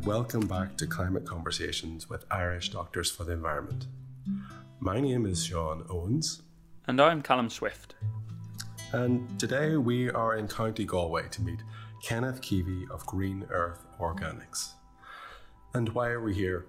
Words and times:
and 0.00 0.06
welcome 0.06 0.46
back 0.46 0.76
to 0.76 0.86
Climate 0.86 1.26
Conversations 1.26 2.08
with 2.08 2.24
Irish 2.30 2.70
Doctors 2.70 3.10
for 3.10 3.24
the 3.24 3.32
Environment. 3.32 3.86
My 4.78 4.98
name 4.98 5.26
is 5.26 5.44
Sean 5.44 5.84
Owens. 5.90 6.40
And 6.86 7.00
I'm 7.00 7.20
Callum 7.20 7.50
Swift. 7.50 7.96
And 8.92 9.38
today 9.38 9.76
we 9.76 10.10
are 10.10 10.36
in 10.36 10.48
County 10.48 10.86
Galway 10.86 11.28
to 11.30 11.42
meet 11.42 11.62
Kenneth 12.02 12.40
Keavy 12.40 12.90
of 12.90 13.04
Green 13.04 13.46
Earth 13.50 13.84
Organics. 13.98 14.70
And 15.74 15.90
why 15.90 16.08
are 16.08 16.22
we 16.22 16.34
here? 16.34 16.66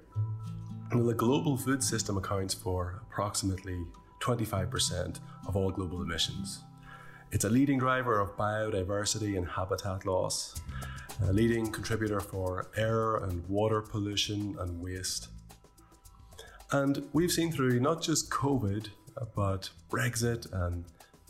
Well, 0.94 1.06
the 1.06 1.14
global 1.14 1.56
food 1.56 1.82
system 1.84 2.18
accounts 2.18 2.54
for 2.54 3.02
approximately 3.10 3.86
25% 4.20 5.20
of 5.48 5.56
all 5.56 5.72
global 5.72 6.02
emissions. 6.02 6.64
It's 7.32 7.46
a 7.46 7.50
leading 7.50 7.80
driver 7.80 8.20
of 8.20 8.36
biodiversity 8.36 9.38
and 9.38 9.48
habitat 9.48 10.06
loss, 10.06 10.60
a 11.24 11.34
leading 11.34 11.72
contributor 11.72 12.20
for 12.20 12.70
air 12.76 13.18
and 13.18 13.48
water 13.48 13.82
pollution 13.82 14.56
and 14.60 14.82
waste. 14.82 15.28
And 16.72 17.04
we've 17.14 17.32
seen 17.32 17.52
through 17.52 17.80
not 17.80 18.02
just 18.02 18.30
COVID, 18.30 18.88
but 19.36 19.70
Brexit 19.90 20.52
and 20.54 20.86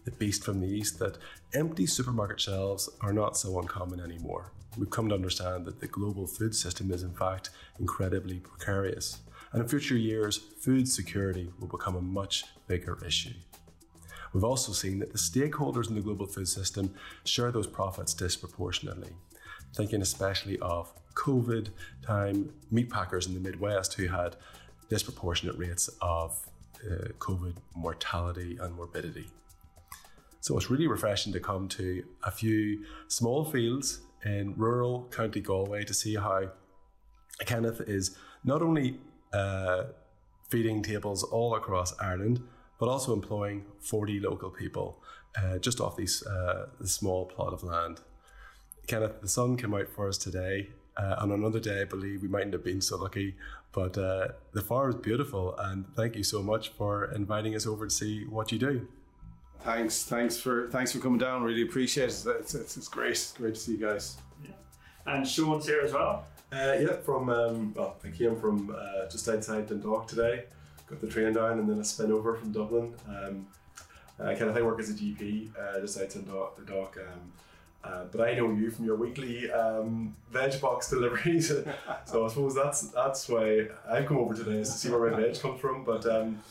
the 0.06 0.12
beast 0.12 0.44
from 0.44 0.60
the 0.60 0.68
east 0.68 1.00
that 1.00 1.18
empty 1.54 1.86
supermarket 1.86 2.40
shelves 2.40 2.90
are 3.02 3.14
not 3.14 3.38
so 3.38 3.60
uncommon 3.60 4.00
anymore. 4.00 4.52
We've 4.78 4.90
come 4.90 5.10
to 5.10 5.16
understand 5.16 5.66
that 5.66 5.80
the 5.80 5.88
global 5.88 6.28
food 6.28 6.56
system 6.56 6.92
is, 6.92 7.04
in 7.04 7.14
fact, 7.14 7.50
incredibly 7.80 8.40
precarious. 8.40 9.20
And 9.52 9.62
in 9.62 9.68
future 9.68 9.98
years, 9.98 10.38
food 10.38 10.88
security 10.88 11.50
will 11.60 11.68
become 11.68 11.96
a 11.96 12.02
much 12.02 12.46
bigger 12.68 12.98
issue. 13.06 13.34
We've 14.34 14.46
also 14.46 14.72
seen 14.72 15.00
that 15.00 15.12
the 15.12 15.18
stakeholders 15.18 15.90
in 15.90 15.96
the 15.96 16.02
global 16.02 16.26
food 16.26 16.48
system 16.48 16.94
share 17.26 17.52
those 17.52 17.68
profits 17.68 18.14
disproportionately 18.14 19.10
thinking 19.76 20.02
especially 20.02 20.58
of 20.60 20.94
COVID 21.16 21.70
time 22.06 22.54
meat 22.70 22.90
packers 22.90 23.28
in 23.28 23.34
the 23.34 23.40
Midwest 23.40 23.94
who 23.94 24.08
had 24.08 24.36
disproportionate 24.90 25.58
rates 25.58 25.90
of 26.02 26.38
uh, 26.86 27.10
COVID 27.20 27.56
mortality 27.76 28.58
and 28.60 28.76
morbidity. 28.76 29.30
So 30.42 30.58
it's 30.58 30.72
really 30.72 30.88
refreshing 30.88 31.32
to 31.34 31.40
come 31.40 31.68
to 31.70 32.04
a 32.24 32.32
few 32.32 32.84
small 33.08 33.46
fields 33.46 34.02
in 34.26 34.56
rural 34.58 35.08
County 35.12 35.40
Galway 35.40 35.84
to 35.84 35.94
see 35.94 36.16
how 36.16 36.52
Kenneth 37.46 37.82
is 37.82 38.18
not 38.44 38.62
only 38.62 39.00
uh, 39.34 39.84
feeding 40.50 40.82
tables 40.82 41.24
all 41.24 41.56
across 41.56 41.98
Ireland, 42.00 42.42
but 42.80 42.90
also 42.90 43.14
employing 43.14 43.66
40 43.80 44.20
local 44.20 44.50
people 44.50 45.02
uh, 45.38 45.60
just 45.60 45.80
off 45.80 45.96
this 45.96 46.26
uh, 46.26 46.68
small 46.84 47.26
plot 47.26 47.54
of 47.54 47.64
land. 47.64 48.02
Kenneth, 48.92 49.22
the 49.22 49.30
sun 49.30 49.56
came 49.56 49.74
out 49.74 49.88
for 49.88 50.10
us 50.10 50.18
today. 50.18 50.68
Uh, 50.98 51.16
on 51.20 51.32
another 51.32 51.62
day, 51.62 51.80
I 51.80 51.86
believe 51.86 52.22
we 52.22 52.28
mightn't 52.28 52.52
have 52.52 52.66
been 52.66 52.82
so 52.82 52.98
lucky, 52.98 53.36
but 53.72 53.98
uh, 53.98 54.28
the 54.52 54.62
farm 54.62 54.90
is 54.90 54.96
beautiful. 54.98 55.56
And 55.58 55.86
thank 55.96 56.18
you 56.18 56.26
so 56.26 56.44
much 56.44 56.74
for 56.74 57.10
inviting 57.14 57.56
us 57.56 57.66
over 57.66 57.86
to 57.86 57.90
see 57.90 58.26
what 58.26 58.52
you 58.52 58.60
do. 58.60 58.86
Thanks, 59.62 60.04
thanks 60.04 60.36
for 60.36 60.70
thanks 60.72 60.92
for 60.92 61.00
coming 61.00 61.20
down. 61.20 61.42
Really 61.42 61.62
appreciate 61.62 62.10
it. 62.10 62.26
It's, 62.28 62.54
it's, 62.54 62.76
it's 62.76 62.90
great. 62.90 63.12
It's 63.12 63.32
great 63.32 63.56
to 63.56 63.60
see 63.62 63.72
you 63.72 63.78
guys. 63.78 64.18
Yeah. 64.44 64.52
And 65.06 65.26
Sean's 65.26 65.68
here 65.68 65.80
as 65.80 65.94
well. 65.94 66.26
Uh, 66.52 66.76
yeah, 66.78 66.98
from 66.98 67.30
um, 67.30 67.74
well, 67.74 67.96
I 68.04 68.10
came 68.10 68.36
from 68.36 68.76
uh, 68.78 69.08
just 69.10 69.26
outside 69.30 69.68
Dundalk 69.68 70.06
today. 70.06 70.44
Got 70.88 71.00
the 71.00 71.08
train 71.08 71.32
down 71.32 71.60
and 71.60 71.70
then 71.70 71.80
I 71.80 71.84
spin 71.84 72.12
over 72.12 72.36
from 72.36 72.52
Dublin. 72.52 72.94
Um, 73.08 73.48
I 74.20 74.36
kind 74.36 74.50
of 74.50 74.58
I 74.58 74.62
work 74.62 74.82
as 74.82 74.90
a 74.90 74.94
GP 74.94 75.52
uh, 75.58 75.80
just 75.80 75.98
outside 75.98 76.26
Dundalk. 76.26 76.98
Um, 76.98 77.32
uh, 77.84 78.06
but 78.12 78.22
I 78.22 78.36
know 78.36 78.52
you 78.52 78.70
from 78.70 78.86
your 78.86 78.96
weekly 78.96 79.52
um, 79.52 80.16
veg 80.32 80.60
box 80.62 80.90
deliveries, 80.92 81.48
so 82.06 82.26
I 82.26 82.28
suppose 82.30 82.56
that's 82.56 82.82
that's 82.90 83.28
why 83.28 83.68
I've 83.90 84.06
come 84.06 84.18
over 84.18 84.36
today 84.36 84.60
is 84.60 84.70
to 84.70 84.78
see 84.78 84.90
where 84.90 85.10
my 85.10 85.18
veg 85.22 85.40
comes 85.40 85.60
from. 85.60 85.84
But 85.84 86.06
um, 86.06 86.44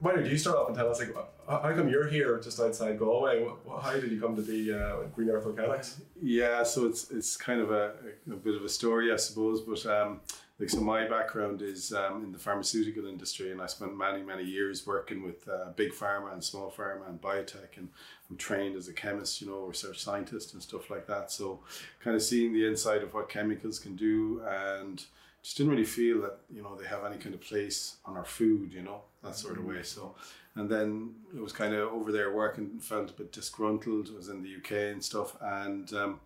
why 0.00 0.14
don't 0.14 0.26
you 0.26 0.38
start 0.38 0.56
off 0.56 0.68
and 0.68 0.76
tell 0.76 0.90
us 0.90 1.00
like 1.00 1.14
how 1.48 1.72
come 1.74 1.88
you're 1.88 2.08
here 2.08 2.38
just 2.40 2.58
outside 2.60 2.98
Galway? 2.98 3.46
How 3.82 3.92
did 3.92 4.10
you 4.10 4.20
come 4.20 4.34
to 4.36 4.42
be 4.42 4.72
uh, 4.72 5.02
Green 5.14 5.28
Earth 5.28 5.44
Organics? 5.44 6.00
Yeah, 6.22 6.62
so 6.62 6.86
it's 6.86 7.10
it's 7.10 7.36
kind 7.36 7.60
of 7.60 7.70
a, 7.70 7.92
a 8.30 8.36
bit 8.36 8.54
of 8.54 8.64
a 8.64 8.68
story, 8.68 9.12
I 9.12 9.16
suppose. 9.16 9.60
But 9.60 9.84
um, 9.86 10.20
like 10.58 10.70
so 10.70 10.80
my 10.80 11.06
background 11.06 11.60
is 11.60 11.92
um, 11.92 12.24
in 12.24 12.32
the 12.32 12.38
pharmaceutical 12.38 13.06
industry 13.06 13.52
and 13.52 13.60
I 13.60 13.66
spent 13.66 13.96
many 13.96 14.22
many 14.22 14.44
years 14.44 14.86
working 14.86 15.22
with 15.22 15.46
uh, 15.48 15.70
big 15.76 15.92
pharma 15.92 16.32
and 16.32 16.42
small 16.42 16.72
pharma 16.76 17.08
and 17.08 17.20
biotech 17.20 17.76
and 17.76 17.88
I'm 18.30 18.36
trained 18.36 18.76
as 18.76 18.88
a 18.88 18.92
chemist 18.92 19.40
you 19.40 19.48
know 19.48 19.64
research 19.64 20.00
scientist 20.00 20.54
and 20.54 20.62
stuff 20.62 20.90
like 20.90 21.06
that. 21.06 21.30
So 21.30 21.60
kind 22.00 22.16
of 22.16 22.22
seeing 22.22 22.52
the 22.52 22.66
inside 22.66 23.02
of 23.02 23.14
what 23.14 23.28
chemicals 23.28 23.78
can 23.78 23.96
do 23.96 24.42
and 24.48 25.04
just 25.42 25.56
didn't 25.56 25.72
really 25.72 25.84
feel 25.84 26.20
that 26.22 26.38
you 26.52 26.62
know 26.62 26.76
they 26.76 26.86
have 26.86 27.04
any 27.04 27.18
kind 27.18 27.34
of 27.34 27.40
place 27.40 27.96
on 28.04 28.16
our 28.16 28.24
food 28.24 28.72
you 28.72 28.82
know 28.82 29.02
that 29.22 29.36
sort 29.36 29.58
of 29.58 29.64
way. 29.64 29.82
So 29.82 30.14
and 30.54 30.70
then 30.70 31.14
it 31.34 31.40
was 31.40 31.52
kind 31.52 31.74
of 31.74 31.92
over 31.92 32.10
there 32.10 32.32
working 32.32 32.80
felt 32.80 33.10
a 33.10 33.12
bit 33.12 33.32
disgruntled 33.32 34.10
I 34.12 34.16
was 34.16 34.28
in 34.28 34.42
the 34.42 34.56
UK 34.56 34.92
and 34.92 35.04
stuff. 35.04 35.36
And 35.40 35.92
um, 35.92 36.20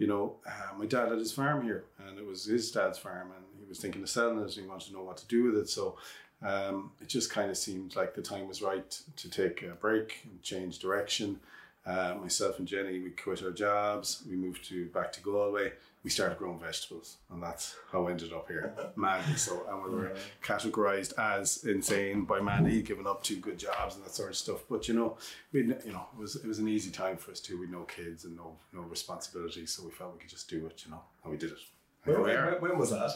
you 0.00 0.06
know, 0.06 0.36
uh, 0.46 0.74
my 0.78 0.86
dad 0.86 1.10
had 1.10 1.18
his 1.18 1.30
farm 1.30 1.62
here, 1.62 1.84
and 1.98 2.18
it 2.18 2.24
was 2.24 2.46
his 2.46 2.72
dad's 2.72 2.96
farm, 2.98 3.32
and 3.36 3.44
he 3.60 3.68
was 3.68 3.78
thinking 3.80 4.02
of 4.02 4.08
selling 4.08 4.38
it, 4.38 4.56
and 4.56 4.64
he 4.64 4.66
wanted 4.66 4.88
to 4.88 4.94
know 4.94 5.02
what 5.02 5.18
to 5.18 5.26
do 5.26 5.44
with 5.44 5.56
it. 5.56 5.68
So 5.68 5.98
um, 6.42 6.92
it 7.00 7.08
just 7.08 7.30
kind 7.30 7.50
of 7.50 7.56
seemed 7.56 7.96
like 7.96 8.14
the 8.14 8.22
time 8.22 8.48
was 8.48 8.62
right 8.62 8.98
to 9.16 9.30
take 9.30 9.62
a 9.62 9.74
break 9.74 10.20
and 10.24 10.40
change 10.42 10.78
direction. 10.78 11.40
Uh, 11.86 12.14
myself 12.20 12.58
and 12.58 12.68
Jenny, 12.68 13.00
we 13.00 13.10
quit 13.10 13.42
our 13.42 13.50
jobs. 13.50 14.22
We 14.28 14.36
moved 14.36 14.64
to 14.68 14.86
back 14.86 15.12
to 15.14 15.20
Galway. 15.22 15.72
We 16.02 16.08
started 16.08 16.38
growing 16.38 16.58
vegetables, 16.58 17.18
and 17.30 17.42
that's 17.42 17.76
how 17.92 18.06
I 18.06 18.12
ended 18.12 18.32
up 18.32 18.48
here. 18.48 18.74
Madly 18.96 19.36
so 19.36 19.66
and 19.68 19.82
we 19.82 19.90
were 19.90 20.12
categorized 20.42 21.18
as 21.18 21.64
insane 21.64 22.24
by 22.24 22.40
Mandy, 22.40 22.80
giving 22.80 23.06
up 23.06 23.22
two 23.22 23.36
good 23.36 23.58
jobs 23.58 23.96
and 23.96 24.04
that 24.04 24.14
sort 24.14 24.30
of 24.30 24.36
stuff. 24.36 24.60
But 24.68 24.88
you 24.88 24.94
know, 24.94 25.18
we 25.52 25.60
you 25.60 25.92
know 25.92 26.06
it 26.14 26.20
was 26.20 26.36
it 26.36 26.46
was 26.46 26.58
an 26.58 26.68
easy 26.68 26.90
time 26.90 27.18
for 27.18 27.32
us 27.32 27.40
too. 27.40 27.58
We 27.58 27.66
no 27.66 27.82
kids 27.82 28.24
and 28.24 28.34
no 28.36 28.56
no 28.72 28.80
responsibility, 28.82 29.66
so 29.66 29.84
we 29.84 29.90
felt 29.90 30.14
we 30.14 30.20
could 30.20 30.30
just 30.30 30.48
do 30.48 30.64
it. 30.66 30.82
You 30.84 30.92
know, 30.92 31.02
and 31.22 31.32
we 31.32 31.38
did 31.38 31.50
it. 31.50 31.58
When, 32.04 32.22
when, 32.22 32.60
when 32.60 32.78
was 32.78 32.90
that? 32.90 33.12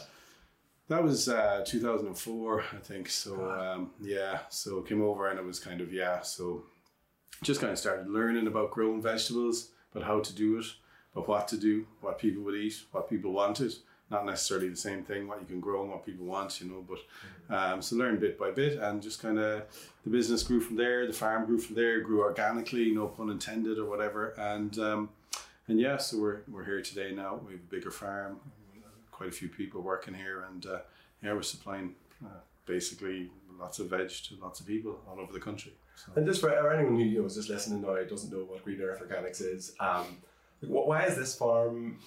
That 0.87 1.03
was 1.03 1.27
uh, 1.27 1.63
2004, 1.65 2.63
I 2.73 2.77
think. 2.77 3.09
So 3.09 3.49
um, 3.49 3.91
yeah, 4.01 4.39
so 4.49 4.81
came 4.81 5.01
over 5.01 5.29
and 5.29 5.39
it 5.39 5.45
was 5.45 5.59
kind 5.59 5.81
of 5.81 5.91
yeah. 5.91 6.21
So 6.21 6.63
just 7.43 7.59
kind 7.59 7.71
of 7.71 7.79
started 7.79 8.07
learning 8.07 8.47
about 8.47 8.71
growing 8.71 9.01
vegetables, 9.01 9.69
but 9.93 10.03
how 10.03 10.19
to 10.19 10.33
do 10.33 10.59
it, 10.59 10.65
but 11.13 11.27
what 11.27 11.47
to 11.49 11.57
do, 11.57 11.87
what 12.01 12.19
people 12.19 12.43
would 12.43 12.55
eat, 12.55 12.75
what 12.91 13.09
people 13.09 13.31
wanted. 13.31 13.73
Not 14.11 14.27
necessarily 14.27 14.69
the 14.69 14.75
same 14.75 15.01
thing, 15.01 15.27
what 15.27 15.39
you 15.39 15.47
can 15.47 15.59
grow 15.59 15.81
and 15.81 15.89
what 15.89 16.05
people 16.05 16.27
want, 16.27 16.61
you 16.61 16.69
know. 16.69 16.85
But 16.87 17.55
um, 17.55 17.81
so 17.81 17.95
learn 17.95 18.19
bit 18.19 18.37
by 18.37 18.51
bit, 18.51 18.77
and 18.77 19.01
just 19.01 19.19
kind 19.19 19.39
of 19.39 19.63
the 20.03 20.09
business 20.11 20.43
grew 20.43 20.61
from 20.61 20.75
there. 20.75 21.07
The 21.07 21.13
farm 21.13 21.47
grew 21.47 21.57
from 21.57 21.75
there, 21.75 22.01
grew 22.01 22.21
organically, 22.21 22.91
no 22.91 23.07
pun 23.07 23.31
intended 23.31 23.79
or 23.79 23.85
whatever. 23.85 24.35
And 24.37 24.77
um, 24.77 25.09
and 25.67 25.79
yeah, 25.79 25.97
so 25.97 26.19
we're 26.19 26.41
we're 26.47 26.63
here 26.65 26.81
today 26.81 27.13
now. 27.13 27.39
We 27.47 27.53
have 27.53 27.61
a 27.61 27.75
bigger 27.75 27.89
farm, 27.89 28.39
quite 29.15 29.29
a 29.29 29.31
few 29.31 29.47
people 29.47 29.81
working 29.81 30.13
here, 30.13 30.45
and 30.49 30.65
uh, 30.65 30.79
yeah, 31.23 31.33
we're 31.33 31.41
supplying 31.41 31.95
uh, 32.23 32.41
basically 32.65 33.31
lots 33.57 33.79
of 33.79 33.89
veg 33.89 34.09
to 34.09 34.35
lots 34.41 34.59
of 34.59 34.67
people 34.67 34.99
all 35.07 35.19
over 35.19 35.31
the 35.31 35.39
country. 35.39 35.73
So. 35.95 36.11
And 36.15 36.25
just 36.25 36.41
for 36.41 36.49
anyone 36.51 36.95
who 36.95 37.03
you 37.03 37.19
know, 37.19 37.25
is 37.25 37.35
just 37.35 37.49
listening 37.49 37.81
now 37.81 37.95
doesn't 38.03 38.31
know 38.31 38.43
what 38.43 38.63
Green 38.65 38.81
Earth 38.81 39.01
Organics 39.01 39.41
is, 39.41 39.73
um, 39.79 40.17
why 40.61 41.03
is 41.05 41.15
this 41.15 41.35
farm 41.35 41.99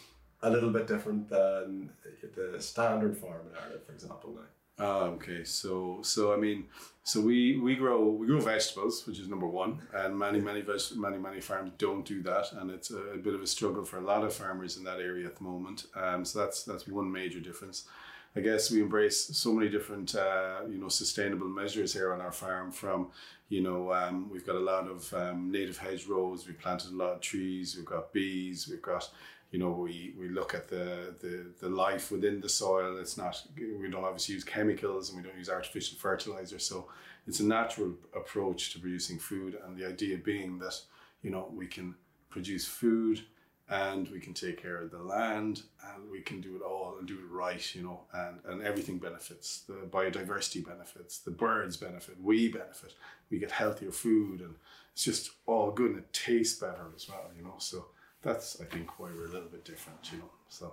a 0.43 0.51
little 0.51 0.71
bit 0.71 0.87
different 0.87 1.29
than 1.29 1.91
the 2.37 2.61
standard 2.61 3.17
farm 3.17 3.47
in 3.51 3.57
Ireland, 3.59 3.81
for 3.87 3.93
example, 3.93 4.35
now? 4.35 4.43
Oh, 4.79 5.05
okay. 5.17 5.45
So, 5.45 5.99
so 6.03 6.33
I 6.33 6.37
mean, 6.37 6.67
so 7.03 7.21
we 7.21 7.59
we 7.59 7.75
grow 7.75 8.05
we 8.11 8.27
grow 8.27 8.41
vegetables, 8.41 9.07
which 9.07 9.19
is 9.19 9.29
number 9.29 9.47
one, 9.47 9.81
and 9.95 10.17
many 10.17 10.41
many 10.41 10.61
veg, 10.61 10.81
many 10.97 11.19
many 11.19 11.41
farms 11.41 11.73
don't 11.79 12.05
do 12.05 12.23
that, 12.23 12.53
and 12.53 12.71
it's 12.71 12.91
a, 12.91 12.99
a, 13.15 13.17
bit 13.17 13.35
of 13.35 13.43
a 13.43 13.47
struggle 13.47 13.85
for 13.85 13.99
a 13.99 14.05
lot 14.05 14.25
of 14.25 14.33
farmers 14.33 14.77
in 14.77 14.85
that 14.85 15.01
area 15.01 15.27
at 15.27 15.37
the 15.37 15.43
moment. 15.43 15.87
Um, 15.97 16.25
so 16.25 16.41
that's 16.41 16.63
that's 16.65 16.87
one 16.87 17.11
major 17.11 17.41
difference. 17.41 17.89
I 18.37 18.41
guess 18.41 18.71
we 18.71 18.81
embrace 18.83 19.37
so 19.37 19.53
many 19.53 19.69
different, 19.69 20.15
uh, 20.15 20.61
you 20.69 20.79
know, 20.79 20.89
sustainable 20.89 21.49
measures 21.49 21.93
here 21.93 22.13
on 22.13 22.21
our 22.21 22.31
farm. 22.31 22.71
From, 22.71 23.09
you 23.49 23.63
know, 23.63 23.93
um, 23.93 24.31
we've 24.31 24.47
got 24.47 24.57
a 24.57 24.61
lot 24.61 24.87
of 24.87 25.13
um, 25.15 25.51
native 25.51 25.79
hedgerows. 25.79 26.47
We 26.47 26.53
planted 26.53 26.93
a 26.93 26.97
lot 26.97 27.15
of 27.15 27.21
trees. 27.21 27.75
We've 27.77 27.87
got 27.87 28.13
bees. 28.13 28.69
We've 28.69 28.83
got, 28.83 29.11
you 29.51 29.59
know, 29.59 29.71
we, 29.71 30.15
we 30.19 30.29
look 30.29 30.55
at 30.55 30.69
the, 30.69 31.15
the 31.21 31.47
the 31.59 31.69
life 31.69 32.11
within 32.11 32.41
the 32.41 32.49
soil. 32.49 32.99
It's 32.99 33.17
not. 33.17 33.43
We 33.57 33.89
don't 33.91 34.05
obviously 34.05 34.35
use 34.35 34.45
chemicals 34.45 35.09
and 35.09 35.17
we 35.17 35.27
don't 35.27 35.39
use 35.39 35.49
artificial 35.49 35.99
fertilizer. 35.99 36.59
So 36.59 36.89
it's 37.27 37.41
a 37.41 37.45
natural 37.45 37.95
approach 38.15 38.73
to 38.73 38.79
producing 38.79 39.19
food. 39.19 39.57
And 39.65 39.77
the 39.77 39.87
idea 39.87 40.19
being 40.19 40.59
that, 40.59 40.79
you 41.23 41.31
know, 41.31 41.51
we 41.53 41.67
can 41.67 41.95
produce 42.29 42.67
food 42.67 43.23
and 43.71 44.09
we 44.09 44.21
can 44.21 44.33
take 44.33 44.61
care 44.61 44.83
of 44.83 44.91
the 44.91 44.99
land 44.99 45.63
and 45.95 46.11
we 46.11 46.21
can 46.21 46.41
do 46.41 46.57
it 46.57 46.63
all 46.63 46.97
and 46.99 47.07
do 47.07 47.19
it 47.19 47.31
right 47.31 47.75
you 47.75 47.83
know 47.83 48.01
and 48.15 48.39
and 48.47 48.63
everything 48.63 48.99
benefits 48.99 49.65
the 49.69 49.75
biodiversity 49.91 50.65
benefits 50.65 51.19
the 51.19 51.31
birds 51.31 51.77
benefit 51.77 52.17
we 52.23 52.49
benefit 52.49 52.95
we 53.31 53.39
get 53.39 53.51
healthier 53.51 53.91
food 53.91 54.41
and 54.41 54.55
it's 54.93 55.05
just 55.05 55.33
all 55.45 55.71
good 55.71 55.91
and 55.91 55.99
it 55.99 56.13
tastes 56.15 56.59
better 56.59 56.87
as 56.97 57.09
well 57.09 57.31
you 57.37 57.43
know 57.43 57.57
so 57.59 57.89
that's 58.23 58.61
i 58.61 58.65
think 58.65 58.99
why 58.99 59.09
we're 59.15 59.27
a 59.27 59.33
little 59.33 59.49
bit 59.49 59.65
different 59.65 59.99
you 60.13 60.19
know 60.19 60.31
so 60.49 60.73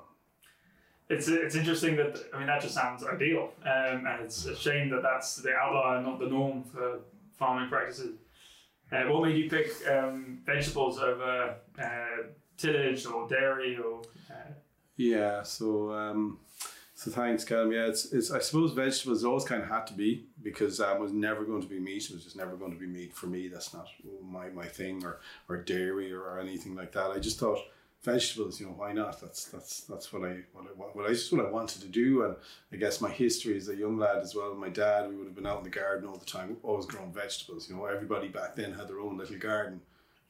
it's 1.09 1.27
it's 1.27 1.55
interesting 1.55 1.95
that 1.97 2.17
I 2.33 2.39
mean 2.39 2.47
that 2.47 2.61
just 2.61 2.73
sounds 2.73 3.03
ideal, 3.03 3.51
um, 3.63 4.05
and 4.07 4.23
it's 4.23 4.45
a 4.45 4.55
shame 4.55 4.89
that 4.89 5.03
that's 5.03 5.35
the 5.37 5.53
outlier, 5.53 6.01
not 6.01 6.19
the 6.19 6.27
norm 6.27 6.63
for 6.63 6.99
farming 7.37 7.69
practices. 7.69 8.17
Uh, 8.91 9.03
what 9.03 9.23
made 9.23 9.37
you 9.37 9.49
pick 9.49 9.71
um, 9.87 10.39
vegetables 10.45 10.99
over 10.99 11.55
uh, 11.81 12.23
tillage 12.57 13.05
or 13.05 13.27
dairy 13.27 13.77
or? 13.77 14.01
Uh... 14.29 14.53
Yeah, 14.97 15.43
so 15.43 15.91
um, 15.91 16.39
so 17.05 17.11
thanks, 17.11 17.43
Callum. 17.43 17.71
Yeah, 17.71 17.85
it's, 17.85 18.11
it's 18.13 18.31
I 18.31 18.39
suppose 18.39 18.71
vegetables 18.71 19.23
always 19.23 19.43
kind 19.43 19.61
of 19.61 19.69
had 19.69 19.85
to 19.85 19.93
be 19.93 20.25
because 20.41 20.79
um, 20.79 20.99
was 20.99 21.11
never 21.11 21.43
going 21.43 21.61
to 21.61 21.67
be 21.67 21.79
meat. 21.79 22.09
It 22.09 22.15
was 22.15 22.23
just 22.23 22.35
never 22.35 22.55
going 22.55 22.71
to 22.71 22.79
be 22.79 22.87
meat 22.87 23.13
for 23.13 23.27
me. 23.27 23.47
That's 23.47 23.75
not 23.75 23.87
my, 24.23 24.49
my 24.49 24.65
thing 24.65 25.05
or 25.05 25.19
or 25.47 25.57
dairy 25.57 26.11
or, 26.11 26.21
or 26.21 26.39
anything 26.39 26.73
like 26.73 26.91
that. 26.93 27.11
I 27.11 27.19
just 27.19 27.37
thought 27.37 27.59
vegetables, 28.01 28.59
you 28.59 28.65
know, 28.65 28.71
why 28.71 28.91
not? 28.91 29.21
That's 29.21 29.45
that's 29.45 29.81
that's 29.81 30.11
what 30.11 30.23
I 30.23 30.37
what 30.51 30.65
I 30.65 30.69
what 30.93 31.05
I 31.05 31.09
just 31.09 31.31
what 31.31 31.45
I 31.45 31.49
wanted 31.51 31.83
to 31.83 31.89
do, 31.89 32.23
and 32.23 32.35
I 32.73 32.77
guess 32.77 32.99
my 32.99 33.11
history 33.11 33.55
as 33.55 33.69
a 33.69 33.75
young 33.75 33.99
lad 33.99 34.23
as 34.23 34.33
well. 34.33 34.55
My 34.55 34.69
dad, 34.69 35.07
we 35.07 35.15
would 35.15 35.27
have 35.27 35.35
been 35.35 35.45
out 35.45 35.59
in 35.59 35.63
the 35.63 35.69
garden 35.69 36.09
all 36.09 36.17
the 36.17 36.25
time, 36.25 36.57
always 36.63 36.87
growing 36.87 37.13
vegetables. 37.13 37.69
You 37.69 37.75
know, 37.75 37.85
everybody 37.85 38.29
back 38.29 38.55
then 38.55 38.73
had 38.73 38.87
their 38.87 38.99
own 38.99 39.15
little 39.15 39.37
garden. 39.37 39.79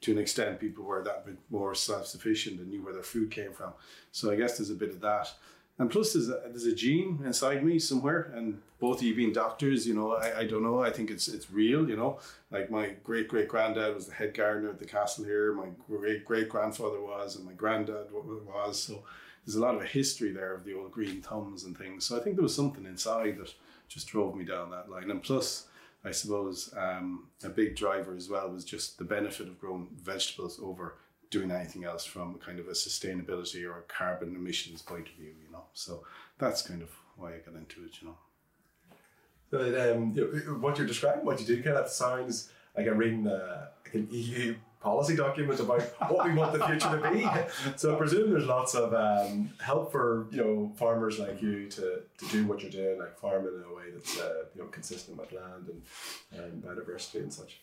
To 0.02 0.12
an 0.12 0.18
extent, 0.18 0.60
people 0.60 0.84
were 0.84 1.02
that 1.04 1.24
bit 1.24 1.38
more 1.48 1.74
self 1.74 2.06
sufficient 2.06 2.60
and 2.60 2.68
knew 2.68 2.84
where 2.84 2.92
their 2.92 3.02
food 3.02 3.30
came 3.30 3.54
from. 3.54 3.72
So 4.12 4.30
I 4.30 4.36
guess 4.36 4.58
there's 4.58 4.68
a 4.68 4.74
bit 4.74 4.90
of 4.90 5.00
that. 5.00 5.32
And 5.78 5.90
plus, 5.90 6.14
there's 6.14 6.30
a, 6.30 6.40
there's 6.46 6.64
a 6.64 6.74
gene 6.74 7.20
inside 7.24 7.62
me 7.62 7.78
somewhere, 7.78 8.32
and 8.34 8.62
both 8.80 8.98
of 8.98 9.02
you 9.02 9.14
being 9.14 9.32
doctors, 9.32 9.86
you 9.86 9.94
know, 9.94 10.14
I, 10.14 10.40
I 10.40 10.44
don't 10.46 10.62
know. 10.62 10.82
I 10.82 10.90
think 10.90 11.10
it's 11.10 11.28
it's 11.28 11.50
real, 11.50 11.88
you 11.88 11.96
know. 11.96 12.18
Like 12.50 12.70
my 12.70 12.94
great 13.04 13.28
great 13.28 13.48
granddad 13.48 13.94
was 13.94 14.06
the 14.06 14.14
head 14.14 14.32
gardener 14.32 14.70
at 14.70 14.78
the 14.78 14.86
castle 14.86 15.24
here. 15.24 15.52
My 15.52 15.66
great 15.86 16.24
great 16.24 16.48
grandfather 16.48 17.00
was, 17.02 17.36
and 17.36 17.44
my 17.44 17.52
granddad 17.52 18.06
was. 18.10 18.82
So 18.82 19.04
there's 19.44 19.56
a 19.56 19.60
lot 19.60 19.74
of 19.74 19.82
history 19.82 20.32
there 20.32 20.54
of 20.54 20.64
the 20.64 20.74
old 20.74 20.92
green 20.92 21.20
thumbs 21.20 21.64
and 21.64 21.76
things. 21.76 22.04
So 22.04 22.16
I 22.16 22.20
think 22.20 22.36
there 22.36 22.42
was 22.42 22.54
something 22.54 22.86
inside 22.86 23.38
that 23.38 23.54
just 23.88 24.08
drove 24.08 24.34
me 24.34 24.44
down 24.44 24.70
that 24.70 24.90
line. 24.90 25.10
And 25.10 25.22
plus, 25.22 25.68
I 26.04 26.10
suppose 26.10 26.72
um, 26.76 27.28
a 27.44 27.48
big 27.48 27.76
driver 27.76 28.16
as 28.16 28.28
well 28.28 28.48
was 28.48 28.64
just 28.64 28.98
the 28.98 29.04
benefit 29.04 29.46
of 29.46 29.60
growing 29.60 29.88
vegetables 30.02 30.58
over 30.62 30.94
doing 31.30 31.50
anything 31.50 31.84
else 31.84 32.04
from 32.04 32.34
a 32.34 32.38
kind 32.38 32.58
of 32.58 32.68
a 32.68 32.72
sustainability 32.72 33.64
or 33.64 33.78
a 33.78 33.82
carbon 33.82 34.34
emissions 34.34 34.82
point 34.82 35.08
of 35.08 35.14
view. 35.14 35.32
So 35.76 36.04
that's 36.38 36.62
kind 36.62 36.80
of 36.82 36.90
why 37.16 37.34
I 37.34 37.38
got 37.38 37.54
into 37.54 37.84
it, 37.84 38.00
you 38.00 38.08
know. 38.08 38.16
But 39.50 39.90
um, 39.90 40.14
what 40.60 40.78
you're 40.78 40.86
describing, 40.86 41.24
what 41.24 41.38
you 41.38 41.46
do, 41.46 41.62
kind 41.62 41.76
of 41.76 41.88
sounds 41.88 42.50
like 42.76 42.86
I'm 42.86 42.96
reading 42.96 43.26
uh, 43.26 43.66
like 43.84 43.94
an 43.94 44.08
EU 44.10 44.54
policy 44.80 45.14
document 45.16 45.60
about 45.60 45.82
what 46.10 46.26
we 46.26 46.34
want 46.34 46.52
the 46.52 46.66
future 46.66 47.00
to 47.00 47.10
be. 47.10 47.26
So 47.76 47.94
I 47.94 47.98
presume 47.98 48.30
there's 48.30 48.46
lots 48.46 48.74
of 48.74 48.94
um, 48.94 49.50
help 49.60 49.92
for 49.92 50.26
you 50.30 50.38
know 50.38 50.72
farmers 50.76 51.18
like 51.18 51.42
you 51.42 51.68
to, 51.68 52.00
to 52.18 52.26
do 52.30 52.46
what 52.46 52.62
you're 52.62 52.70
doing, 52.70 52.98
like 52.98 53.18
farming 53.18 53.52
in 53.54 53.64
a 53.70 53.74
way 53.74 53.84
that's 53.94 54.18
uh, 54.18 54.44
you 54.54 54.62
know 54.62 54.68
consistent 54.68 55.18
with 55.18 55.30
land 55.32 55.68
and, 55.68 56.42
and 56.42 56.62
biodiversity 56.62 57.20
and 57.20 57.32
such. 57.32 57.60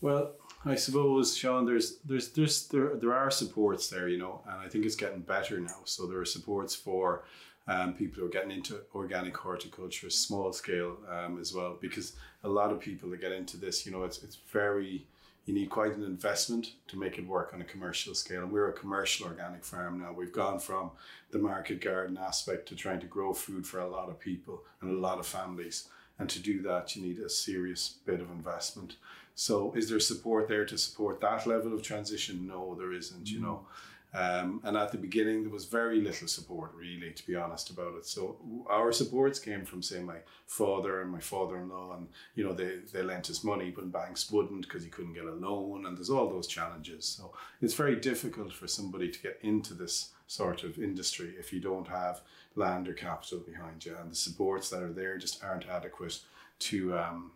Well, 0.00 0.32
I 0.64 0.74
suppose, 0.74 1.36
Sean, 1.36 1.64
there's 1.64 1.98
there's 2.04 2.30
there's 2.32 2.68
there 2.68 2.96
there 2.96 3.14
are 3.14 3.30
supports 3.30 3.88
there, 3.88 4.08
you 4.08 4.18
know, 4.18 4.42
and 4.46 4.56
I 4.58 4.68
think 4.68 4.84
it's 4.84 4.96
getting 4.96 5.20
better 5.20 5.58
now. 5.58 5.80
So 5.84 6.06
there 6.06 6.18
are 6.18 6.26
supports 6.26 6.74
for 6.74 7.24
um, 7.66 7.94
people 7.94 8.20
who 8.20 8.26
are 8.26 8.30
getting 8.30 8.50
into 8.50 8.80
organic 8.94 9.36
horticulture, 9.36 10.10
small 10.10 10.52
scale 10.52 10.98
um, 11.08 11.40
as 11.40 11.54
well, 11.54 11.78
because 11.80 12.12
a 12.44 12.48
lot 12.48 12.72
of 12.72 12.80
people 12.80 13.08
that 13.10 13.20
get 13.20 13.32
into 13.32 13.56
this, 13.56 13.86
you 13.86 13.92
know, 13.92 14.04
it's 14.04 14.22
it's 14.22 14.36
very 14.52 15.06
you 15.46 15.54
need 15.54 15.70
quite 15.70 15.96
an 15.96 16.04
investment 16.04 16.74
to 16.88 16.98
make 16.98 17.18
it 17.18 17.26
work 17.26 17.52
on 17.54 17.62
a 17.62 17.64
commercial 17.64 18.14
scale. 18.14 18.42
And 18.42 18.52
we're 18.52 18.68
a 18.68 18.72
commercial 18.72 19.26
organic 19.26 19.64
farm 19.64 20.00
now. 20.00 20.12
We've 20.12 20.32
gone 20.32 20.58
from 20.58 20.90
the 21.30 21.38
market 21.38 21.80
garden 21.80 22.18
aspect 22.18 22.68
to 22.68 22.76
trying 22.76 23.00
to 23.00 23.06
grow 23.06 23.32
food 23.32 23.66
for 23.66 23.80
a 23.80 23.88
lot 23.88 24.10
of 24.10 24.20
people 24.20 24.62
and 24.80 24.90
a 24.90 25.00
lot 25.00 25.18
of 25.18 25.26
families. 25.26 25.88
And 26.18 26.28
to 26.28 26.38
do 26.38 26.60
that, 26.62 26.94
you 26.94 27.02
need 27.02 27.18
a 27.18 27.30
serious 27.30 27.94
bit 28.04 28.20
of 28.20 28.30
investment. 28.30 28.96
So, 29.34 29.72
is 29.74 29.88
there 29.88 30.00
support 30.00 30.48
there 30.48 30.66
to 30.66 30.76
support 30.76 31.20
that 31.20 31.46
level 31.46 31.72
of 31.72 31.82
transition? 31.82 32.46
No, 32.46 32.74
there 32.78 32.92
isn't. 32.92 33.30
You 33.30 33.40
know. 33.40 33.66
Um, 34.12 34.60
and 34.64 34.76
at 34.76 34.90
the 34.90 34.98
beginning, 34.98 35.42
there 35.42 35.52
was 35.52 35.66
very 35.66 36.00
little 36.00 36.26
support, 36.26 36.72
really, 36.74 37.12
to 37.12 37.26
be 37.26 37.36
honest 37.36 37.70
about 37.70 37.94
it. 37.94 38.06
So 38.06 38.36
our 38.68 38.90
supports 38.90 39.38
came 39.38 39.64
from, 39.64 39.82
say, 39.82 40.00
my 40.00 40.16
father 40.48 41.00
and 41.00 41.12
my 41.12 41.20
father-in-law, 41.20 41.96
and 41.96 42.08
you 42.34 42.42
know 42.42 42.52
they 42.52 42.78
they 42.92 43.02
lent 43.02 43.30
us 43.30 43.44
money, 43.44 43.70
but 43.70 43.92
banks 43.92 44.30
wouldn't 44.30 44.62
because 44.62 44.84
you 44.84 44.90
couldn't 44.90 45.12
get 45.12 45.24
a 45.24 45.32
loan, 45.32 45.86
and 45.86 45.96
there's 45.96 46.10
all 46.10 46.28
those 46.28 46.48
challenges. 46.48 47.04
So 47.04 47.32
it's 47.60 47.74
very 47.74 47.96
difficult 47.96 48.52
for 48.52 48.66
somebody 48.66 49.10
to 49.10 49.22
get 49.22 49.38
into 49.42 49.74
this 49.74 50.10
sort 50.26 50.64
of 50.64 50.78
industry 50.78 51.34
if 51.38 51.52
you 51.52 51.60
don't 51.60 51.88
have 51.88 52.20
land 52.56 52.88
or 52.88 52.94
capital 52.94 53.38
behind 53.38 53.86
you, 53.86 53.96
and 54.00 54.10
the 54.10 54.16
supports 54.16 54.70
that 54.70 54.82
are 54.82 54.92
there 54.92 55.18
just 55.18 55.44
aren't 55.44 55.68
adequate 55.68 56.18
to 56.58 56.98
um, 56.98 57.30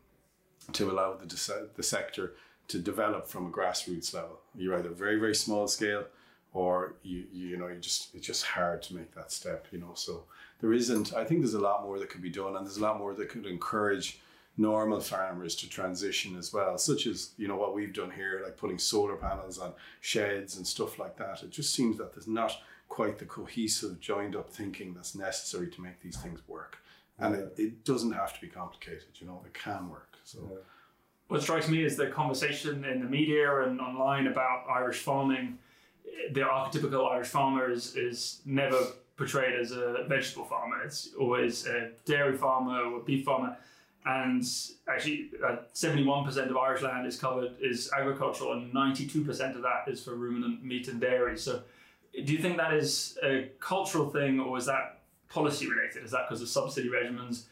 to 0.72 0.90
allow 0.90 1.14
the, 1.14 1.26
the 1.76 1.82
sector 1.82 2.32
to 2.69 2.78
develop 2.78 3.26
from 3.26 3.46
a 3.46 3.50
grassroots 3.50 4.14
level. 4.14 4.40
You're 4.56 4.78
either 4.78 4.88
very, 4.88 5.19
very 5.19 5.34
small 5.34 5.69
scale 5.69 6.05
or 6.52 6.94
you, 7.02 7.25
you 7.32 7.56
know, 7.56 7.66
you 7.66 7.78
just, 7.81 8.14
it's 8.14 8.26
just 8.26 8.44
hard 8.44 8.82
to 8.82 8.94
make 8.94 9.14
that 9.14 9.32
step, 9.32 9.66
you 9.70 9.78
know. 9.78 9.93
So 9.94 10.25
there 10.61 10.72
isn't, 10.72 11.12
I 11.14 11.25
think 11.25 11.40
there's 11.40 11.55
a 11.55 11.61
lot 11.61 11.82
more 11.82 11.99
that 11.99 12.08
could 12.08 12.22
be 12.22 12.31
done 12.31 12.56
and 12.56 12.64
there's 12.64 12.78
a 12.78 12.82
lot 12.82 12.99
more 12.99 13.12
that 13.14 13.28
could 13.28 13.46
encourage 13.46 14.20
normal 14.56 15.00
farmers 15.00 15.56
to 15.56 15.69
transition 15.69 16.37
as 16.37 16.52
well, 16.52 16.78
such 16.78 17.06
as, 17.06 17.32
you 17.37 17.49
know, 17.49 17.56
what 17.56 17.75
we've 17.75 17.93
done 17.93 18.10
here, 18.10 18.40
like 18.44 18.56
putting 18.56 18.78
solar 18.78 19.17
panels 19.17 19.58
on 19.58 19.72
sheds 20.00 20.56
and 20.56 20.67
stuff 20.67 20.99
like 20.99 21.17
that. 21.17 21.43
It 21.43 21.50
just 21.50 21.75
seems 21.75 21.99
that 21.99 22.14
there's 22.14 22.28
not 22.28 22.56
quite 22.88 23.19
the 23.19 23.25
cohesive, 23.25 23.99
joined 23.99 24.37
up 24.37 24.49
thinking 24.49 24.94
that's 24.94 25.17
necessary 25.17 25.69
to 25.70 25.81
make 25.81 26.00
these 26.00 26.17
things 26.17 26.40
work. 26.46 26.78
And 27.19 27.34
it, 27.34 27.55
it 27.58 27.84
doesn't 27.84 28.12
have 28.12 28.32
to 28.34 28.40
be 28.40 28.46
complicated, 28.46 29.08
you 29.17 29.26
know, 29.26 29.43
it 29.44 29.55
can 29.55 29.88
work. 29.88 30.13
So. 30.25 30.59
What 31.29 31.43
strikes 31.43 31.69
me 31.69 31.85
is 31.85 31.97
the 31.97 32.09
conversation 32.09 32.85
in 32.85 33.00
the 33.00 33.06
media 33.06 33.62
and 33.62 33.81
online 33.81 34.26
about 34.26 34.67
Irish 34.69 34.99
farming. 34.99 35.59
The 36.32 36.41
archetypical 36.41 37.11
Irish 37.11 37.29
farmer 37.29 37.71
is, 37.71 37.97
is 37.97 38.41
never 38.44 38.79
portrayed 39.17 39.59
as 39.59 39.73
a 39.73 40.05
vegetable 40.09 40.44
farmer. 40.44 40.82
It's 40.85 41.11
always 41.19 41.67
a 41.67 41.91
dairy 42.05 42.37
farmer 42.37 42.82
or 42.82 42.99
a 42.99 43.03
beef 43.03 43.25
farmer. 43.25 43.56
And 44.06 44.44
actually, 44.87 45.31
uh, 45.43 45.56
71% 45.75 46.51
of 46.51 46.56
Irish 46.56 46.82
land 46.82 47.06
is 47.06 47.19
covered 47.19 47.53
is 47.58 47.91
agricultural, 47.96 48.53
and 48.53 48.72
92% 48.72 49.56
of 49.56 49.63
that 49.63 49.84
is 49.87 50.05
for 50.05 50.15
ruminant 50.15 50.63
meat 50.63 50.89
and 50.89 51.01
dairy. 51.01 51.39
So, 51.39 51.63
do 52.13 52.32
you 52.32 52.39
think 52.39 52.58
that 52.58 52.75
is 52.75 53.17
a 53.22 53.51
cultural 53.60 54.10
thing, 54.10 54.41
or 54.41 54.58
is 54.58 54.67
that 54.67 55.01
policy 55.31 55.69
related? 55.70 56.05
Is 56.05 56.10
that 56.10 56.29
because 56.29 56.43
of 56.43 56.48
subsidy 56.48 56.91
regimens? 56.91 57.44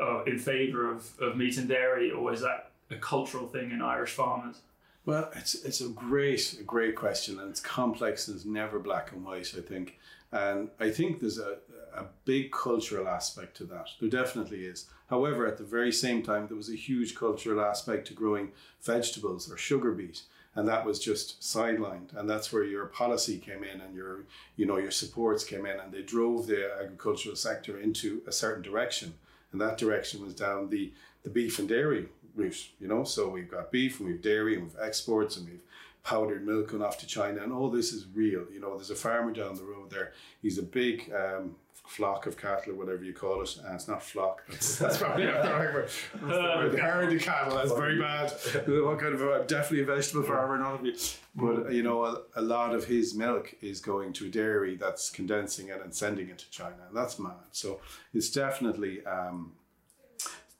Uh, 0.00 0.24
in 0.24 0.38
favour 0.38 0.90
of, 0.90 1.12
of 1.20 1.36
meat 1.36 1.56
and 1.58 1.68
dairy, 1.68 2.10
or 2.10 2.32
is 2.32 2.40
that 2.40 2.70
a 2.90 2.96
cultural 2.96 3.46
thing 3.48 3.70
in 3.70 3.82
Irish 3.82 4.12
farmers? 4.12 4.60
Well, 5.06 5.30
it's 5.36 5.54
it's 5.54 5.80
a 5.80 5.88
great 5.88 6.56
a 6.60 6.62
great 6.62 6.96
question, 6.96 7.38
and 7.38 7.50
it's 7.50 7.60
complex 7.60 8.26
and 8.26 8.36
it's 8.36 8.46
never 8.46 8.78
black 8.78 9.12
and 9.12 9.24
white. 9.24 9.54
I 9.56 9.60
think, 9.60 9.98
and 10.32 10.70
I 10.80 10.90
think 10.90 11.20
there's 11.20 11.38
a 11.38 11.58
a 11.94 12.06
big 12.24 12.50
cultural 12.50 13.06
aspect 13.06 13.56
to 13.58 13.64
that. 13.64 13.90
There 14.00 14.08
definitely 14.08 14.64
is. 14.64 14.86
However, 15.08 15.46
at 15.46 15.58
the 15.58 15.64
very 15.64 15.92
same 15.92 16.22
time, 16.22 16.48
there 16.48 16.56
was 16.56 16.70
a 16.70 16.76
huge 16.76 17.14
cultural 17.14 17.60
aspect 17.60 18.08
to 18.08 18.14
growing 18.14 18.50
vegetables 18.82 19.50
or 19.50 19.56
sugar 19.56 19.92
beet, 19.92 20.22
and 20.54 20.66
that 20.66 20.84
was 20.84 20.98
just 20.98 21.40
sidelined. 21.40 22.16
And 22.16 22.28
that's 22.28 22.52
where 22.52 22.64
your 22.64 22.86
policy 22.86 23.38
came 23.38 23.62
in, 23.62 23.80
and 23.80 23.94
your 23.94 24.24
you 24.56 24.64
know 24.64 24.78
your 24.78 24.90
supports 24.90 25.44
came 25.44 25.66
in, 25.66 25.78
and 25.78 25.92
they 25.92 26.02
drove 26.02 26.46
the 26.46 26.70
agricultural 26.82 27.36
sector 27.36 27.78
into 27.78 28.22
a 28.26 28.32
certain 28.32 28.62
direction 28.62 29.14
and 29.54 29.60
that 29.60 29.78
direction 29.78 30.20
was 30.20 30.34
down 30.34 30.68
the 30.68 30.92
the 31.22 31.30
beef 31.30 31.60
and 31.60 31.68
dairy 31.68 32.08
route. 32.34 32.68
You 32.80 32.88
know, 32.88 33.04
so 33.04 33.28
we've 33.28 33.50
got 33.50 33.70
beef 33.70 34.00
and 34.00 34.08
we've 34.08 34.20
dairy 34.20 34.56
and 34.56 34.64
we've 34.64 34.76
exports 34.82 35.36
and 35.36 35.48
we've 35.48 35.62
powdered 36.02 36.44
milk 36.44 36.72
going 36.72 36.82
off 36.82 36.98
to 36.98 37.06
China, 37.06 37.40
and 37.42 37.52
all 37.52 37.70
this 37.70 37.92
is 37.92 38.06
real. 38.12 38.44
You 38.52 38.60
know, 38.60 38.76
there's 38.76 38.90
a 38.90 38.96
farmer 38.96 39.32
down 39.32 39.54
the 39.54 39.62
road 39.62 39.90
there. 39.90 40.12
He's 40.42 40.58
a 40.58 40.62
big 40.62 41.10
um, 41.14 41.54
flock 41.86 42.26
of 42.26 42.36
cattle 42.36 42.72
or 42.72 42.76
whatever 42.76 43.04
you 43.04 43.12
call 43.12 43.42
it. 43.42 43.58
And 43.64 43.74
it's 43.74 43.88
not 43.88 44.02
flock. 44.02 44.42
That's, 44.50 44.78
that's 44.78 44.98
probably 44.98 45.26
not 45.26 45.42
the 45.42 45.50
right 45.50 45.74
word. 45.74 45.90
Uh, 46.22 46.76
herd 46.76 47.12
of 47.12 47.20
cattle. 47.22 47.56
That's 47.56 47.72
very 47.72 47.98
bad. 47.98 48.30
what 48.66 48.98
kind 48.98 49.14
of 49.14 49.22
a, 49.22 49.44
definitely 49.46 49.82
a 49.82 49.86
vegetable 49.86 50.22
farmer, 50.22 50.58
not 50.58 50.80
of 50.80 50.86
you. 50.86 50.94
But 51.36 51.72
you 51.72 51.82
know, 51.82 52.04
a, 52.04 52.22
a, 52.36 52.42
lot 52.42 52.74
of 52.74 52.86
his 52.86 53.14
milk 53.14 53.54
is 53.60 53.80
going 53.80 54.12
to 54.14 54.26
a 54.26 54.28
dairy 54.28 54.76
that's 54.76 55.10
condensing 55.10 55.68
it 55.68 55.80
and 55.82 55.94
sending 55.94 56.28
it 56.28 56.38
to 56.38 56.50
China. 56.50 56.76
And 56.88 56.96
that's 56.96 57.18
mad. 57.18 57.32
So 57.52 57.80
it's 58.12 58.30
definitely. 58.30 59.04
Um, 59.04 59.52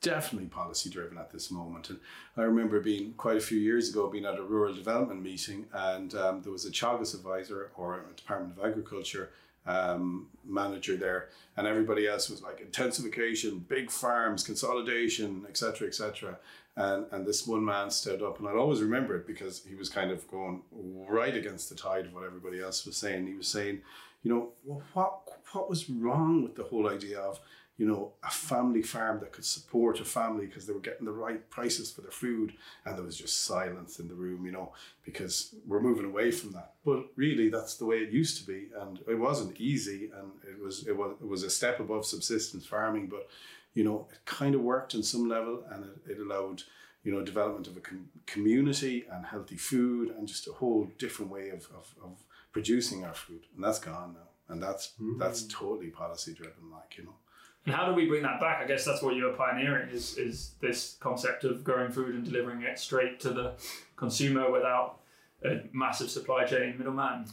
definitely 0.01 0.47
policy 0.47 0.87
driven 0.87 1.17
at 1.17 1.31
this 1.31 1.49
moment. 1.49 1.89
And 1.89 1.99
I 2.37 2.43
remember 2.43 2.79
being 2.79 3.13
quite 3.13 3.37
a 3.37 3.41
few 3.41 3.57
years 3.57 3.89
ago 3.89 4.07
being 4.07 4.25
at 4.25 4.37
a 4.37 4.43
rural 4.43 4.71
development 4.71 5.23
meeting, 5.23 5.65
and 5.73 6.13
um, 6.13 6.43
there 6.43 6.51
was 6.51 6.63
a 6.63 6.69
Teagasc 6.69 7.15
advisor 7.15 7.71
or 7.75 8.05
a 8.07 8.15
Department 8.15 8.55
of 8.55 8.63
Agriculture 8.63 9.31
um, 9.65 10.27
manager 10.45 10.95
there, 10.95 11.29
and 11.57 11.67
everybody 11.67 12.07
else 12.07 12.29
was 12.29 12.41
like 12.41 12.61
intensification, 12.61 13.59
big 13.67 13.89
farms, 13.89 14.43
consolidation, 14.43 15.45
etc., 15.49 15.87
etc. 15.87 16.37
And 16.75 17.05
and 17.11 17.25
this 17.25 17.47
one 17.47 17.63
man 17.63 17.89
stood 17.89 18.21
up, 18.21 18.39
and 18.39 18.47
I'll 18.47 18.59
always 18.59 18.81
remember 18.81 19.15
it 19.15 19.27
because 19.27 19.63
he 19.67 19.75
was 19.75 19.89
kind 19.89 20.11
of 20.11 20.27
going 20.29 20.61
right 21.07 21.35
against 21.35 21.69
the 21.69 21.75
tide 21.75 22.05
of 22.05 22.13
what 22.13 22.23
everybody 22.23 22.61
else 22.61 22.85
was 22.85 22.97
saying. 22.97 23.27
He 23.27 23.35
was 23.35 23.47
saying, 23.47 23.81
you 24.23 24.33
know, 24.33 24.49
what 24.93 25.21
what 25.53 25.69
was 25.69 25.89
wrong 25.89 26.43
with 26.43 26.55
the 26.55 26.63
whole 26.63 26.89
idea 26.89 27.19
of 27.19 27.39
you 27.77 27.85
know, 27.85 28.13
a 28.23 28.29
family 28.29 28.81
farm 28.81 29.19
that 29.19 29.33
could 29.33 29.43
support 29.43 29.99
a 29.99 30.05
family 30.05 30.45
because 30.45 30.65
they 30.65 30.71
were 30.71 30.79
getting 30.79 31.05
the 31.05 31.11
right 31.11 31.49
prices 31.49 31.91
for 31.91 32.01
their 32.01 32.11
food, 32.11 32.53
and 32.85 32.97
there 32.97 33.03
was 33.03 33.17
just 33.17 33.43
silence 33.43 33.99
in 33.99 34.07
the 34.07 34.13
room, 34.13 34.45
you 34.45 34.51
know, 34.51 34.71
because 35.03 35.55
we're 35.67 35.81
moving 35.81 36.05
away 36.05 36.31
from 36.31 36.53
that. 36.53 36.75
But 36.85 37.07
really, 37.15 37.49
that's 37.49 37.75
the 37.75 37.85
way 37.85 37.97
it 37.97 38.11
used 38.11 38.39
to 38.39 38.47
be, 38.47 38.67
and 38.79 38.99
it 39.07 39.19
wasn't 39.19 39.59
easy, 39.59 40.09
and 40.15 40.31
it 40.47 40.61
was 40.63 40.87
it 40.87 40.95
was 40.95 41.15
it 41.21 41.27
was 41.27 41.43
a 41.43 41.49
step 41.49 41.79
above 41.79 42.05
subsistence 42.05 42.65
farming, 42.65 43.07
but 43.07 43.27
you 43.73 43.83
know, 43.83 44.07
it 44.09 44.19
kind 44.23 44.55
of 44.55 44.61
worked 44.61 44.93
in 44.93 45.03
some 45.03 45.27
level, 45.27 45.63
and 45.69 45.83
it, 45.83 46.11
it 46.11 46.19
allowed 46.19 46.63
you 47.03 47.11
know 47.11 47.23
development 47.23 47.67
of 47.67 47.75
a 47.75 47.81
com- 47.81 48.09
community 48.25 49.05
and 49.11 49.25
healthy 49.25 49.57
food, 49.57 50.11
and 50.11 50.29
just 50.29 50.47
a 50.47 50.53
whole 50.53 50.89
different 50.97 51.29
way 51.29 51.49
of, 51.49 51.67
of, 51.75 51.93
of 52.01 52.23
producing 52.53 53.03
our 53.03 53.13
food, 53.13 53.41
and 53.53 53.61
that's 53.61 53.79
gone 53.79 54.13
now, 54.13 54.29
and 54.47 54.63
that's 54.63 54.93
mm-hmm. 54.93 55.19
that's 55.19 55.43
totally 55.47 55.89
policy 55.89 56.33
driven, 56.33 56.71
like 56.71 56.97
you 56.97 57.03
know. 57.03 57.15
And 57.65 57.73
how 57.73 57.87
do 57.87 57.93
we 57.93 58.05
bring 58.05 58.21
that 58.23 58.39
back? 58.39 58.61
I 58.61 58.67
guess 58.67 58.85
that's 58.85 59.01
what 59.01 59.15
you're 59.15 59.33
pioneering 59.33 59.89
is 59.89 60.17
is 60.17 60.51
this 60.59 60.97
concept 60.99 61.43
of 61.43 61.63
growing 61.63 61.91
food 61.91 62.13
and 62.15 62.23
delivering 62.23 62.61
it 62.61 62.77
straight 62.77 63.19
to 63.21 63.31
the 63.31 63.53
consumer 63.95 64.51
without 64.51 64.99
a 65.43 65.61
massive 65.73 66.09
supply 66.09 66.45
chain 66.45 66.75
middleman. 66.77 67.25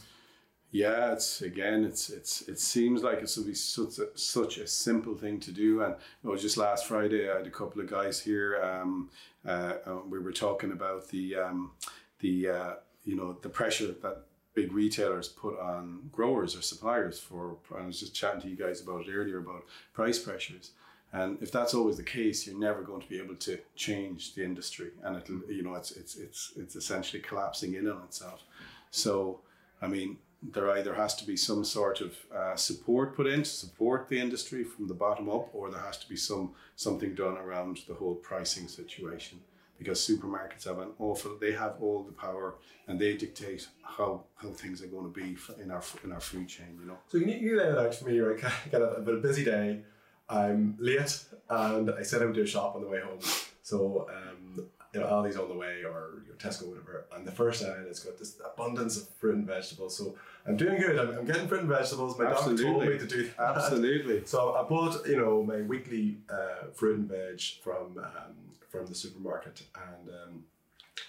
Yeah, 0.71 1.13
it's 1.13 1.43
again, 1.43 1.83
it's 1.83 2.09
it's 2.09 2.41
it 2.49 2.59
seems 2.59 3.03
like 3.03 3.19
it 3.19 3.29
should 3.29 3.45
be 3.45 3.53
such 3.53 3.99
a, 3.99 4.17
such 4.17 4.57
a 4.57 4.65
simple 4.65 5.13
thing 5.13 5.39
to 5.41 5.51
do. 5.51 5.83
And 5.83 5.93
it 6.23 6.27
was 6.27 6.41
just 6.41 6.57
last 6.57 6.87
Friday, 6.87 7.29
I 7.29 7.37
had 7.37 7.45
a 7.45 7.51
couple 7.51 7.79
of 7.79 7.87
guys 7.87 8.19
here. 8.19 8.59
Um, 8.63 9.11
uh, 9.45 9.75
we 10.09 10.17
were 10.17 10.31
talking 10.31 10.71
about 10.71 11.09
the 11.09 11.35
um, 11.35 11.73
the 12.21 12.49
uh, 12.49 12.73
you 13.05 13.15
know 13.15 13.37
the 13.43 13.49
pressure 13.49 13.85
that 13.85 14.25
big 14.53 14.71
retailers 14.71 15.27
put 15.27 15.59
on 15.59 16.09
growers 16.11 16.55
or 16.55 16.61
suppliers 16.61 17.19
for 17.19 17.57
I 17.77 17.85
was 17.85 17.99
just 17.99 18.13
chatting 18.13 18.41
to 18.41 18.47
you 18.47 18.55
guys 18.55 18.81
about 18.81 19.07
it 19.07 19.11
earlier 19.11 19.39
about 19.39 19.65
price 19.93 20.19
pressures. 20.19 20.71
And 21.11 21.37
if 21.41 21.51
that's 21.51 21.75
always 21.75 21.97
the 21.97 22.03
case, 22.03 22.47
you're 22.47 22.57
never 22.57 22.81
going 22.81 23.01
to 23.01 23.07
be 23.07 23.19
able 23.19 23.35
to 23.35 23.59
change 23.75 24.33
the 24.33 24.43
industry, 24.43 24.91
and 25.03 25.15
it'll 25.15 25.41
you 25.51 25.61
know 25.61 25.75
it's 25.75 25.91
it's 25.91 26.15
it's 26.15 26.53
it's 26.55 26.75
essentially 26.75 27.21
collapsing 27.21 27.75
in 27.75 27.87
on 27.87 28.01
itself. 28.03 28.41
So, 28.89 29.41
I 29.79 29.87
mean, 29.87 30.17
there 30.41 30.71
either 30.71 30.95
has 30.95 31.15
to 31.17 31.27
be 31.27 31.37
some 31.37 31.63
sort 31.63 32.01
of 32.01 32.17
uh, 32.35 32.55
support 32.55 33.15
put 33.15 33.27
in 33.27 33.43
to 33.43 33.49
support 33.49 34.09
the 34.09 34.19
industry 34.19 34.63
from 34.63 34.87
the 34.87 34.95
bottom 34.95 35.29
up, 35.29 35.49
or 35.53 35.69
there 35.69 35.81
has 35.81 35.99
to 35.99 36.09
be 36.09 36.17
some 36.17 36.55
something 36.75 37.13
done 37.13 37.37
around 37.37 37.81
the 37.87 37.93
whole 37.93 38.15
pricing 38.15 38.67
situation 38.67 39.39
because 39.83 39.99
supermarkets 39.99 40.65
have 40.65 40.79
an 40.79 40.89
awful 40.99 41.37
they 41.39 41.51
have 41.51 41.75
all 41.81 42.03
the 42.03 42.11
power 42.11 42.55
and 42.87 42.99
they 42.99 43.15
dictate 43.15 43.67
how 43.83 44.23
how 44.35 44.49
things 44.49 44.81
are 44.81 44.87
going 44.87 45.03
to 45.03 45.21
be 45.21 45.35
in 45.61 45.71
our 45.71 45.83
in 46.03 46.11
our 46.11 46.19
food 46.19 46.47
chain 46.47 46.77
you 46.79 46.87
know? 46.87 46.97
So 47.07 47.17
you, 47.17 47.27
you 47.27 47.57
lay 47.57 47.65
it 47.65 47.77
out 47.77 47.93
for 47.93 48.09
me 48.09 48.19
right? 48.19 48.41
Got 48.71 48.81
a, 48.81 48.95
a 48.95 49.01
bit 49.01 49.15
of 49.15 49.21
busy 49.21 49.43
day. 49.43 49.81
I'm 50.29 50.75
late 50.79 51.23
and 51.49 51.91
i 51.91 52.03
said 52.03 52.21
i 52.21 52.25
would 52.25 52.33
do 52.33 52.43
a 52.43 52.47
shop 52.47 52.75
on 52.75 52.81
the 52.81 52.87
way 52.87 53.01
home. 53.01 53.19
So 53.61 54.09
um, 54.09 54.67
you 54.93 54.99
know 54.99 55.07
aldi's 55.07 55.37
on 55.37 55.49
the 55.49 55.55
way 55.55 55.83
or 55.83 56.23
your 56.25 56.35
tesco 56.37 56.67
whatever. 56.67 57.05
And 57.15 57.25
the 57.27 57.31
first 57.31 57.63
aisle 57.63 57.87
has 57.87 57.99
got 57.99 58.17
this 58.17 58.39
abundance 58.45 58.97
of 58.97 59.09
fruit 59.09 59.35
and 59.35 59.47
vegetables. 59.47 59.97
So 59.97 60.15
i'm 60.47 60.55
doing 60.57 60.79
good. 60.79 60.97
I'm, 60.99 61.17
I'm 61.17 61.25
getting 61.25 61.47
fruit 61.47 61.61
and 61.61 61.69
vegetables. 61.69 62.17
My 62.17 62.25
Absolutely. 62.25 62.63
doctor 62.63 62.79
told 62.79 62.93
me 62.93 62.97
to 62.99 63.07
do 63.07 63.29
that. 63.37 63.57
Absolutely. 63.57 64.23
So 64.33 64.53
I 64.53 64.63
bought, 64.63 65.05
you 65.07 65.17
know, 65.17 65.43
my 65.43 65.61
weekly 65.61 66.17
uh, 66.29 66.67
fruit 66.73 66.99
and 66.99 67.09
veg 67.09 67.41
from 67.63 67.97
um, 67.97 68.35
from 68.73 68.87
the 68.87 68.95
supermarket, 68.95 69.61
and 69.91 70.09
um, 70.09 70.43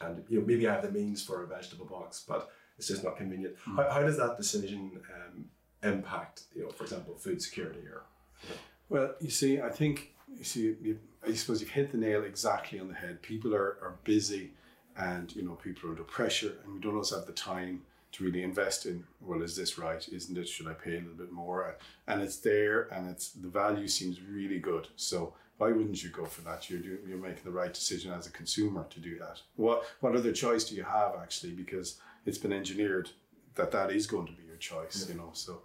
and 0.02 0.24
you 0.28 0.38
know 0.38 0.46
maybe 0.46 0.68
I 0.68 0.74
have 0.74 0.82
the 0.82 0.92
means 0.92 1.22
for 1.22 1.42
a 1.42 1.46
vegetable 1.46 1.86
box, 1.86 2.24
but 2.28 2.50
it's 2.78 2.88
just 2.88 3.02
not 3.02 3.16
convenient. 3.16 3.56
Mm. 3.66 3.76
How, 3.76 3.90
how 3.94 4.02
does 4.02 4.18
that 4.18 4.36
decision 4.36 5.00
um, 5.14 5.46
impact, 5.82 6.42
you 6.54 6.64
know, 6.64 6.68
for 6.68 6.84
example, 6.84 7.14
food 7.14 7.40
security 7.40 7.80
or? 7.80 8.02
You 8.42 8.50
know? 8.50 8.56
Well, 8.90 9.14
you 9.20 9.30
see, 9.30 9.60
I 9.60 9.70
think 9.70 10.12
you 10.36 10.44
see, 10.44 10.76
you, 10.82 10.98
I 11.26 11.32
suppose 11.32 11.60
you've 11.60 11.70
hit 11.70 11.90
the 11.90 11.98
nail 11.98 12.24
exactly 12.24 12.78
on 12.78 12.88
the 12.88 12.94
head. 12.94 13.22
People 13.22 13.54
are 13.54 13.78
are 13.82 13.94
busy, 14.04 14.52
and 14.96 15.34
you 15.34 15.42
know 15.42 15.54
people 15.54 15.88
are 15.88 15.92
under 15.92 16.04
pressure, 16.04 16.52
and 16.64 16.74
we 16.74 16.80
don't 16.80 16.92
always 16.92 17.10
have 17.10 17.24
the 17.24 17.32
time 17.32 17.82
to 18.12 18.24
really 18.24 18.44
invest 18.44 18.86
in 18.86 19.02
well 19.20 19.42
is 19.42 19.56
this 19.56 19.76
right 19.76 20.08
isn't 20.12 20.38
it 20.38 20.48
should 20.48 20.68
i 20.68 20.72
pay 20.72 20.92
a 20.92 21.00
little 21.00 21.18
bit 21.24 21.32
more 21.32 21.76
and 22.06 22.22
it's 22.22 22.36
there 22.36 22.82
and 22.92 23.10
it's 23.10 23.30
the 23.30 23.48
value 23.48 23.88
seems 23.88 24.22
really 24.22 24.60
good 24.60 24.86
so 24.94 25.34
why 25.58 25.68
wouldn't 25.68 26.02
you 26.02 26.10
go 26.10 26.24
for 26.24 26.42
that? 26.42 26.68
You're 26.68 26.80
doing, 26.80 26.98
you're 27.06 27.18
making 27.18 27.44
the 27.44 27.50
right 27.50 27.72
decision 27.72 28.12
as 28.12 28.26
a 28.26 28.30
consumer 28.30 28.86
to 28.90 29.00
do 29.00 29.18
that. 29.18 29.40
What 29.56 29.84
what 30.00 30.16
other 30.16 30.32
choice 30.32 30.64
do 30.64 30.74
you 30.74 30.84
have 30.84 31.14
actually? 31.20 31.52
Because 31.52 32.00
it's 32.26 32.38
been 32.38 32.52
engineered 32.52 33.10
that 33.54 33.70
that 33.70 33.92
is 33.92 34.06
going 34.06 34.26
to 34.26 34.32
be 34.32 34.44
your 34.44 34.56
choice. 34.56 35.04
Yeah. 35.06 35.14
You 35.14 35.20
know, 35.20 35.30
so. 35.32 35.62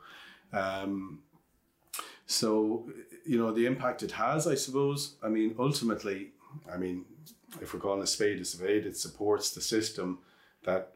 Um, 0.51 1.19
so, 2.25 2.87
you 3.25 3.39
know, 3.39 3.51
the 3.51 3.65
impact 3.65 4.03
it 4.03 4.11
has, 4.11 4.45
I 4.45 4.53
suppose. 4.53 5.15
I 5.23 5.29
mean, 5.29 5.55
ultimately, 5.57 6.29
I 6.71 6.77
mean, 6.77 7.05
if 7.59 7.73
we're 7.73 7.79
calling 7.79 8.03
a 8.03 8.07
spade 8.07 8.39
a 8.39 8.45
spade, 8.45 8.85
it 8.85 8.95
supports 8.97 9.49
the 9.51 9.61
system 9.61 10.19
that 10.63 10.93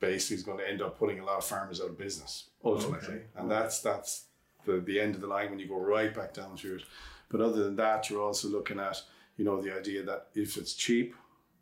basically 0.00 0.36
is 0.36 0.42
going 0.42 0.58
to 0.58 0.68
end 0.68 0.80
up 0.80 0.98
putting 0.98 1.18
a 1.20 1.24
lot 1.24 1.38
of 1.38 1.44
farmers 1.44 1.80
out 1.80 1.88
of 1.88 1.98
business 1.98 2.44
ultimately, 2.64 3.14
okay. 3.14 3.24
and 3.36 3.50
that's 3.50 3.80
that's 3.80 4.24
the 4.64 4.80
the 4.80 5.00
end 5.00 5.14
of 5.14 5.20
the 5.20 5.26
line 5.26 5.50
when 5.50 5.58
you 5.58 5.66
go 5.66 5.78
right 5.78 6.14
back 6.14 6.32
down 6.32 6.56
through 6.56 6.76
it. 6.76 6.82
But 7.28 7.40
other 7.40 7.64
than 7.64 7.76
that, 7.76 8.08
you're 8.08 8.22
also 8.22 8.48
looking 8.48 8.80
at, 8.80 9.02
you 9.36 9.44
know, 9.44 9.60
the 9.60 9.76
idea 9.76 10.02
that 10.04 10.28
if 10.34 10.56
it's 10.56 10.74
cheap 10.74 11.14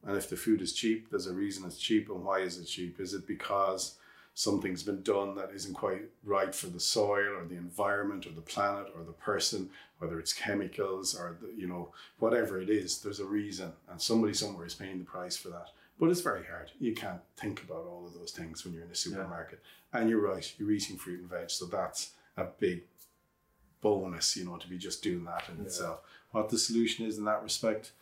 and 0.07 0.17
if 0.17 0.31
the 0.31 0.37
food 0.37 0.63
is 0.63 0.73
cheap, 0.73 1.11
there's 1.11 1.27
a 1.27 1.35
reason 1.35 1.67
it's 1.67 1.79
cheap. 1.79 2.09
And 2.09 2.25
why 2.25 2.41
is 2.41 2.59
it 2.59 2.67
cheap? 2.67 3.01
Is 3.01 3.15
it 3.15 3.27
because 3.27 3.97
something's 4.35 4.83
been 4.83 5.03
done 5.03 5.35
that 5.35 5.51
isn't 5.55 5.75
quite 5.75 6.03
right 6.23 6.55
for 6.55 6.67
the 6.67 6.79
soil 6.79 7.35
or 7.37 7.47
the 7.47 7.57
environment 7.57 8.27
or 8.27 8.33
the 8.33 8.41
planet 8.43 8.93
or 8.95 9.03
the 9.03 9.13
person, 9.13 9.71
whether 9.99 10.21
it's 10.21 10.33
chemicals 10.33 11.15
or, 11.19 11.37
the, 11.41 11.53
you 11.59 11.67
know, 11.67 11.91
whatever 12.19 12.61
it 12.61 12.69
is, 12.69 13.01
there's 13.01 13.21
a 13.21 13.25
reason. 13.25 13.73
And 13.91 14.01
somebody 14.01 14.35
somewhere 14.35 14.67
is 14.67 14.75
paying 14.75 14.99
the 14.99 15.05
price 15.05 15.37
for 15.37 15.49
that. 15.49 15.71
But 15.99 16.11
it's 16.11 16.21
very 16.21 16.45
hard. 16.45 16.71
You 16.79 16.95
can't 16.95 17.23
think 17.39 17.63
about 17.63 17.87
all 17.87 18.05
of 18.07 18.13
those 18.13 18.31
things 18.31 18.63
when 18.63 18.75
you're 18.75 18.85
in 18.85 18.91
a 18.91 18.95
supermarket. 18.95 19.63
Yeah. 19.95 20.01
And 20.01 20.11
you're 20.11 20.21
right, 20.21 20.55
you're 20.59 20.71
eating 20.71 20.99
fruit 20.99 21.21
and 21.21 21.31
veg. 21.31 21.51
So 21.51 21.65
that's 21.65 22.11
a 22.37 22.45
big 22.45 22.83
bonus, 23.81 24.37
you 24.37 24.45
know, 24.45 24.57
to 24.57 24.69
be 24.69 24.79
just 24.79 25.03
doing 25.03 25.25
that 25.25 25.45
in 25.49 25.59
yeah. 25.59 25.65
itself. 25.65 26.01
What 26.33 26.49
the 26.49 26.59
solution 26.59 27.07
is 27.07 27.19
in 27.19 27.25
that 27.25 27.43
respect, 27.43 27.93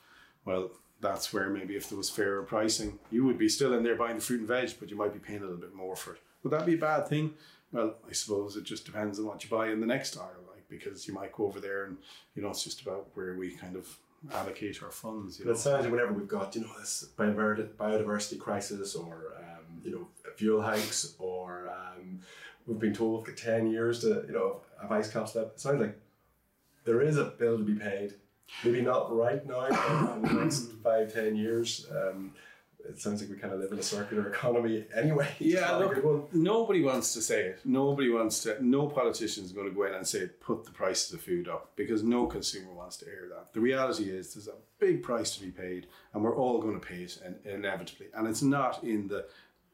well, 0.44 0.70
that's 1.00 1.32
where 1.32 1.50
maybe 1.50 1.76
if 1.76 1.88
there 1.88 1.98
was 1.98 2.10
fairer 2.10 2.42
pricing, 2.42 2.98
you 3.10 3.24
would 3.24 3.38
be 3.38 3.48
still 3.48 3.74
in 3.74 3.82
there 3.82 3.96
buying 3.96 4.16
the 4.16 4.22
fruit 4.22 4.40
and 4.40 4.48
veg, 4.48 4.74
but 4.80 4.90
you 4.90 4.96
might 4.96 5.12
be 5.12 5.18
paying 5.18 5.40
a 5.40 5.42
little 5.42 5.56
bit 5.56 5.74
more 5.74 5.96
for 5.96 6.14
it. 6.14 6.20
Would 6.42 6.52
that 6.52 6.66
be 6.66 6.74
a 6.74 6.78
bad 6.78 7.08
thing? 7.08 7.34
Well, 7.72 7.94
I 8.08 8.12
suppose 8.12 8.56
it 8.56 8.64
just 8.64 8.86
depends 8.86 9.18
on 9.18 9.26
what 9.26 9.42
you 9.42 9.50
buy 9.50 9.70
in 9.70 9.80
the 9.80 9.86
next 9.86 10.16
aisle, 10.16 10.44
like 10.52 10.68
because 10.68 11.08
you 11.08 11.14
might 11.14 11.32
go 11.32 11.46
over 11.46 11.60
there 11.60 11.84
and 11.84 11.96
you 12.34 12.42
know 12.42 12.50
it's 12.50 12.62
just 12.62 12.82
about 12.82 13.08
where 13.14 13.34
we 13.34 13.50
kind 13.50 13.76
of 13.76 13.98
allocate 14.32 14.82
our 14.82 14.90
funds. 14.90 15.38
You 15.38 15.46
know? 15.46 15.52
It 15.52 15.58
sounds 15.58 15.86
whenever 15.86 16.12
we've 16.12 16.28
got 16.28 16.54
you 16.54 16.62
know 16.62 16.70
this 16.78 17.06
biodiversity 17.18 18.38
crisis 18.38 18.94
or 18.94 19.34
um, 19.38 19.80
you 19.82 19.90
know 19.90 20.06
fuel 20.36 20.62
hikes 20.62 21.14
or 21.18 21.68
um, 21.68 22.20
we've 22.66 22.78
been 22.78 22.94
told 22.94 23.26
for 23.26 23.32
10 23.32 23.66
years 23.70 24.00
to, 24.00 24.24
you 24.26 24.32
know, 24.32 24.60
have 24.84 24.92
ice 24.92 25.10
caps 25.10 25.34
left. 25.34 25.52
It 25.54 25.60
sounds 25.60 25.80
like 25.80 25.98
there 26.84 27.00
is 27.00 27.16
a 27.16 27.24
bill 27.24 27.58
to 27.58 27.64
be 27.64 27.74
paid. 27.74 28.14
Maybe 28.64 28.82
not 28.82 29.14
right 29.14 29.44
now, 29.46 29.68
but 29.70 30.16
in 30.16 30.22
the 30.22 30.42
next 30.42 30.72
five, 30.82 31.12
ten 31.12 31.34
years. 31.36 31.86
Um, 31.90 32.32
it 32.86 33.00
sounds 33.00 33.22
like 33.22 33.30
we 33.30 33.36
kind 33.36 33.54
of 33.54 33.60
live 33.60 33.72
in 33.72 33.78
a 33.78 33.82
circular 33.82 34.28
economy 34.28 34.84
anyway. 34.94 35.28
Yeah, 35.38 35.76
look, 35.76 36.32
nobody 36.34 36.82
wants 36.82 37.14
to 37.14 37.22
say 37.22 37.46
it. 37.46 37.60
Nobody 37.64 38.10
wants 38.10 38.42
to. 38.42 38.62
No 38.64 38.86
politician 38.88 39.44
is 39.44 39.52
going 39.52 39.68
to 39.68 39.74
go 39.74 39.84
in 39.84 39.94
and 39.94 40.06
say 40.06 40.26
put 40.40 40.64
the 40.64 40.70
prices 40.70 41.12
of 41.12 41.18
the 41.18 41.24
food 41.24 41.48
up 41.48 41.72
because 41.76 42.02
no 42.02 42.26
consumer 42.26 42.72
wants 42.72 42.98
to 42.98 43.06
hear 43.06 43.30
that. 43.34 43.54
The 43.54 43.60
reality 43.60 44.10
is 44.10 44.34
there's 44.34 44.48
a 44.48 44.54
big 44.78 45.02
price 45.02 45.34
to 45.36 45.42
be 45.42 45.50
paid, 45.50 45.86
and 46.12 46.22
we're 46.22 46.36
all 46.36 46.60
going 46.60 46.78
to 46.78 46.86
pay 46.86 47.02
it 47.02 47.18
inevitably. 47.44 48.08
And 48.14 48.28
it's 48.28 48.42
not 48.42 48.84
in 48.84 49.08
the 49.08 49.26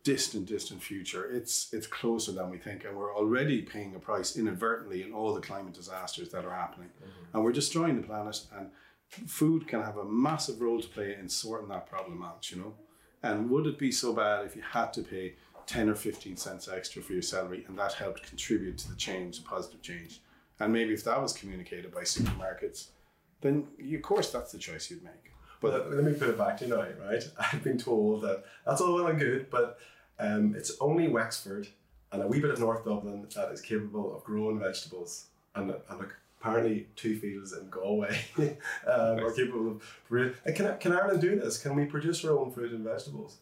distant, 0.02 0.46
distant 0.46 0.82
future. 0.82 1.30
It's 1.30 1.72
it's 1.72 1.86
closer 1.86 2.32
than 2.32 2.50
we 2.50 2.58
think, 2.58 2.84
and 2.84 2.96
we're 2.96 3.14
already 3.14 3.62
paying 3.62 3.94
a 3.94 3.98
price 3.98 4.36
inadvertently 4.36 5.02
in 5.02 5.12
all 5.12 5.34
the 5.34 5.40
climate 5.40 5.74
disasters 5.74 6.30
that 6.30 6.44
are 6.44 6.54
happening, 6.54 6.88
mm-hmm. 6.88 7.34
and 7.34 7.44
we're 7.44 7.52
destroying 7.52 8.00
the 8.00 8.06
planet. 8.06 8.40
And 8.56 8.70
food 9.26 9.68
can 9.68 9.82
have 9.82 9.98
a 9.98 10.04
massive 10.04 10.60
role 10.60 10.80
to 10.80 10.88
play 10.88 11.16
in 11.20 11.28
sorting 11.28 11.68
that 11.68 11.88
problem 11.88 12.22
out. 12.22 12.50
You 12.50 12.58
know, 12.58 12.74
and 13.22 13.50
would 13.50 13.66
it 13.66 13.78
be 13.78 13.92
so 13.92 14.12
bad 14.12 14.46
if 14.46 14.56
you 14.56 14.62
had 14.62 14.92
to 14.94 15.02
pay 15.02 15.34
ten 15.66 15.88
or 15.88 15.94
fifteen 15.94 16.36
cents 16.36 16.68
extra 16.68 17.02
for 17.02 17.12
your 17.12 17.22
salary, 17.22 17.64
and 17.68 17.78
that 17.78 17.92
helped 17.92 18.22
contribute 18.22 18.78
to 18.78 18.88
the 18.88 18.96
change, 18.96 19.38
the 19.38 19.48
positive 19.48 19.82
change? 19.82 20.22
And 20.58 20.72
maybe 20.72 20.92
if 20.92 21.04
that 21.04 21.20
was 21.20 21.32
communicated 21.32 21.90
by 21.92 22.02
supermarkets, 22.02 22.88
then 23.40 23.68
you, 23.78 23.96
of 23.96 24.02
course 24.02 24.30
that's 24.30 24.52
the 24.52 24.58
choice 24.58 24.90
you'd 24.90 25.02
make. 25.02 25.29
But 25.60 25.90
let 25.90 26.04
me 26.04 26.14
put 26.14 26.28
it 26.28 26.38
back 26.38 26.56
to 26.58 26.66
you 26.66 26.74
now, 26.74 26.86
right? 27.06 27.22
I've 27.52 27.62
been 27.62 27.78
told 27.78 28.22
that 28.22 28.44
that's 28.66 28.80
all 28.80 28.94
well 28.94 29.08
and 29.08 29.18
good, 29.18 29.50
but 29.50 29.78
um, 30.18 30.54
it's 30.56 30.72
only 30.80 31.08
Wexford 31.08 31.68
and 32.12 32.22
a 32.22 32.26
wee 32.26 32.40
bit 32.40 32.50
of 32.50 32.58
North 32.58 32.84
Dublin 32.84 33.26
that 33.34 33.52
is 33.52 33.60
capable 33.60 34.16
of 34.16 34.24
growing 34.24 34.58
vegetables. 34.58 35.26
And, 35.54 35.70
and 35.70 35.98
look, 35.98 36.16
apparently 36.40 36.88
two 36.96 37.18
fields 37.18 37.52
in 37.52 37.68
Galway 37.68 38.18
um, 38.38 39.18
are 39.18 39.32
capable 39.32 39.70
of. 39.72 39.82
Can, 40.54 40.76
can 40.78 40.92
Ireland 40.92 41.20
do 41.20 41.38
this? 41.38 41.58
Can 41.58 41.74
we 41.74 41.84
produce 41.84 42.24
our 42.24 42.38
own 42.38 42.50
fruit 42.50 42.72
and 42.72 42.84
vegetables? 42.84 43.38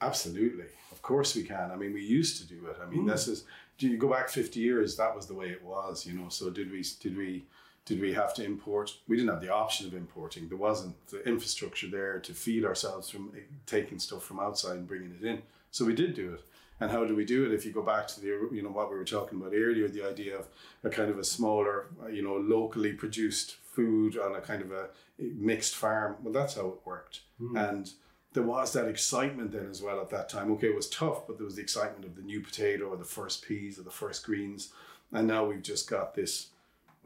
Absolutely, 0.00 0.66
of 0.92 1.02
course 1.02 1.34
we 1.34 1.42
can. 1.42 1.70
I 1.70 1.76
mean, 1.76 1.92
we 1.92 2.02
used 2.02 2.40
to 2.40 2.46
do 2.46 2.66
it. 2.66 2.76
I 2.82 2.86
mean, 2.88 3.06
this 3.06 3.28
is. 3.28 3.44
Do 3.78 3.88
you 3.88 3.98
go 3.98 4.10
back 4.10 4.28
fifty 4.28 4.60
years? 4.60 4.96
That 4.96 5.14
was 5.14 5.26
the 5.26 5.34
way 5.34 5.46
it 5.46 5.62
was. 5.62 6.06
You 6.06 6.14
know. 6.18 6.28
So 6.28 6.50
did 6.50 6.70
we? 6.70 6.84
Did 7.00 7.16
we? 7.16 7.46
Did 7.86 8.00
we 8.00 8.12
have 8.12 8.34
to 8.34 8.44
import? 8.44 8.94
We 9.08 9.16
didn't 9.16 9.30
have 9.30 9.40
the 9.40 9.52
option 9.52 9.86
of 9.86 9.94
importing. 9.94 10.48
There 10.48 10.58
wasn't 10.58 10.94
the 11.08 11.26
infrastructure 11.26 11.88
there 11.88 12.18
to 12.20 12.34
feed 12.34 12.64
ourselves 12.64 13.08
from 13.08 13.32
eh, 13.34 13.40
taking 13.64 13.98
stuff 13.98 14.24
from 14.24 14.40
outside 14.40 14.76
and 14.76 14.86
bringing 14.86 15.16
it 15.18 15.24
in. 15.24 15.42
So 15.70 15.84
we 15.84 15.94
did 15.94 16.14
do 16.14 16.34
it. 16.34 16.42
And 16.80 16.90
how 16.90 17.06
do 17.06 17.16
we 17.16 17.24
do 17.24 17.46
it? 17.46 17.54
If 17.54 17.64
you 17.64 17.72
go 17.72 17.82
back 17.82 18.06
to 18.08 18.20
the, 18.20 18.48
you 18.52 18.62
know, 18.62 18.68
what 18.68 18.90
we 18.90 18.98
were 18.98 19.04
talking 19.04 19.40
about 19.40 19.54
earlier, 19.54 19.88
the 19.88 20.06
idea 20.06 20.36
of 20.36 20.48
a 20.84 20.90
kind 20.90 21.10
of 21.10 21.18
a 21.18 21.24
smaller, 21.24 21.86
you 22.10 22.22
know, 22.22 22.36
locally 22.36 22.92
produced 22.92 23.56
food 23.72 24.18
on 24.18 24.34
a 24.34 24.40
kind 24.40 24.60
of 24.60 24.72
a 24.72 24.88
mixed 25.18 25.74
farm. 25.74 26.16
Well, 26.22 26.34
that's 26.34 26.54
how 26.56 26.66
it 26.68 26.80
worked. 26.84 27.20
And 27.56 27.90
there 28.32 28.42
was 28.42 28.74
that 28.74 28.86
excitement 28.86 29.52
then 29.52 29.68
as 29.70 29.80
well 29.80 30.00
at 30.00 30.10
that 30.10 30.28
time. 30.28 30.52
Okay, 30.52 30.68
it 30.68 30.76
was 30.76 30.90
tough, 30.90 31.26
but 31.26 31.38
there 31.38 31.46
was 31.46 31.56
the 31.56 31.62
excitement 31.62 32.04
of 32.04 32.16
the 32.16 32.22
new 32.22 32.40
potato 32.42 32.86
or 32.86 32.96
the 32.96 33.04
first 33.04 33.46
peas 33.46 33.78
or 33.78 33.82
the 33.82 33.90
first 33.90 34.26
greens. 34.26 34.72
And 35.12 35.26
now 35.26 35.46
we've 35.46 35.62
just 35.62 35.88
got 35.88 36.14
this, 36.14 36.48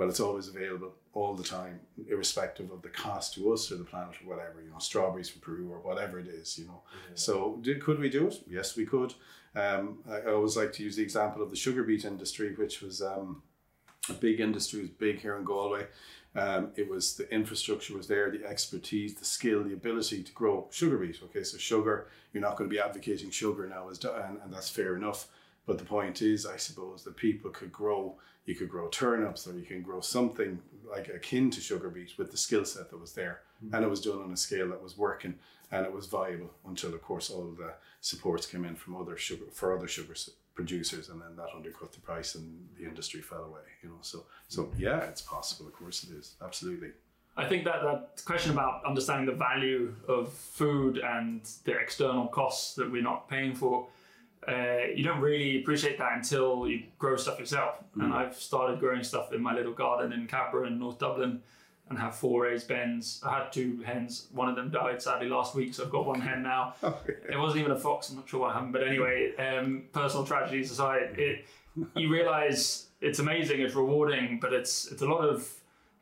well, 0.01 0.09
it's 0.09 0.19
always 0.19 0.49
available 0.49 0.95
all 1.13 1.35
the 1.35 1.45
time, 1.45 1.79
irrespective 2.09 2.71
of 2.71 2.81
the 2.81 2.89
cost 2.89 3.35
to 3.35 3.53
us 3.53 3.71
or 3.71 3.77
the 3.77 3.85
planet 3.85 4.15
or 4.25 4.35
whatever, 4.35 4.63
you 4.63 4.71
know, 4.71 4.79
strawberries 4.79 5.29
from 5.29 5.43
Peru 5.43 5.71
or 5.71 5.79
whatever 5.81 6.19
it 6.19 6.27
is, 6.27 6.59
you 6.59 6.65
know. 6.65 6.81
So 7.13 7.59
did, 7.61 7.83
could 7.83 7.99
we 7.99 8.09
do 8.09 8.29
it? 8.29 8.37
Yes, 8.49 8.79
we 8.79 8.87
could. 8.87 9.13
Um, 9.55 9.99
I, 10.11 10.21
I 10.21 10.33
always 10.33 10.57
like 10.57 10.73
to 10.73 10.83
use 10.83 10.97
the 10.97 11.03
example 11.03 11.43
of 11.43 11.51
the 11.51 11.57
sugar 11.57 11.83
beet 11.83 12.07
industry, 12.07 12.55
which 12.55 12.81
was 12.81 13.03
um, 13.03 13.43
a 14.09 14.15
big 14.15 14.41
industry, 14.41 14.79
it 14.79 14.83
was 14.85 14.91
big 14.93 15.21
here 15.21 15.37
in 15.37 15.45
Galway. 15.45 15.87
Um, 16.35 16.71
it 16.77 16.89
was 16.89 17.17
the 17.17 17.31
infrastructure 17.31 17.95
was 17.95 18.07
there, 18.07 18.31
the 18.31 18.47
expertise, 18.47 19.17
the 19.17 19.27
skill, 19.27 19.63
the 19.63 19.75
ability 19.75 20.23
to 20.23 20.33
grow 20.33 20.67
sugar 20.71 20.97
beet. 20.97 21.21
Okay, 21.25 21.45
so 21.45 21.59
sugar, 21.59 22.09
you're 22.33 22.41
not 22.41 22.57
going 22.57 22.71
to 22.71 22.75
be 22.75 22.81
advocating 22.81 23.29
sugar 23.29 23.69
now, 23.69 23.91
as 23.91 24.03
and, 24.03 24.39
and 24.43 24.51
that's 24.51 24.71
fair 24.71 24.97
enough. 24.97 25.29
But 25.67 25.77
the 25.77 25.85
point 25.85 26.23
is, 26.23 26.47
I 26.47 26.57
suppose, 26.57 27.05
that 27.05 27.17
people 27.17 27.51
could 27.51 27.71
grow. 27.71 28.17
You 28.51 28.57
could 28.57 28.69
grow 28.69 28.89
turnips, 28.89 29.47
or 29.47 29.57
you 29.57 29.65
can 29.65 29.81
grow 29.81 30.01
something 30.01 30.59
like 30.91 31.07
akin 31.09 31.53
to 31.53 31.61
sugar 31.61 31.89
beet 31.89 32.19
with 32.19 32.33
the 32.33 32.37
skill 32.37 32.65
set 32.65 32.91
that 32.91 32.99
was 32.99 33.13
there, 33.13 33.43
hmm. 33.61 33.73
and 33.73 33.85
it 33.85 33.89
was 33.89 34.01
done 34.01 34.21
on 34.21 34.33
a 34.33 34.37
scale 34.37 34.69
that 34.71 34.83
was 34.83 34.99
working, 34.99 35.35
and 35.71 35.87
it 35.87 35.93
was 35.93 36.07
viable 36.07 36.51
until, 36.67 36.93
of 36.93 37.01
course, 37.01 37.31
all 37.31 37.55
the 37.57 37.73
supports 38.01 38.47
came 38.47 38.65
in 38.65 38.75
from 38.75 38.97
other 38.97 39.17
sugar 39.17 39.45
for 39.53 39.77
other 39.77 39.87
sugar 39.87 40.17
producers, 40.57 41.11
and 41.11 41.23
then 41.23 41.37
that 41.37 41.47
undercut 41.55 41.93
the 41.93 42.01
price, 42.01 42.35
and 42.35 42.69
the 42.77 42.85
industry 42.85 43.23
fell 43.23 43.45
away. 43.45 43.67
You 43.85 43.91
know, 43.91 43.99
so 44.01 44.27
so 44.49 44.65
hmm. 44.65 44.83
yeah, 44.83 44.99
it's 45.11 45.23
possible. 45.23 45.69
Of 45.69 45.75
course, 45.75 46.03
it 46.03 46.11
is 46.17 46.35
absolutely. 46.43 46.91
I 47.37 47.47
think 47.47 47.65
that 47.67 47.83
that 47.83 48.23
question 48.25 48.51
about 48.51 48.85
understanding 48.85 49.27
the 49.27 49.39
value 49.51 49.95
of 50.09 50.33
food 50.33 50.99
and 50.99 51.41
the 51.63 51.79
external 51.79 52.27
costs 52.27 52.75
that 52.75 52.91
we're 52.91 53.09
not 53.13 53.29
paying 53.29 53.55
for, 53.55 53.87
uh, 54.49 54.87
you 54.95 55.05
don't 55.05 55.21
really 55.21 55.61
appreciate 55.61 55.99
that 55.99 56.13
until 56.15 56.67
you 56.67 56.85
grow 56.99 57.17
stuff 57.17 57.39
yourself. 57.39 57.83
And 58.01 58.13
I've 58.13 58.35
started 58.35 58.81
growing 58.81 59.03
stuff 59.03 59.33
in 59.33 59.43
my 59.43 59.55
little 59.55 59.73
garden 59.73 60.13
in 60.13 60.27
Cabra 60.27 60.67
in 60.67 60.79
North 60.79 60.99
Dublin 60.99 61.43
and 61.91 61.99
have 61.99 62.15
four 62.15 62.43
raised 62.43 62.69
bens. 62.69 63.21
I 63.27 63.39
had 63.39 63.53
two 63.53 63.83
hens. 63.83 64.29
One 64.33 64.49
of 64.49 64.57
them 64.57 64.71
died 64.71 65.03
sadly 65.03 65.29
last 65.29 65.55
week, 65.55 65.75
so 65.75 65.85
I've 65.85 65.91
got 65.91 66.07
one 66.07 66.21
hen 66.21 66.43
now. 66.43 66.75
It 67.29 67.37
wasn't 67.37 67.61
even 67.61 67.73
a 67.73 67.79
fox. 67.79 68.11
I'm 68.11 68.17
not 68.17 68.29
sure 68.29 68.41
what 68.41 68.55
happened, 68.55 68.73
but 68.73 68.87
anyway, 68.87 69.35
um, 69.37 69.85
personal 69.93 70.25
tragedies 70.25 70.71
aside, 70.71 71.19
it 71.19 71.45
you 71.95 72.11
realise 72.11 72.89
it's 73.01 73.19
amazing, 73.19 73.61
it's 73.61 73.75
rewarding, 73.75 74.39
but 74.41 74.53
it's 74.53 74.91
it's 74.91 75.03
a 75.03 75.07
lot 75.07 75.21
of 75.21 75.49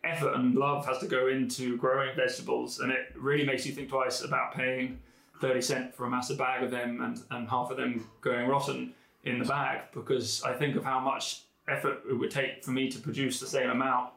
effort 0.04 0.34
and 0.34 0.54
love 0.54 0.86
has 0.86 0.98
to 0.98 1.06
go 1.06 1.28
into 1.28 1.76
growing 1.76 2.14
vegetables, 2.16 2.80
and 2.80 2.92
it 2.92 3.12
really 3.16 3.44
makes 3.44 3.66
you 3.66 3.72
think 3.72 3.88
twice 3.88 4.22
about 4.22 4.54
paying 4.54 4.98
thirty 5.40 5.60
cent 5.60 5.94
for 5.94 6.06
a 6.06 6.10
massive 6.10 6.38
bag 6.38 6.62
of 6.62 6.70
them 6.70 7.00
and 7.00 7.22
and 7.30 7.48
half 7.48 7.70
of 7.70 7.76
them 7.76 8.08
going 8.20 8.48
rotten 8.48 8.94
in 9.24 9.38
the 9.38 9.44
bag 9.44 9.82
because 9.92 10.42
I 10.42 10.52
think 10.54 10.76
of 10.76 10.84
how 10.84 11.00
much 11.00 11.42
effort 11.66 11.98
it 12.08 12.14
would 12.14 12.30
take 12.30 12.64
for 12.64 12.70
me 12.70 12.90
to 12.90 12.98
produce 12.98 13.40
the 13.40 13.46
same 13.46 13.70
amount 13.70 14.10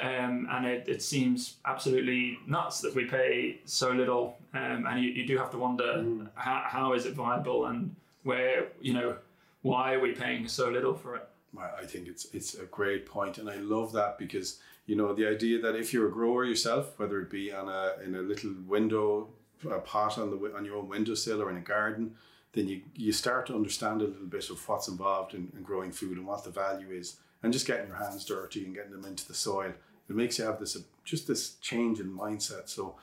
um, 0.00 0.48
and 0.50 0.66
it, 0.66 0.88
it 0.88 1.02
seems 1.02 1.56
absolutely 1.64 2.38
nuts 2.46 2.80
that 2.80 2.94
we 2.94 3.04
pay 3.04 3.60
so 3.64 3.90
little. 3.90 4.36
Um, 4.52 4.86
and 4.86 5.02
you, 5.02 5.10
you 5.10 5.26
do 5.26 5.38
have 5.38 5.50
to 5.52 5.58
wonder 5.58 6.04
how, 6.34 6.64
how 6.66 6.92
is 6.94 7.06
it 7.06 7.14
viable 7.14 7.66
and 7.66 7.94
where, 8.22 8.68
you 8.80 8.92
know, 8.92 9.16
why 9.62 9.94
are 9.94 10.00
we 10.00 10.12
paying 10.12 10.46
so 10.48 10.68
little 10.68 10.94
for 10.94 11.16
it? 11.16 11.28
I 11.56 11.82
I 11.82 11.86
think 11.86 12.08
it's 12.08 12.26
it's 12.34 12.54
a 12.54 12.64
great 12.64 13.06
point, 13.06 13.38
and 13.38 13.48
I 13.48 13.56
love 13.56 13.92
that 13.92 14.18
because 14.18 14.58
you 14.86 14.96
know 14.96 15.14
the 15.14 15.26
idea 15.26 15.60
that 15.60 15.74
if 15.76 15.92
you're 15.92 16.08
a 16.08 16.10
grower 16.10 16.44
yourself, 16.44 16.98
whether 16.98 17.20
it 17.20 17.30
be 17.30 17.52
on 17.52 17.68
a 17.68 17.92
in 18.04 18.14
a 18.14 18.20
little 18.20 18.52
window, 18.66 19.28
a 19.72 19.80
pot 19.80 20.18
on 20.18 20.30
the 20.30 20.54
on 20.56 20.64
your 20.64 20.76
own 20.76 20.88
windowsill 20.88 21.42
or 21.42 21.50
in 21.50 21.56
a 21.56 21.60
garden, 21.60 22.14
then 22.52 22.68
you 22.68 22.82
you 22.94 23.12
start 23.12 23.46
to 23.46 23.54
understand 23.54 24.02
a 24.02 24.06
little 24.06 24.26
bit 24.26 24.50
of 24.50 24.68
what's 24.68 24.88
involved 24.88 25.34
in, 25.34 25.52
in 25.56 25.62
growing 25.62 25.92
food 25.92 26.18
and 26.18 26.26
what 26.26 26.44
the 26.44 26.50
value 26.50 26.90
is, 26.90 27.16
and 27.42 27.52
just 27.52 27.66
getting 27.66 27.88
your 27.88 27.96
hands 27.96 28.24
dirty 28.24 28.64
and 28.64 28.74
getting 28.74 28.92
them 28.92 29.04
into 29.04 29.26
the 29.26 29.34
soil. 29.34 29.72
It 30.08 30.16
makes 30.16 30.38
you 30.38 30.44
have 30.44 30.60
this 30.60 30.76
just 31.04 31.26
this 31.26 31.54
change 31.56 32.00
in 32.00 32.08
mindset. 32.10 32.68
So. 32.68 32.96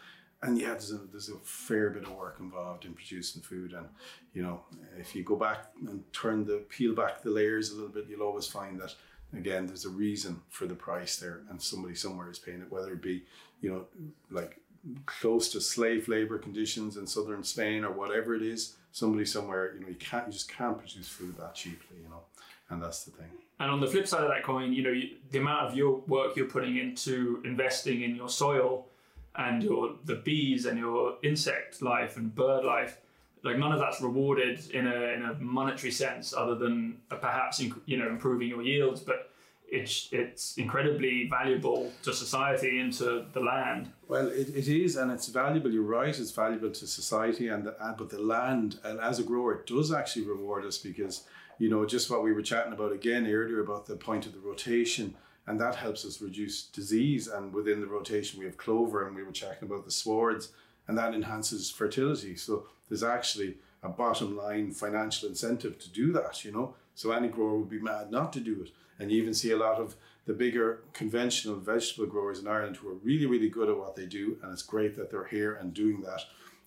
And 0.44 0.58
yeah, 0.58 0.70
there's 0.70 0.92
a, 0.92 0.98
there's 1.12 1.30
a 1.30 1.38
fair 1.44 1.92
bit 1.92 2.02
of 2.02 2.14
work 2.14 2.38
involved 2.40 2.86
in 2.86 2.96
producing 2.96 3.44
food, 3.44 3.74
and 3.74 3.88
you 4.34 4.42
know, 4.42 4.62
if 4.98 5.14
you 5.16 5.24
go 5.24 5.36
back 5.36 5.68
and 5.88 6.04
turn 6.14 6.46
the 6.46 6.64
peel 6.68 6.96
back 6.96 7.22
the 7.22 7.30
layers 7.30 7.70
a 7.70 7.76
little 7.76 7.92
bit, 7.92 8.08
you'll 8.10 8.24
always 8.24 8.48
find 8.48 8.82
that 8.82 8.96
again 9.38 9.68
there's 9.68 9.86
a 9.86 9.90
reason 9.90 10.42
for 10.50 10.66
the 10.66 10.74
price 10.74 11.18
there, 11.18 11.42
and 11.52 11.62
somebody 11.62 11.94
somewhere 11.94 12.32
is 12.32 12.40
paying 12.40 12.60
it, 12.62 12.72
whether 12.72 12.94
it 12.94 13.04
be 13.04 13.24
you 13.62 13.70
know 13.70 13.86
like 14.32 14.60
close 15.06 15.52
to 15.52 15.62
slave 15.62 16.08
labor 16.08 16.38
conditions 16.38 16.98
in 16.98 17.06
southern 17.08 17.44
Spain 17.44 17.84
or 17.84 17.92
whatever 17.92 18.36
it 18.36 18.42
is. 18.42 18.76
Somebody 18.92 19.26
somewhere, 19.26 19.74
you 19.74 19.82
know, 19.82 19.88
you 19.88 19.96
can't 19.96 20.28
you 20.28 20.34
just 20.34 20.52
can't 20.52 20.78
produce 20.78 21.08
food 21.08 21.38
that 21.38 21.56
cheaply, 21.56 21.98
you 22.04 22.10
know, 22.10 22.22
and 22.70 22.82
that's 22.82 23.04
the 23.04 23.12
thing. 23.12 23.30
And 23.60 23.70
on 23.70 23.80
the 23.80 23.88
flip 23.88 24.08
side 24.08 24.24
of 24.24 24.30
that 24.30 24.44
coin, 24.44 24.74
you 24.74 24.84
know, 24.84 24.90
you, 24.90 25.12
the 25.30 25.38
amount 25.38 25.68
of 25.68 25.78
your 25.78 26.00
work 26.08 26.36
you're 26.36 26.48
putting 26.48 26.78
into 26.78 27.42
investing 27.46 28.02
in 28.02 28.16
your 28.16 28.28
soil 28.28 28.88
and 29.36 29.64
your 29.64 29.96
the 30.06 30.16
bees 30.16 30.66
and 30.66 30.78
your 30.78 31.18
insect 31.24 31.82
life 31.82 32.18
and 32.18 32.34
bird 32.34 32.66
life, 32.66 32.98
like 33.44 33.58
none 33.58 33.72
of 33.72 33.80
that's 33.80 34.02
rewarded 34.02 34.70
in 34.72 34.88
a 34.88 35.02
in 35.14 35.24
a 35.24 35.34
monetary 35.36 35.92
sense, 35.92 36.34
other 36.34 36.56
than 36.56 36.98
perhaps 37.10 37.62
you 37.86 37.98
know 37.98 38.08
improving 38.08 38.50
your 38.50 38.62
yields. 38.62 39.00
But 39.00 39.31
it's 39.72 40.10
it's 40.12 40.58
incredibly 40.58 41.28
valuable 41.30 41.92
to 42.04 42.14
society 42.14 42.80
and 42.80 42.92
to 42.94 43.26
the 43.32 43.40
land. 43.40 43.90
Well, 44.08 44.28
it, 44.28 44.50
it 44.50 44.68
is, 44.68 44.98
and 44.98 45.10
it's 45.10 45.30
valuable. 45.30 45.72
You're 45.72 45.84
right; 45.84 46.20
it's 46.20 46.32
valuable 46.32 46.72
to 46.72 46.86
society, 46.86 47.48
and 47.48 47.64
the, 47.64 47.76
but 47.98 48.10
the 48.10 48.22
land, 48.22 48.80
and 48.84 49.00
as 49.00 49.20
a 49.20 49.24
grower, 49.24 49.54
it 49.54 49.66
does 49.66 49.94
actually 49.94 50.26
reward 50.26 50.66
us 50.66 50.78
because 50.78 51.24
you 51.58 51.70
know 51.70 51.86
just 51.86 52.12
what 52.12 52.22
we 52.22 52.34
were 52.34 52.42
chatting 52.42 52.74
about 52.74 52.92
again 52.92 53.26
earlier 53.26 53.62
about 53.62 53.86
the 53.86 53.96
point 53.96 54.26
of 54.26 54.34
the 54.34 54.40
rotation, 54.40 55.16
and 55.48 55.60
that 55.62 55.76
helps 55.76 56.04
us 56.04 56.22
reduce 56.22 56.64
disease. 56.64 57.28
And 57.28 57.54
within 57.54 57.80
the 57.80 57.88
rotation, 57.88 58.40
we 58.40 58.46
have 58.46 58.58
clover, 58.58 59.08
and 59.08 59.16
we 59.16 59.24
were 59.24 59.32
chatting 59.32 59.64
about 59.64 59.86
the 59.86 59.92
swards, 59.92 60.52
and 60.90 60.98
that 60.98 61.14
enhances 61.14 61.72
fertility. 61.72 62.36
So 62.36 62.68
there's 62.90 63.04
actually 63.04 63.56
a 63.84 63.90
bottom 63.90 64.36
line 64.36 64.74
financial 64.74 65.30
incentive 65.30 65.80
to 65.80 65.90
do 65.90 66.12
that. 66.12 66.44
You 66.44 66.52
know, 66.52 66.76
so 66.94 67.14
any 67.14 67.30
grower 67.30 67.58
would 67.58 67.70
be 67.70 67.80
mad 67.80 68.12
not 68.12 68.34
to 68.34 68.42
do 68.42 68.64
it, 68.64 68.72
and 69.02 69.12
you 69.12 69.22
even 69.22 69.34
see 69.34 69.52
a 69.52 69.58
lot 69.58 69.80
of 69.80 69.96
the 70.26 70.34
bigger 70.34 70.84
conventional 70.94 71.56
vegetable 71.56 72.06
growers 72.06 72.40
in 72.40 72.48
Ireland 72.48 72.78
who 72.78 72.90
are 72.90 72.96
really, 73.04 73.26
really 73.26 73.50
good 73.50 73.70
at 73.70 73.78
what 73.78 73.96
they 73.96 74.06
do, 74.06 74.38
and 74.44 74.54
it's 74.54 74.62
great 74.62 74.96
that 74.96 75.10
they're 75.10 75.26
here 75.26 75.56
and 75.56 75.74
doing 75.74 76.02
that. 76.02 76.22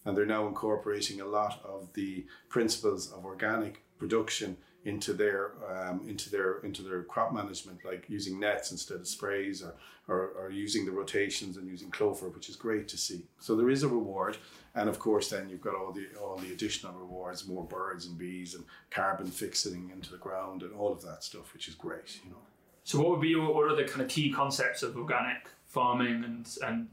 And 0.04 0.16
they're 0.16 0.26
now 0.26 0.46
incorporating 0.48 1.20
a 1.20 1.26
lot 1.26 1.62
of 1.64 1.88
the 1.94 2.26
principles 2.48 3.10
of 3.12 3.24
organic 3.24 3.82
production 3.98 4.56
into 4.84 5.14
their 5.14 5.52
um, 5.68 6.02
into 6.06 6.30
their 6.30 6.58
into 6.58 6.82
their 6.82 7.02
crop 7.02 7.32
management, 7.32 7.78
like 7.84 8.04
using 8.08 8.38
nets 8.38 8.70
instead 8.70 9.00
of 9.00 9.08
sprays, 9.08 9.62
or, 9.62 9.74
or 10.08 10.28
or 10.38 10.50
using 10.50 10.84
the 10.84 10.92
rotations 10.92 11.56
and 11.56 11.66
using 11.68 11.90
clover, 11.90 12.28
which 12.28 12.48
is 12.48 12.56
great 12.56 12.86
to 12.88 12.98
see. 12.98 13.24
So 13.38 13.56
there 13.56 13.70
is 13.70 13.82
a 13.82 13.88
reward, 13.88 14.36
and 14.74 14.88
of 14.88 14.98
course, 14.98 15.30
then 15.30 15.48
you've 15.48 15.62
got 15.62 15.74
all 15.74 15.92
the 15.92 16.06
all 16.20 16.36
the 16.36 16.52
additional 16.52 16.92
rewards, 16.92 17.46
more 17.46 17.64
birds 17.64 18.06
and 18.06 18.18
bees, 18.18 18.54
and 18.54 18.64
carbon 18.90 19.26
fixing 19.26 19.90
into 19.90 20.10
the 20.10 20.18
ground, 20.18 20.62
and 20.62 20.74
all 20.74 20.92
of 20.92 21.02
that 21.02 21.24
stuff, 21.24 21.52
which 21.52 21.68
is 21.68 21.74
great. 21.74 22.20
You 22.24 22.30
know. 22.30 22.36
So, 22.84 22.98
what 22.98 23.10
would 23.10 23.20
be 23.20 23.28
your 23.28 23.52
what 23.54 23.70
are 23.70 23.76
the 23.76 23.84
kind 23.84 24.02
of 24.02 24.08
key 24.08 24.30
concepts 24.30 24.82
of 24.82 24.96
organic 24.96 25.48
farming 25.66 26.24
and 26.24 26.48
and 26.62 26.88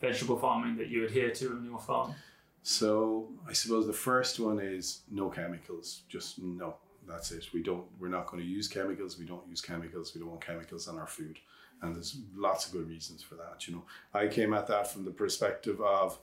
vegetable 0.00 0.38
farming 0.38 0.76
that 0.76 0.88
you 0.88 1.04
adhere 1.04 1.30
to 1.30 1.56
in 1.56 1.64
your 1.64 1.78
farm? 1.78 2.14
So 2.62 3.28
I 3.48 3.52
suppose 3.52 3.86
the 3.86 3.92
first 3.92 4.38
one 4.38 4.58
is 4.60 5.00
no 5.10 5.30
chemicals. 5.30 6.02
Just 6.08 6.38
no. 6.38 6.74
That's 7.10 7.32
it. 7.32 7.46
We 7.52 7.62
don't. 7.62 7.84
We're 7.98 8.08
not 8.08 8.26
going 8.26 8.42
to 8.42 8.48
use 8.48 8.68
chemicals. 8.68 9.18
We 9.18 9.26
don't 9.26 9.46
use 9.48 9.60
chemicals. 9.60 10.14
We 10.14 10.20
don't 10.20 10.30
want 10.30 10.44
chemicals 10.44 10.88
in 10.88 10.98
our 10.98 11.06
food, 11.06 11.38
and 11.82 11.94
there's 11.94 12.18
lots 12.34 12.66
of 12.66 12.72
good 12.72 12.88
reasons 12.88 13.22
for 13.22 13.34
that. 13.36 13.66
You 13.66 13.74
know, 13.74 13.84
I 14.14 14.28
came 14.28 14.54
at 14.54 14.66
that 14.68 14.90
from 14.90 15.04
the 15.04 15.10
perspective 15.10 15.80
of 15.80 16.18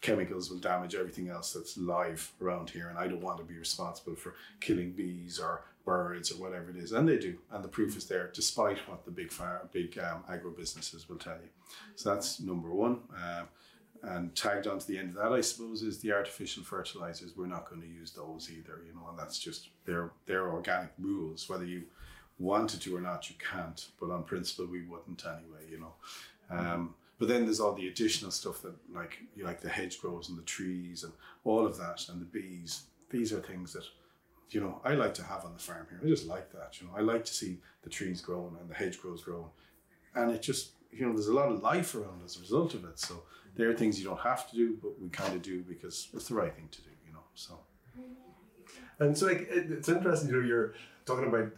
chemicals 0.00 0.50
will 0.50 0.58
damage 0.58 0.94
everything 0.94 1.30
else 1.30 1.54
that's 1.54 1.78
live 1.78 2.32
around 2.42 2.68
here, 2.68 2.88
and 2.88 2.98
I 2.98 3.08
don't 3.08 3.22
want 3.22 3.38
to 3.38 3.44
be 3.44 3.58
responsible 3.58 4.14
for 4.16 4.34
killing 4.60 4.92
bees 4.92 5.38
or 5.38 5.64
birds 5.84 6.30
or 6.30 6.36
whatever 6.36 6.70
it 6.70 6.76
is, 6.76 6.92
and 6.92 7.08
they 7.08 7.18
do, 7.18 7.38
and 7.50 7.64
the 7.64 7.68
proof 7.68 7.96
is 7.96 8.06
there, 8.06 8.30
despite 8.34 8.78
what 8.88 9.04
the 9.04 9.10
big 9.10 9.32
fire, 9.32 9.66
big 9.72 9.98
um, 9.98 10.24
agro 10.28 10.50
businesses 10.50 11.08
will 11.08 11.16
tell 11.16 11.36
you. 11.36 11.48
So 11.94 12.14
that's 12.14 12.40
number 12.40 12.70
one. 12.70 13.00
Um, 13.14 13.48
and 14.06 14.34
tagged 14.34 14.66
onto 14.66 14.86
the 14.86 14.98
end 14.98 15.10
of 15.10 15.14
that, 15.16 15.32
I 15.32 15.40
suppose, 15.40 15.82
is 15.82 16.00
the 16.00 16.12
artificial 16.12 16.62
fertilizers. 16.62 17.36
We're 17.36 17.46
not 17.46 17.68
going 17.68 17.82
to 17.82 17.88
use 17.88 18.12
those 18.12 18.50
either, 18.50 18.80
you 18.86 18.94
know, 18.94 19.08
and 19.08 19.18
that's 19.18 19.38
just 19.38 19.70
their 19.86 20.12
their 20.26 20.50
organic 20.50 20.92
rules. 20.98 21.48
Whether 21.48 21.64
you 21.64 21.84
wanted 22.38 22.80
to 22.82 22.96
or 22.96 23.00
not, 23.00 23.30
you 23.30 23.36
can't. 23.38 23.88
But 23.98 24.10
on 24.10 24.24
principle, 24.24 24.66
we 24.66 24.82
wouldn't 24.82 25.24
anyway, 25.24 25.64
you 25.70 25.80
know. 25.80 25.94
Um, 26.50 26.94
but 27.18 27.28
then 27.28 27.44
there's 27.44 27.60
all 27.60 27.74
the 27.74 27.88
additional 27.88 28.30
stuff 28.30 28.60
that, 28.62 28.74
like, 28.92 29.18
you 29.36 29.44
like 29.44 29.60
the 29.60 29.68
hedgerows 29.68 30.28
and 30.28 30.36
the 30.36 30.42
trees 30.42 31.04
and 31.04 31.12
all 31.44 31.64
of 31.64 31.78
that, 31.78 32.08
and 32.08 32.20
the 32.20 32.26
bees. 32.26 32.84
These 33.08 33.32
are 33.32 33.40
things 33.40 33.72
that, 33.72 33.84
you 34.50 34.60
know, 34.60 34.80
I 34.84 34.94
like 34.94 35.14
to 35.14 35.22
have 35.22 35.44
on 35.44 35.54
the 35.54 35.62
farm 35.62 35.86
here. 35.88 36.00
I 36.04 36.08
just 36.08 36.26
like 36.26 36.52
that, 36.52 36.80
you 36.80 36.86
know. 36.86 36.94
I 36.96 37.00
like 37.00 37.24
to 37.24 37.32
see 37.32 37.60
the 37.82 37.90
trees 37.90 38.20
growing 38.20 38.56
and 38.60 38.68
the 38.68 38.74
hedgerows 38.74 39.22
growing, 39.22 39.50
and 40.16 40.32
it 40.32 40.42
just, 40.42 40.72
you 40.96 41.06
know, 41.06 41.12
there's 41.12 41.28
a 41.28 41.34
lot 41.34 41.50
of 41.50 41.62
life 41.62 41.94
around 41.94 42.22
as 42.24 42.36
a 42.36 42.40
result 42.40 42.74
of 42.74 42.84
it. 42.84 42.98
So 42.98 43.22
there 43.56 43.68
are 43.70 43.74
things 43.74 43.98
you 43.98 44.04
don't 44.04 44.20
have 44.20 44.48
to 44.50 44.56
do, 44.56 44.78
but 44.82 45.00
we 45.00 45.08
kind 45.08 45.34
of 45.34 45.42
do 45.42 45.62
because 45.62 46.08
it's 46.12 46.28
the 46.28 46.34
right 46.34 46.54
thing 46.54 46.68
to 46.70 46.82
do, 46.82 46.90
you 47.06 47.12
know. 47.12 47.24
So. 47.34 47.58
And 48.98 49.16
so, 49.16 49.26
like, 49.26 49.48
it, 49.50 49.70
it's 49.70 49.88
interesting, 49.88 50.30
you 50.30 50.40
know, 50.40 50.46
you're 50.46 50.74
talking 51.04 51.26
about 51.26 51.50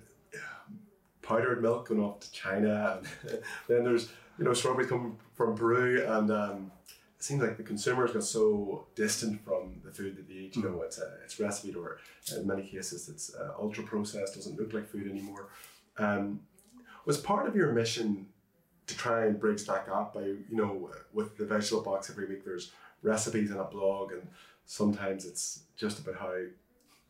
powdered 1.22 1.60
milk 1.60 1.88
going 1.88 2.00
off 2.00 2.20
to 2.20 2.32
China, 2.32 3.00
and 3.00 3.42
then 3.68 3.84
there's, 3.84 4.10
you 4.38 4.44
know, 4.44 4.54
strawberries 4.54 4.88
come 4.88 5.18
from 5.34 5.54
Peru, 5.54 6.04
and 6.06 6.30
um, 6.30 6.70
it 7.18 7.24
seems 7.24 7.42
like 7.42 7.56
the 7.56 7.62
consumers 7.62 8.12
got 8.12 8.24
so 8.24 8.86
distant 8.94 9.44
from 9.44 9.80
the 9.84 9.90
food 9.90 10.16
that 10.16 10.28
they 10.28 10.34
eat. 10.34 10.56
You 10.56 10.62
know, 10.62 10.82
it's 10.82 10.98
uh, 10.98 11.10
it's 11.24 11.38
recipe 11.40 11.74
or 11.74 11.98
in 12.34 12.46
many 12.46 12.62
cases 12.62 13.08
it's 13.08 13.34
uh, 13.34 13.52
ultra 13.58 13.84
processed, 13.84 14.34
doesn't 14.34 14.58
look 14.58 14.72
like 14.72 14.88
food 14.88 15.10
anymore. 15.10 15.48
Um, 15.98 16.40
was 17.06 17.18
part 17.18 17.48
of 17.48 17.56
your 17.56 17.72
mission 17.72 18.26
to 18.86 18.96
try 18.96 19.26
and 19.26 19.38
bridge 19.40 19.64
that 19.66 19.86
gap 19.86 20.14
by 20.14 20.20
you 20.22 20.44
know 20.50 20.90
with 21.12 21.36
the 21.36 21.44
vegetable 21.44 21.82
box 21.82 22.10
every 22.10 22.26
week 22.26 22.44
there's 22.44 22.72
recipes 23.02 23.50
in 23.50 23.58
a 23.58 23.64
blog 23.64 24.12
and 24.12 24.26
sometimes 24.64 25.24
it's 25.24 25.62
just 25.76 25.98
about 25.98 26.16
how 26.16 26.34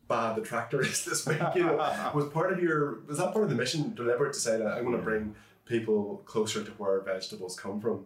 bad 0.07 0.35
the 0.35 0.41
tractor 0.41 0.81
is 0.91 1.05
this 1.05 1.25
week 1.25 1.39
you 1.55 1.63
know. 1.63 1.75
Was 2.13 2.29
part 2.29 2.51
of 2.51 2.61
your 2.61 2.99
was 3.07 3.17
that 3.17 3.33
part 3.33 3.43
of 3.43 3.49
the 3.49 3.55
mission 3.55 3.93
deliberate 3.93 4.33
to 4.33 4.39
say 4.39 4.57
that 4.57 4.67
i'm 4.67 4.83
going 4.83 4.97
to 4.97 5.03
bring 5.03 5.35
people 5.67 6.21
closer 6.25 6.63
to 6.63 6.71
where 6.71 7.01
vegetables 7.01 7.59
come 7.59 7.79
from? 7.79 8.05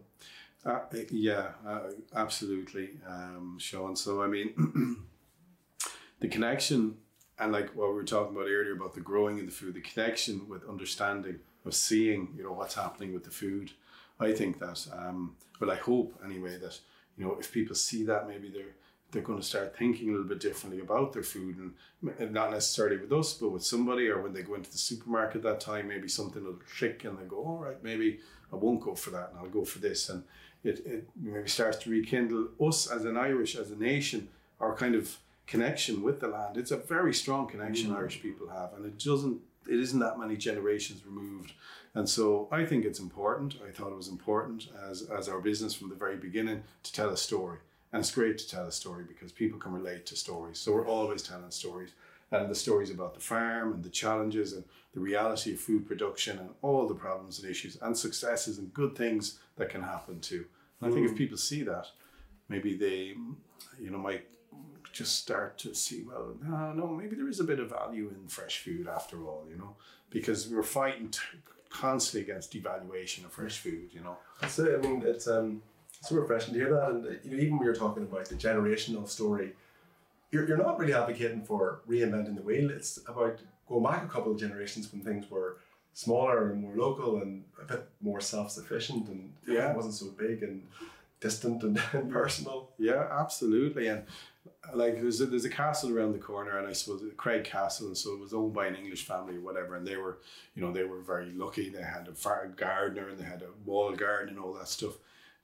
Uh, 0.65 0.79
yeah, 1.09 1.49
uh, 1.65 1.89
absolutely, 2.15 2.91
um, 3.07 3.57
Sean. 3.59 3.95
So 3.95 4.21
I 4.21 4.27
mean, 4.27 5.05
the 6.19 6.27
connection 6.27 6.97
and 7.39 7.51
like 7.51 7.75
what 7.75 7.89
we 7.89 7.95
were 7.95 8.03
talking 8.03 8.35
about 8.35 8.47
earlier 8.47 8.73
about 8.73 8.93
the 8.93 9.01
growing 9.01 9.39
of 9.39 9.47
the 9.47 9.51
food, 9.51 9.73
the 9.73 9.81
connection 9.81 10.47
with 10.47 10.67
understanding 10.67 11.39
of 11.65 11.75
seeing, 11.75 12.33
you 12.35 12.43
know, 12.43 12.53
what's 12.53 12.75
happening 12.75 13.13
with 13.13 13.23
the 13.23 13.31
food. 13.31 13.71
I 14.19 14.33
think 14.33 14.59
that, 14.59 14.85
um, 14.93 15.35
well, 15.59 15.71
I 15.71 15.75
hope 15.75 16.19
anyway 16.23 16.57
that 16.57 16.79
you 17.17 17.25
know 17.25 17.37
if 17.39 17.51
people 17.51 17.75
see 17.75 18.03
that, 18.05 18.27
maybe 18.27 18.49
they're 18.49 18.75
they're 19.11 19.21
going 19.21 19.39
to 19.39 19.45
start 19.45 19.77
thinking 19.77 20.09
a 20.09 20.11
little 20.11 20.27
bit 20.27 20.39
differently 20.39 20.81
about 20.81 21.11
their 21.11 21.23
food 21.23 21.57
and, 21.57 21.73
and 22.17 22.31
not 22.31 22.51
necessarily 22.51 22.97
with 22.97 23.11
us, 23.11 23.33
but 23.33 23.49
with 23.49 23.63
somebody 23.63 24.07
or 24.07 24.21
when 24.21 24.33
they 24.33 24.41
go 24.41 24.55
into 24.55 24.71
the 24.71 24.77
supermarket 24.77 25.43
that 25.43 25.59
time, 25.59 25.89
maybe 25.89 26.07
something 26.07 26.43
will 26.43 26.59
click 26.77 27.03
and 27.03 27.17
they 27.17 27.25
go, 27.25 27.37
all 27.37 27.57
right, 27.57 27.83
maybe 27.83 28.19
I 28.53 28.55
won't 28.55 28.81
go 28.81 28.95
for 28.95 29.09
that 29.11 29.31
and 29.31 29.39
I'll 29.39 29.49
go 29.49 29.65
for 29.65 29.79
this. 29.79 30.09
And 30.09 30.23
it, 30.63 30.85
it 30.85 31.09
maybe 31.19 31.49
starts 31.49 31.77
to 31.79 31.89
rekindle 31.89 32.49
us 32.61 32.89
as 32.89 33.05
an 33.05 33.17
Irish, 33.17 33.55
as 33.55 33.71
a 33.71 33.75
nation, 33.75 34.29
our 34.59 34.75
kind 34.75 34.95
of 34.95 35.17
connection 35.45 36.01
with 36.01 36.19
the 36.19 36.27
land. 36.27 36.57
It's 36.57 36.71
a 36.71 36.77
very 36.77 37.13
strong 37.13 37.47
connection 37.47 37.93
Irish 37.93 38.21
people 38.21 38.47
have, 38.49 38.73
and 38.73 38.85
it 38.85 38.97
doesn't. 38.97 39.39
It 39.69 39.79
isn't 39.79 39.99
that 39.99 40.19
many 40.19 40.35
generations 40.35 41.05
removed, 41.05 41.53
and 41.93 42.09
so 42.09 42.47
I 42.51 42.65
think 42.65 42.83
it's 42.83 42.99
important. 42.99 43.55
I 43.67 43.71
thought 43.71 43.91
it 43.91 43.97
was 43.97 44.07
important 44.07 44.67
as 44.89 45.03
as 45.03 45.29
our 45.29 45.39
business 45.39 45.73
from 45.73 45.89
the 45.89 45.95
very 45.95 46.17
beginning 46.17 46.63
to 46.83 46.93
tell 46.93 47.09
a 47.09 47.17
story, 47.17 47.59
and 47.91 47.99
it's 47.99 48.11
great 48.11 48.37
to 48.39 48.49
tell 48.49 48.65
a 48.65 48.71
story 48.71 49.03
because 49.07 49.31
people 49.31 49.59
can 49.59 49.73
relate 49.73 50.05
to 50.07 50.15
stories. 50.15 50.57
So 50.57 50.73
we're 50.73 50.87
always 50.87 51.21
telling 51.21 51.51
stories, 51.51 51.91
and 52.31 52.49
the 52.49 52.55
stories 52.55 52.89
about 52.89 53.13
the 53.13 53.19
farm 53.19 53.73
and 53.73 53.83
the 53.83 53.89
challenges 53.89 54.53
and 54.53 54.63
the 54.93 54.99
reality 54.99 55.53
of 55.53 55.59
food 55.59 55.87
production 55.87 56.39
and 56.39 56.49
all 56.61 56.87
the 56.87 56.95
problems 56.95 57.39
and 57.39 57.49
issues 57.49 57.77
and 57.81 57.95
successes 57.95 58.57
and 58.57 58.73
good 58.73 58.95
things 58.95 59.39
that 59.57 59.69
can 59.69 59.81
happen 59.81 60.19
too. 60.19 60.45
And 60.79 60.91
I 60.91 60.93
think 60.93 61.05
if 61.05 61.13
mm. 61.13 61.17
people 61.17 61.37
see 61.37 61.63
that, 61.63 61.87
maybe 62.49 62.75
they, 62.75 63.15
you 63.79 63.89
know, 63.89 63.97
might 63.97 64.25
just 64.91 65.15
start 65.17 65.57
to 65.59 65.73
see, 65.73 66.03
well, 66.03 66.35
no, 66.43 66.73
no, 66.73 66.87
maybe 66.87 67.15
there 67.15 67.29
is 67.29 67.39
a 67.39 67.43
bit 67.45 67.59
of 67.59 67.69
value 67.69 68.09
in 68.09 68.27
fresh 68.27 68.59
food 68.59 68.87
after 68.87 69.23
all, 69.25 69.45
you 69.49 69.57
know, 69.57 69.75
because 70.09 70.49
we're 70.49 70.63
fighting 70.63 71.09
t- 71.09 71.19
constantly 71.69 72.29
against 72.29 72.51
devaluation 72.53 73.23
of 73.23 73.31
fresh 73.31 73.59
food, 73.59 73.89
you 73.93 74.01
know. 74.01 74.17
That's 74.41 74.59
it. 74.59 74.77
I 74.77 74.81
mean, 74.81 75.01
it's 75.05 75.27
um, 75.27 75.61
so 76.01 76.15
refreshing 76.15 76.53
to 76.55 76.59
hear 76.59 76.73
that. 76.73 76.89
And 76.89 77.05
uh, 77.05 77.09
you 77.23 77.31
know, 77.31 77.37
even 77.41 77.57
when 77.57 77.65
you're 77.65 77.75
talking 77.75 78.03
about 78.03 78.25
the 78.25 78.35
generational 78.35 79.07
story, 79.07 79.53
you're, 80.31 80.45
you're 80.47 80.57
not 80.57 80.77
really 80.79 80.93
advocating 80.93 81.43
for 81.43 81.81
reinventing 81.89 82.35
the 82.35 82.41
wheel. 82.41 82.69
It's 82.69 82.97
about 83.07 83.39
going 83.69 83.83
back 83.83 84.03
a 84.03 84.07
couple 84.07 84.31
of 84.33 84.39
generations 84.39 84.91
when 84.91 85.01
things 85.03 85.29
were 85.31 85.57
smaller 85.93 86.51
and 86.51 86.61
more 86.61 86.75
local 86.75 87.21
and 87.21 87.43
a 87.61 87.65
bit 87.65 87.87
more 88.01 88.19
self-sufficient 88.21 89.07
and 89.09 89.33
Yeah. 89.47 89.71
it 89.71 89.75
wasn't 89.75 89.93
so 89.93 90.07
big 90.11 90.41
and 90.43 90.67
distant 91.21 91.63
and, 91.63 91.81
and 91.93 92.11
personal. 92.11 92.71
Yeah, 92.77 93.07
absolutely. 93.09 93.87
And 93.87 94.03
uh, 94.67 94.75
like 94.75 94.95
there's 94.95 95.21
a, 95.21 95.27
there's 95.27 95.45
a 95.45 95.49
castle 95.49 95.95
around 95.95 96.11
the 96.11 96.19
corner, 96.19 96.57
and 96.57 96.67
I 96.67 96.73
suppose 96.73 97.03
Craig 97.15 97.45
Castle, 97.45 97.87
and 97.87 97.97
so 97.97 98.13
it 98.13 98.19
was 98.19 98.33
owned 98.33 98.53
by 98.53 98.67
an 98.67 98.75
English 98.75 99.05
family 99.05 99.37
or 99.37 99.41
whatever. 99.41 99.75
And 99.75 99.87
they 99.87 99.95
were, 99.95 100.17
you 100.55 100.61
know, 100.61 100.73
they 100.73 100.83
were 100.83 100.99
very 100.99 101.31
lucky. 101.31 101.69
They 101.69 101.81
had 101.81 102.09
a 102.09 102.47
gardener 102.47 103.07
and 103.07 103.17
they 103.17 103.23
had 103.23 103.43
a 103.43 103.69
wall 103.69 103.95
garden 103.95 104.35
and 104.35 104.39
all 104.43 104.53
that 104.53 104.67
stuff. 104.67 104.95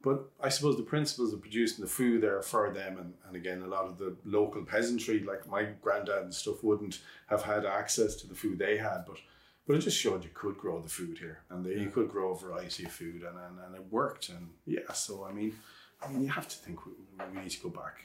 But 0.04 0.30
I 0.42 0.50
suppose 0.50 0.78
the 0.78 0.84
principles 0.84 1.34
of 1.34 1.42
producing 1.42 1.84
the 1.84 1.90
food 1.90 2.22
there 2.22 2.42
for 2.42 2.72
them, 2.72 2.98
and, 2.98 3.13
and 3.28 3.36
again, 3.36 3.63
a 3.63 3.68
lot 3.68 3.86
of 3.86 3.98
the 3.98 4.16
local 4.26 4.63
peasantry, 4.63 5.20
like 5.22 5.50
my 5.50 5.63
granddad 5.82 6.24
and 6.24 6.34
stuff, 6.34 6.63
wouldn't 6.63 7.00
have 7.28 7.44
had 7.44 7.66
access 7.66 8.16
to 8.18 8.28
the 8.28 8.36
food 8.36 8.60
they 8.60 8.78
had. 8.78 9.06
But 9.08 9.18
but 9.67 9.75
it 9.75 9.82
just 9.82 9.97
showed 9.99 10.23
you 10.23 10.30
could 10.34 10.58
grow 10.58 10.82
the 10.82 10.89
food 10.89 11.17
here, 11.17 11.39
and 11.49 11.63
that 11.65 11.75
you 11.77 11.89
could 11.89 12.10
grow 12.10 12.32
a 12.32 12.38
variety 12.38 12.86
of 12.86 12.91
food, 12.91 13.21
and, 13.23 13.38
and, 13.38 13.60
and 13.65 13.75
it 13.75 13.84
worked. 13.91 14.30
And 14.30 14.49
yeah, 14.65 14.91
so 14.93 15.25
I 15.30 15.34
mean, 15.34 15.53
I 16.03 16.08
mean, 16.10 16.23
you 16.23 16.30
have 16.30 16.47
to 16.47 16.56
think 16.56 16.86
we, 16.86 16.93
we 17.36 17.41
need 17.41 17.51
to 17.51 17.62
go 17.62 17.69
back 17.69 18.03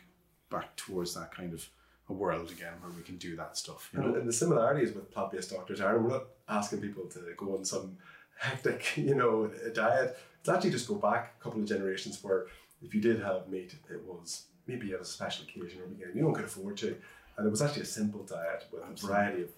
back 0.51 0.75
towards 0.77 1.15
that 1.15 1.35
kind 1.35 1.53
of 1.55 1.67
a 2.09 2.13
world 2.13 2.51
again 2.51 2.75
where 2.83 2.91
we 2.93 3.03
can 3.03 3.17
do 3.17 3.37
that 3.37 3.57
stuff. 3.57 3.89
You 3.93 4.01
And, 4.03 4.13
know? 4.13 4.19
and 4.19 4.29
the 4.29 4.33
similarities 4.33 4.93
with 4.93 5.11
plant-based 5.11 5.51
doctors 5.51 5.81
are 5.81 5.99
we're 5.99 6.11
not 6.11 6.25
asking 6.49 6.81
people 6.81 7.05
to 7.07 7.21
go 7.39 7.57
on 7.57 7.65
some 7.65 7.97
hectic, 8.37 8.97
you 8.97 9.15
know, 9.15 9.51
diet. 9.73 10.19
It's 10.41 10.49
actually 10.49 10.71
just 10.73 10.89
go 10.89 10.97
back 10.97 11.37
a 11.41 11.43
couple 11.43 11.61
of 11.61 11.67
generations 11.69 12.23
where 12.23 12.47
if 12.83 12.93
you 12.95 13.01
did 13.01 13.23
have 13.23 13.49
meat, 13.49 13.75
it 13.89 14.03
was 14.05 14.47
maybe 14.67 14.93
at 14.93 15.01
a 15.01 15.05
special 15.05 15.45
occasion 15.45 15.81
or 15.81 15.87
weekend. 15.87 16.17
You 16.17 16.23
don't 16.23 16.35
could 16.35 16.45
afford 16.45 16.77
to, 16.79 16.97
and 17.37 17.47
it 17.47 17.51
was 17.51 17.63
actually 17.63 17.83
a 17.83 17.87
simple 17.87 18.25
diet 18.25 18.65
with 18.73 18.83
a 18.83 19.07
variety 19.07 19.43
of 19.43 19.51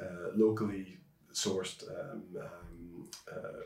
uh, 0.00 0.28
locally 0.36 0.98
sourced 1.32 1.82
um, 1.88 2.22
um, 2.40 3.08
uh, 3.30 3.62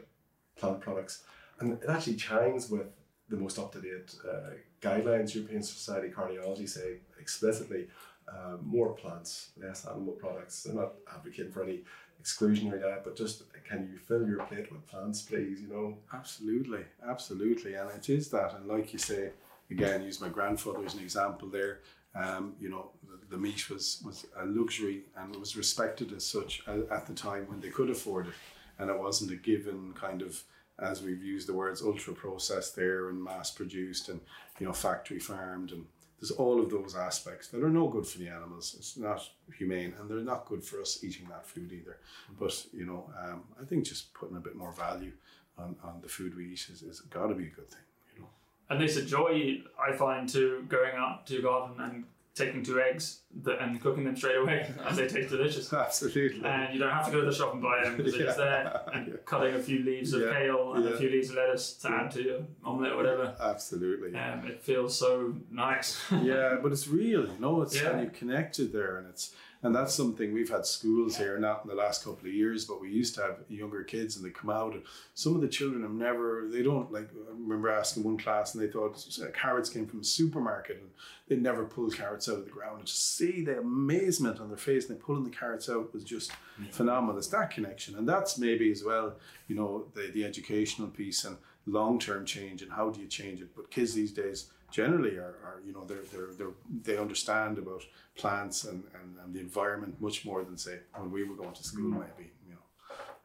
plant 0.56 0.80
products, 0.80 1.24
and 1.60 1.72
it 1.72 1.88
actually 1.88 2.16
chimes 2.16 2.70
with 2.70 2.86
the 3.28 3.36
most 3.36 3.58
up-to-date 3.58 4.14
uh, 4.28 4.50
guidelines. 4.80 5.34
European 5.34 5.62
Society 5.62 6.08
of 6.08 6.14
Cardiology 6.14 6.68
say 6.68 6.98
explicitly 7.18 7.88
uh, 8.28 8.56
more 8.62 8.92
plants, 8.92 9.50
less 9.56 9.86
animal 9.86 10.12
products. 10.12 10.62
They're 10.62 10.74
not 10.74 10.92
advocating 11.12 11.52
for 11.52 11.62
any 11.62 11.82
exclusionary 12.22 12.80
diet, 12.80 13.02
but 13.04 13.16
just 13.16 13.44
can 13.64 13.88
you 13.90 13.98
fill 13.98 14.26
your 14.26 14.44
plate 14.44 14.70
with 14.70 14.86
plants, 14.86 15.22
please? 15.22 15.60
You 15.60 15.68
know, 15.68 15.98
Absolutely, 16.12 16.84
absolutely, 17.08 17.74
and 17.74 17.90
it 17.90 18.08
is 18.08 18.28
that. 18.30 18.54
And 18.54 18.66
like 18.66 18.92
you 18.92 18.98
say, 18.98 19.30
again, 19.70 20.02
use 20.02 20.20
my 20.20 20.28
grandfather 20.28 20.84
as 20.84 20.94
an 20.94 21.00
example 21.00 21.48
there. 21.48 21.80
Um, 22.14 22.54
you 22.60 22.68
know, 22.68 22.90
the, 23.32 23.38
meat 23.38 23.70
was 23.70 24.02
was 24.04 24.26
a 24.38 24.46
luxury 24.46 25.02
and 25.16 25.34
it 25.34 25.40
was 25.40 25.56
respected 25.56 26.12
as 26.12 26.24
such 26.24 26.62
at, 26.66 27.06
the 27.06 27.14
time 27.14 27.46
when 27.48 27.60
they 27.60 27.70
could 27.70 27.90
afford 27.90 28.28
it, 28.28 28.34
and 28.78 28.90
it 28.90 28.98
wasn't 28.98 29.30
a 29.30 29.36
given 29.36 29.92
kind 29.94 30.22
of 30.22 30.42
as 30.78 31.02
we've 31.02 31.22
used 31.22 31.48
the 31.48 31.52
words 31.52 31.82
ultra 31.82 32.14
processed 32.14 32.74
there 32.74 33.08
and 33.08 33.22
mass 33.22 33.50
produced 33.50 34.08
and 34.08 34.20
you 34.58 34.66
know 34.66 34.72
factory 34.72 35.18
farmed 35.18 35.72
and 35.72 35.84
there's 36.22 36.30
all 36.30 36.60
of 36.60 36.70
those 36.70 36.94
aspects 36.94 37.48
that 37.48 37.64
are 37.64 37.68
no 37.68 37.88
good 37.88 38.06
for 38.06 38.18
the 38.18 38.28
animals. 38.28 38.76
It's 38.78 38.96
not 38.96 39.28
humane, 39.58 39.92
and 39.98 40.08
they're 40.08 40.18
not 40.18 40.46
good 40.46 40.62
for 40.62 40.80
us 40.80 41.02
eating 41.02 41.26
that 41.30 41.44
food 41.44 41.72
either. 41.72 41.98
But 42.38 42.64
you 42.72 42.86
know, 42.86 43.10
um, 43.20 43.42
I 43.60 43.64
think 43.64 43.86
just 43.86 44.14
putting 44.14 44.36
a 44.36 44.40
bit 44.40 44.54
more 44.54 44.70
value 44.70 45.10
on, 45.58 45.74
on 45.82 46.00
the 46.00 46.08
food 46.08 46.36
we 46.36 46.52
eat 46.52 46.68
is, 46.72 46.82
is 46.82 47.00
got 47.00 47.26
to 47.26 47.34
be 47.34 47.46
a 47.46 47.50
good 47.50 47.68
thing. 47.68 47.82
You 48.14 48.20
know. 48.20 48.28
And 48.70 48.80
there's 48.80 48.96
a 48.96 49.04
joy 49.04 49.62
I 49.76 49.96
find 49.96 50.28
to 50.28 50.64
going 50.68 50.94
out 50.96 51.26
to 51.26 51.42
garden 51.42 51.80
and 51.80 52.04
taking 52.34 52.62
two 52.62 52.80
eggs 52.80 53.20
that, 53.42 53.60
and 53.62 53.78
cooking 53.80 54.04
them 54.04 54.16
straight 54.16 54.36
away 54.38 54.72
as 54.86 54.96
they 54.96 55.06
taste 55.06 55.28
delicious. 55.30 55.70
Absolutely. 55.72 56.42
And 56.44 56.72
you 56.72 56.80
don't 56.80 56.90
have 56.90 57.04
to 57.06 57.12
go 57.12 57.20
to 57.20 57.26
the 57.26 57.34
shop 57.34 57.52
and 57.52 57.62
buy 57.62 57.82
them 57.84 57.96
because 57.96 58.14
they're 58.14 58.24
just 58.26 58.38
there. 58.38 58.80
And 58.94 59.06
Yeah. 59.08 59.14
cutting 59.26 59.54
a 59.54 59.58
few 59.58 59.80
leaves 59.84 60.12
of 60.14 60.22
Yeah. 60.22 60.32
kale 60.32 60.72
and 60.74 60.84
Yeah. 60.84 60.90
a 60.92 60.96
few 60.96 61.10
leaves 61.10 61.28
of 61.30 61.36
lettuce 61.36 61.74
to 61.78 61.90
add 61.90 62.10
to 62.12 62.22
your 62.22 62.40
omelette 62.64 62.92
or 62.92 62.96
whatever. 62.96 63.34
Absolutely. 63.40 64.14
Um, 64.18 64.46
it 64.46 64.62
feels 64.62 64.98
so 64.98 65.34
nice. 65.50 66.00
yeah, 66.22 66.56
but 66.62 66.72
it's 66.72 66.88
real, 66.88 67.26
you 67.28 67.38
know. 67.38 67.60
It's 67.62 67.80
Yeah. 67.80 67.90
and 67.90 68.02
you've 68.02 68.12
connected 68.14 68.72
there, 68.72 68.96
and 68.98 69.08
it's 69.08 69.34
And 69.64 69.72
that's 69.72 69.94
something 69.94 70.32
we've 70.32 70.50
had 70.50 70.66
schools 70.66 71.16
here, 71.16 71.38
not 71.38 71.62
in 71.62 71.68
the 71.68 71.76
last 71.76 72.04
couple 72.04 72.26
of 72.26 72.34
years, 72.34 72.64
but 72.64 72.80
we 72.80 72.90
used 72.90 73.14
to 73.14 73.22
have 73.22 73.36
younger 73.48 73.84
kids 73.84 74.16
and 74.16 74.24
they 74.24 74.30
come 74.30 74.50
out 74.50 74.72
and 74.72 74.82
some 75.14 75.36
of 75.36 75.40
the 75.40 75.46
children 75.46 75.82
have 75.82 75.92
never, 75.92 76.48
they 76.50 76.62
don't 76.62 76.92
like, 76.92 77.10
I 77.10 77.30
remember 77.30 77.70
asking 77.70 78.02
one 78.02 78.18
class 78.18 78.54
and 78.54 78.62
they 78.62 78.66
thought 78.66 79.06
uh, 79.22 79.30
carrots 79.30 79.68
came 79.68 79.86
from 79.86 80.00
a 80.00 80.04
supermarket 80.04 80.78
and 80.78 80.90
they'd 81.28 81.40
never 81.40 81.64
pulled 81.64 81.96
carrots 81.96 82.28
out 82.28 82.38
of 82.38 82.44
the 82.44 82.50
ground. 82.50 82.78
And 82.78 82.88
to 82.88 82.92
see 82.92 83.44
the 83.44 83.60
amazement 83.60 84.40
on 84.40 84.48
their 84.48 84.56
face 84.56 84.88
and 84.88 84.98
they 84.98 85.00
pulling 85.00 85.22
the 85.22 85.30
carrots 85.30 85.70
out 85.70 85.94
was 85.94 86.02
just 86.02 86.32
phenomenal. 86.72 87.18
It's 87.18 87.28
that 87.28 87.52
connection. 87.52 87.96
And 87.96 88.08
that's 88.08 88.38
maybe 88.38 88.72
as 88.72 88.82
well, 88.82 89.14
you 89.46 89.54
know, 89.54 89.84
the, 89.94 90.10
the 90.12 90.24
educational 90.24 90.88
piece 90.88 91.24
and 91.24 91.36
long-term 91.66 92.26
change 92.26 92.62
and 92.62 92.72
how 92.72 92.90
do 92.90 93.00
you 93.00 93.06
change 93.06 93.40
it. 93.40 93.54
But 93.54 93.70
kids 93.70 93.94
these 93.94 94.12
days, 94.12 94.50
generally 94.72 95.16
are, 95.16 95.36
are 95.44 95.60
you 95.64 95.72
know 95.72 95.84
they're, 95.84 96.06
they're, 96.12 96.32
they're 96.36 96.54
they 96.82 96.96
understand 96.96 97.58
about 97.58 97.82
plants 98.16 98.64
and, 98.64 98.82
and, 99.00 99.16
and 99.22 99.34
the 99.34 99.40
environment 99.40 99.94
much 100.00 100.24
more 100.24 100.42
than 100.44 100.56
say 100.56 100.78
when 100.96 101.10
we 101.12 101.22
were 101.22 101.36
going 101.36 101.52
to 101.52 101.62
school 101.62 101.90
mm. 101.90 102.00
maybe 102.00 102.30
you 102.48 102.54
know 102.54 102.64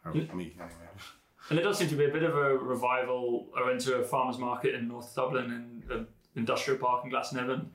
or 0.05 0.36
me 0.36 0.53
anyway 0.60 0.88
And 1.49 1.57
there 1.57 1.63
does 1.63 1.77
seem 1.77 1.88
to 1.89 1.95
be 1.95 2.05
a 2.05 2.10
bit 2.10 2.23
of 2.23 2.36
a 2.36 2.57
revival. 2.57 3.47
I 3.57 3.65
went 3.65 3.79
to 3.81 3.95
a 3.95 4.03
farmers 4.03 4.38
market 4.38 4.75
in 4.75 4.88
North 4.88 5.15
Dublin 5.15 5.45
in 5.45 5.83
the 5.88 6.05
industrial 6.36 6.77
park 6.77 7.05
in 7.05 7.12
Glasnevin, 7.12 7.65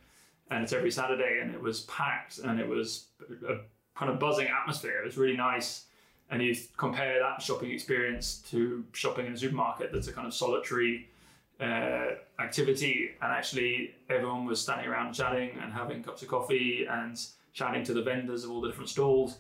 and 0.50 0.62
it's 0.62 0.74
every 0.74 0.90
Saturday, 0.90 1.40
and 1.42 1.54
it 1.54 1.60
was 1.60 1.82
packed, 1.82 2.38
and 2.38 2.60
it 2.60 2.68
was 2.68 3.06
a 3.48 3.56
kind 3.98 4.10
of 4.12 4.18
buzzing 4.18 4.48
atmosphere. 4.48 5.00
It 5.00 5.06
was 5.06 5.16
really 5.16 5.36
nice. 5.36 5.86
And 6.30 6.42
you 6.42 6.54
compare 6.76 7.18
that 7.18 7.42
shopping 7.42 7.70
experience 7.70 8.42
to 8.50 8.84
shopping 8.92 9.26
in 9.26 9.32
a 9.32 9.38
supermarket 9.38 9.90
that's 9.92 10.08
a 10.08 10.12
kind 10.12 10.26
of 10.26 10.34
solitary 10.34 11.08
uh, 11.60 12.06
activity, 12.40 13.10
and 13.20 13.32
actually 13.32 13.94
everyone 14.08 14.44
was 14.46 14.60
standing 14.60 14.86
around 14.88 15.12
chatting 15.14 15.50
and 15.62 15.72
having 15.72 16.02
cups 16.02 16.22
of 16.22 16.28
coffee 16.28 16.86
and 16.88 17.18
chatting 17.52 17.84
to 17.84 17.94
the 17.94 18.02
vendors 18.02 18.44
of 18.44 18.50
all 18.50 18.60
the 18.60 18.68
different 18.68 18.88
stalls. 18.90 19.38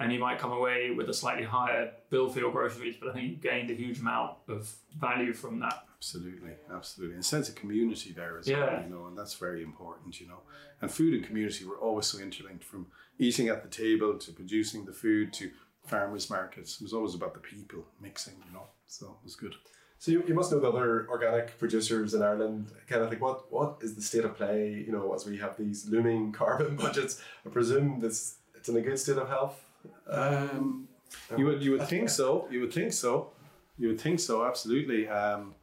And 0.00 0.12
you 0.12 0.20
might 0.20 0.38
come 0.38 0.52
away 0.52 0.92
with 0.92 1.08
a 1.10 1.14
slightly 1.14 1.42
higher 1.44 1.90
bill 2.08 2.28
for 2.28 2.38
your 2.38 2.52
groceries, 2.52 2.94
but 3.00 3.08
I 3.10 3.12
think 3.14 3.30
you 3.30 3.36
gained 3.36 3.68
a 3.70 3.74
huge 3.74 3.98
amount 3.98 4.36
of 4.46 4.72
value 4.96 5.32
from 5.32 5.58
that. 5.58 5.84
Absolutely, 5.96 6.52
absolutely, 6.72 7.16
and 7.16 7.24
sense 7.24 7.48
of 7.48 7.56
community 7.56 8.12
there 8.12 8.38
as 8.38 8.46
Yeah. 8.46 8.60
well, 8.74 8.82
you 8.84 8.88
know, 8.88 9.06
and 9.08 9.18
that's 9.18 9.34
very 9.34 9.64
important, 9.64 10.20
you 10.20 10.28
know. 10.28 10.42
And 10.80 10.88
food 10.88 11.14
and 11.14 11.24
community 11.24 11.64
were 11.64 11.78
always 11.78 12.06
so 12.06 12.20
interlinked, 12.20 12.62
from 12.62 12.86
eating 13.18 13.48
at 13.48 13.64
the 13.64 13.68
table 13.68 14.16
to 14.16 14.32
producing 14.32 14.84
the 14.84 14.92
food 14.92 15.32
to 15.32 15.50
farmers 15.84 16.30
markets. 16.30 16.76
It 16.80 16.84
was 16.84 16.92
always 16.94 17.14
about 17.16 17.34
the 17.34 17.40
people 17.40 17.84
mixing, 18.00 18.34
you 18.46 18.52
know. 18.52 18.68
So 18.86 19.06
it 19.20 19.24
was 19.24 19.34
good. 19.34 19.56
So 20.00 20.12
you, 20.12 20.22
you 20.28 20.34
must 20.34 20.52
know 20.52 20.60
the 20.60 20.68
other 20.68 21.08
organic 21.08 21.58
producers 21.58 22.14
in 22.14 22.22
Ireland. 22.22 22.70
Kind 22.86 23.02
of 23.02 23.10
like 23.10 23.20
what 23.20 23.50
what 23.52 23.78
is 23.82 23.94
the 23.94 24.02
state 24.02 24.24
of 24.24 24.36
play? 24.36 24.84
You 24.86 24.92
know, 24.92 25.12
as 25.12 25.26
we 25.26 25.36
have 25.38 25.56
these 25.56 25.88
looming 25.88 26.32
carbon 26.40 26.76
budgets, 26.76 27.20
I 27.44 27.48
presume 27.50 28.00
this 28.00 28.36
it's 28.54 28.68
in 28.68 28.76
a 28.76 28.80
good 28.80 28.98
state 28.98 29.18
of 29.18 29.28
health. 29.28 29.64
Um, 30.08 30.88
you 31.36 31.46
would 31.46 31.62
you 31.62 31.72
would 31.72 31.88
think 31.88 32.08
so. 32.20 32.46
You 32.50 32.60
would 32.60 32.72
think 32.72 32.92
so. 32.92 33.30
You 33.76 33.88
would 33.88 34.00
think 34.00 34.20
so. 34.20 34.44
Absolutely. 34.44 35.08
Um, 35.08 35.54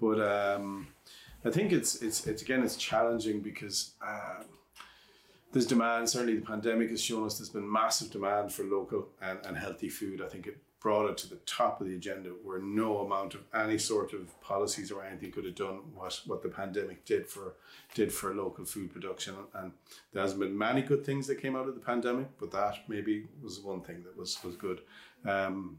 but 0.00 0.20
um, 0.20 0.88
I 1.44 1.50
think 1.50 1.72
it's 1.72 2.02
it's 2.02 2.26
it's 2.26 2.40
again 2.40 2.62
it's 2.62 2.76
challenging 2.76 3.40
because 3.40 3.92
um, 4.06 4.44
there's 5.52 5.66
demand. 5.66 6.08
Certainly, 6.08 6.36
the 6.36 6.46
pandemic 6.46 6.88
has 6.90 7.02
shown 7.02 7.26
us 7.26 7.38
there's 7.38 7.50
been 7.50 7.70
massive 7.70 8.10
demand 8.10 8.52
for 8.52 8.64
local 8.64 9.08
and, 9.20 9.38
and 9.44 9.56
healthy 9.56 9.90
food. 9.90 10.22
I 10.22 10.28
think 10.28 10.46
it 10.46 10.56
brought 10.82 11.08
it 11.08 11.16
to 11.16 11.28
the 11.28 11.36
top 11.46 11.80
of 11.80 11.86
the 11.86 11.94
agenda 11.94 12.30
where 12.42 12.58
no 12.58 12.98
amount 12.98 13.34
of 13.34 13.42
any 13.54 13.78
sort 13.78 14.12
of 14.12 14.38
policies 14.40 14.90
or 14.90 15.04
anything 15.04 15.30
could 15.30 15.44
have 15.44 15.54
done 15.54 15.78
what, 15.94 16.20
what 16.26 16.42
the 16.42 16.48
pandemic 16.48 17.04
did 17.04 17.28
for 17.28 17.54
did 17.94 18.12
for 18.12 18.34
local 18.34 18.64
food 18.64 18.92
production. 18.92 19.34
And 19.54 19.72
there 20.12 20.22
hasn't 20.22 20.40
been 20.40 20.58
many 20.58 20.82
good 20.82 21.06
things 21.06 21.28
that 21.28 21.40
came 21.40 21.54
out 21.54 21.68
of 21.68 21.76
the 21.76 21.80
pandemic 21.80 22.26
but 22.40 22.50
that 22.50 22.78
maybe 22.88 23.26
was 23.40 23.60
one 23.60 23.82
thing 23.82 24.02
that 24.02 24.16
was 24.16 24.42
was 24.42 24.56
good. 24.56 24.80
Um, 25.24 25.78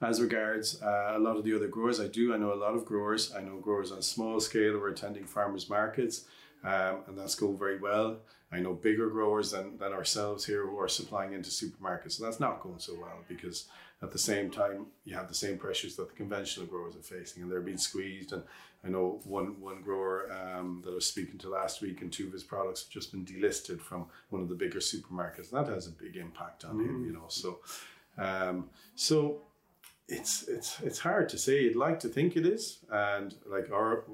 as 0.00 0.20
regards 0.20 0.80
uh, 0.80 1.14
a 1.16 1.18
lot 1.18 1.36
of 1.36 1.42
the 1.42 1.56
other 1.56 1.66
growers 1.66 1.98
I 1.98 2.06
do 2.06 2.32
I 2.32 2.36
know 2.36 2.52
a 2.52 2.54
lot 2.54 2.74
of 2.74 2.84
growers. 2.84 3.34
I 3.34 3.40
know 3.40 3.56
growers 3.58 3.90
on 3.90 4.02
small 4.02 4.38
scale 4.38 4.72
who 4.74 4.82
are 4.82 4.90
attending 4.90 5.24
farmers 5.24 5.68
markets 5.68 6.26
um, 6.62 6.98
and 7.08 7.18
that's 7.18 7.34
going 7.34 7.58
very 7.58 7.78
well. 7.78 8.18
I 8.52 8.60
know 8.60 8.74
bigger 8.74 9.08
growers 9.10 9.50
than, 9.50 9.76
than 9.78 9.92
ourselves 9.92 10.44
here 10.44 10.66
who 10.66 10.78
are 10.78 10.88
supplying 10.88 11.32
into 11.32 11.50
supermarkets. 11.50 12.18
And 12.18 12.26
that's 12.26 12.40
not 12.40 12.60
going 12.60 12.78
so 12.78 12.94
well 12.94 13.24
because 13.28 13.66
at 14.02 14.12
the 14.12 14.18
same 14.18 14.50
time, 14.50 14.86
you 15.04 15.14
have 15.14 15.28
the 15.28 15.34
same 15.34 15.56
pressures 15.56 15.96
that 15.96 16.08
the 16.08 16.14
conventional 16.14 16.66
growers 16.66 16.96
are 16.96 17.00
facing, 17.00 17.42
and 17.42 17.50
they're 17.50 17.60
being 17.60 17.78
squeezed. 17.78 18.32
And 18.32 18.42
I 18.84 18.88
know 18.88 19.20
one 19.24 19.58
one 19.60 19.80
grower 19.82 20.30
um, 20.32 20.82
that 20.84 20.90
I 20.90 20.94
was 20.94 21.06
speaking 21.06 21.38
to 21.38 21.48
last 21.48 21.80
week, 21.80 22.02
and 22.02 22.12
two 22.12 22.26
of 22.26 22.32
his 22.32 22.44
products 22.44 22.82
have 22.84 22.90
just 22.90 23.10
been 23.10 23.24
delisted 23.24 23.80
from 23.80 24.06
one 24.30 24.42
of 24.42 24.48
the 24.48 24.54
bigger 24.54 24.80
supermarkets. 24.80 25.50
That 25.50 25.68
has 25.68 25.86
a 25.86 25.90
big 25.90 26.16
impact 26.16 26.64
on 26.64 26.78
him, 26.78 27.04
you 27.06 27.12
know. 27.12 27.24
So, 27.28 27.60
um, 28.18 28.68
so 28.94 29.40
it's 30.08 30.46
it's 30.46 30.80
it's 30.82 30.98
hard 30.98 31.28
to 31.30 31.38
say. 31.38 31.66
I'd 31.66 31.76
like 31.76 31.98
to 32.00 32.08
think 32.08 32.36
it 32.36 32.44
is, 32.44 32.80
and 32.90 33.34
like 33.46 33.70
our 33.72 34.04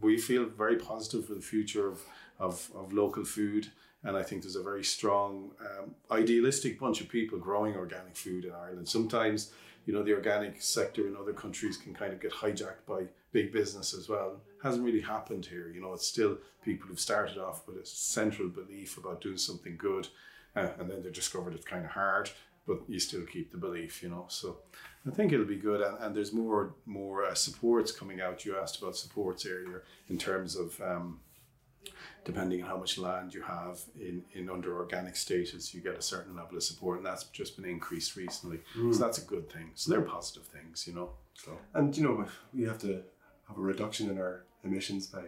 we 0.00 0.16
feel 0.18 0.46
very 0.46 0.76
positive 0.76 1.26
for 1.26 1.34
the 1.34 1.40
future 1.40 1.86
of 1.86 2.02
of, 2.40 2.70
of 2.74 2.92
local 2.92 3.24
food. 3.24 3.70
And 4.04 4.16
I 4.16 4.22
think 4.22 4.42
there's 4.42 4.56
a 4.56 4.62
very 4.62 4.84
strong, 4.84 5.52
um, 5.60 5.94
idealistic 6.10 6.78
bunch 6.78 7.00
of 7.00 7.08
people 7.08 7.38
growing 7.38 7.76
organic 7.76 8.16
food 8.16 8.44
in 8.44 8.52
Ireland. 8.52 8.88
Sometimes, 8.88 9.52
you 9.86 9.92
know, 9.94 10.02
the 10.02 10.14
organic 10.14 10.60
sector 10.60 11.06
in 11.06 11.16
other 11.16 11.32
countries 11.32 11.76
can 11.76 11.94
kind 11.94 12.12
of 12.12 12.20
get 12.20 12.32
hijacked 12.32 12.84
by 12.86 13.04
big 13.32 13.52
business 13.52 13.94
as 13.94 14.08
well. 14.08 14.40
Hasn't 14.62 14.84
really 14.84 15.00
happened 15.00 15.46
here. 15.46 15.70
You 15.74 15.80
know, 15.80 15.92
it's 15.92 16.06
still 16.06 16.38
people 16.64 16.88
who've 16.88 17.00
started 17.00 17.38
off 17.38 17.66
with 17.66 17.76
a 17.76 17.86
central 17.86 18.48
belief 18.48 18.98
about 18.98 19.20
doing 19.20 19.38
something 19.38 19.76
good, 19.76 20.08
uh, 20.54 20.68
and 20.78 20.90
then 20.90 21.02
they 21.02 21.10
discovered 21.10 21.54
it's 21.54 21.64
kind 21.64 21.84
of 21.84 21.90
hard, 21.92 22.30
but 22.66 22.80
you 22.88 22.98
still 22.98 23.24
keep 23.24 23.50
the 23.50 23.58
belief. 23.58 24.02
You 24.02 24.10
know, 24.10 24.26
so 24.28 24.58
I 25.06 25.10
think 25.10 25.32
it'll 25.32 25.46
be 25.46 25.56
good. 25.56 25.80
And, 25.80 25.96
and 26.00 26.14
there's 26.14 26.32
more 26.32 26.74
more 26.86 27.24
uh, 27.24 27.34
supports 27.34 27.92
coming 27.92 28.20
out. 28.20 28.44
You 28.44 28.56
asked 28.56 28.80
about 28.80 28.96
supports 28.96 29.46
earlier 29.46 29.84
in 30.08 30.18
terms 30.18 30.56
of. 30.56 30.80
Um, 30.80 31.20
depending 32.24 32.62
on 32.62 32.68
how 32.68 32.76
much 32.76 32.98
land 32.98 33.34
you 33.34 33.42
have 33.42 33.80
in, 33.98 34.22
in 34.32 34.48
under 34.48 34.76
organic 34.76 35.16
status, 35.16 35.74
you 35.74 35.80
get 35.80 35.96
a 35.96 36.02
certain 36.02 36.36
level 36.36 36.56
of 36.56 36.62
support, 36.62 36.98
and 36.98 37.06
that's 37.06 37.24
just 37.24 37.56
been 37.56 37.68
increased 37.68 38.16
recently. 38.16 38.60
So 38.74 38.80
hmm. 38.80 38.92
that's 38.92 39.18
a 39.18 39.24
good 39.24 39.50
thing. 39.50 39.70
So 39.74 39.90
they're 39.90 40.02
positive 40.02 40.44
things, 40.44 40.86
you 40.86 40.94
know. 40.94 41.10
So 41.34 41.58
And 41.74 41.96
you 41.96 42.04
know, 42.04 42.26
we 42.54 42.64
have 42.64 42.78
to 42.78 43.02
have 43.48 43.58
a 43.58 43.60
reduction 43.60 44.10
in 44.10 44.18
our 44.18 44.44
emissions 44.64 45.06
by 45.06 45.22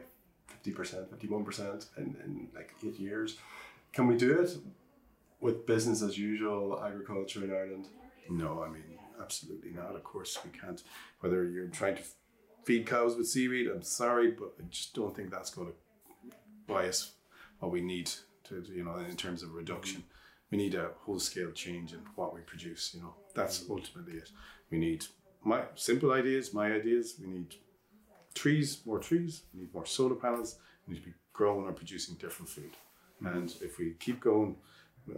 fifty 0.47 0.71
percent, 0.71 1.11
fifty 1.11 1.29
one 1.29 1.45
percent 1.45 1.87
in 1.97 2.17
in 2.25 2.49
like 2.55 2.75
eight 2.85 2.99
years. 2.99 3.39
Can 3.93 4.07
we 4.07 4.17
do 4.17 4.41
it 4.41 4.57
with 5.41 5.67
business 5.67 6.03
as 6.03 6.17
usual 6.19 6.83
agriculture 6.85 7.45
in 7.45 7.51
Ireland? 7.51 7.87
no, 8.31 8.63
I 8.63 8.71
mean 8.71 8.85
absolutely 9.21 9.71
not. 9.71 9.95
Of 9.95 10.05
course 10.05 10.39
we 10.45 10.59
can't. 10.59 10.83
Whether 11.21 11.49
you're 11.49 11.69
trying 11.69 11.97
to 11.97 12.03
feed 12.65 12.87
cows 12.87 13.17
with 13.17 13.29
seaweed, 13.29 13.69
I'm 13.69 13.83
sorry, 13.83 14.31
but 14.31 14.55
I 14.59 14.63
just 14.71 14.95
don't 14.95 15.15
think 15.15 15.31
that's 15.31 15.51
going 15.51 15.69
to 15.69 15.75
us 16.69 17.13
what 17.59 17.73
we 17.73 17.81
need 17.81 18.11
to, 18.45 18.63
you 18.73 18.85
know, 18.85 18.97
in 18.97 19.17
terms 19.17 19.43
of 19.43 19.55
reduction. 19.55 20.01
Mm-hmm. 20.01 20.09
We 20.51 20.59
need 20.59 20.75
a 20.75 20.91
whole 21.05 21.19
scale 21.19 21.51
change 21.51 21.93
in 21.93 22.01
what 22.15 22.35
we 22.35 22.41
produce. 22.41 22.93
You 22.95 23.03
know, 23.03 23.15
that's 23.35 23.61
mm-hmm. 23.61 23.73
ultimately 23.73 24.15
it. 24.15 24.31
We 24.71 24.79
need 24.79 25.07
my 25.43 25.63
simple 25.75 26.13
ideas, 26.13 26.55
my 26.55 26.73
ideas. 26.73 27.17
We 27.21 27.27
need 27.27 27.55
trees, 28.35 28.81
more 28.85 28.99
trees. 28.99 29.43
We 29.53 29.61
need 29.61 29.75
more 29.75 29.87
solar 29.87 30.15
panels. 30.15 30.59
We 30.87 30.95
need 30.95 31.01
to 31.01 31.07
be 31.07 31.15
growing 31.33 31.67
or 31.67 31.73
producing 31.73 32.17
different 32.17 32.49
food. 32.49 32.73
Mm-hmm. 33.23 33.37
And 33.37 33.55
if 33.61 33.79
we 33.79 33.95
keep 33.99 34.21
going 34.21 34.57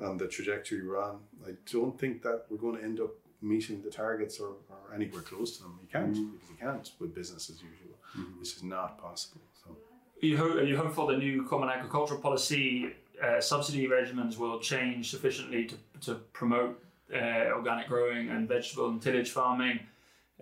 on 0.02 0.16
the 0.16 0.26
trajectory 0.26 0.87
we're 0.87 1.02
on, 1.02 1.20
I 1.46 1.52
don't 1.70 1.98
think 1.98 2.22
that 2.22 2.44
we're 2.48 2.59
going 2.59 2.76
to 2.76 2.82
end 2.82 3.00
up 3.00 3.11
meeting 3.42 3.82
the 3.82 3.90
targets 3.90 4.40
or, 4.40 4.54
or 4.70 4.94
anywhere 4.94 5.22
close 5.22 5.56
to 5.56 5.62
them. 5.62 5.78
You 5.82 5.88
can't 5.92 6.12
because 6.12 6.50
you 6.50 6.56
can't 6.59 6.90
with 6.98 7.14
business 7.14 7.50
as 7.50 7.56
usual. 7.62 7.96
This 8.38 8.56
is 8.56 8.62
not 8.62 8.98
possible. 8.98 9.42
You, 10.20 10.37
ho- 10.38 10.59
are 10.59 10.62
you 10.64 10.76
hopeful 10.76 11.07
the 11.07 11.16
new 11.16 11.44
Common 11.44 11.68
Agricultural 11.68 12.20
Policy 12.20 12.92
uh, 13.22 13.40
subsidy 13.40 13.87
regimens 13.87 14.38
will 14.38 14.59
change 14.59 15.11
sufficiently 15.11 15.66
to, 15.66 15.76
to 16.02 16.14
promote 16.33 16.83
uh, 17.14 17.50
organic 17.52 17.88
growing 17.88 18.31
and 18.31 18.48
vegetable 18.48 18.88
and 18.88 19.00
tillage 19.00 19.31
farming? 19.31 19.81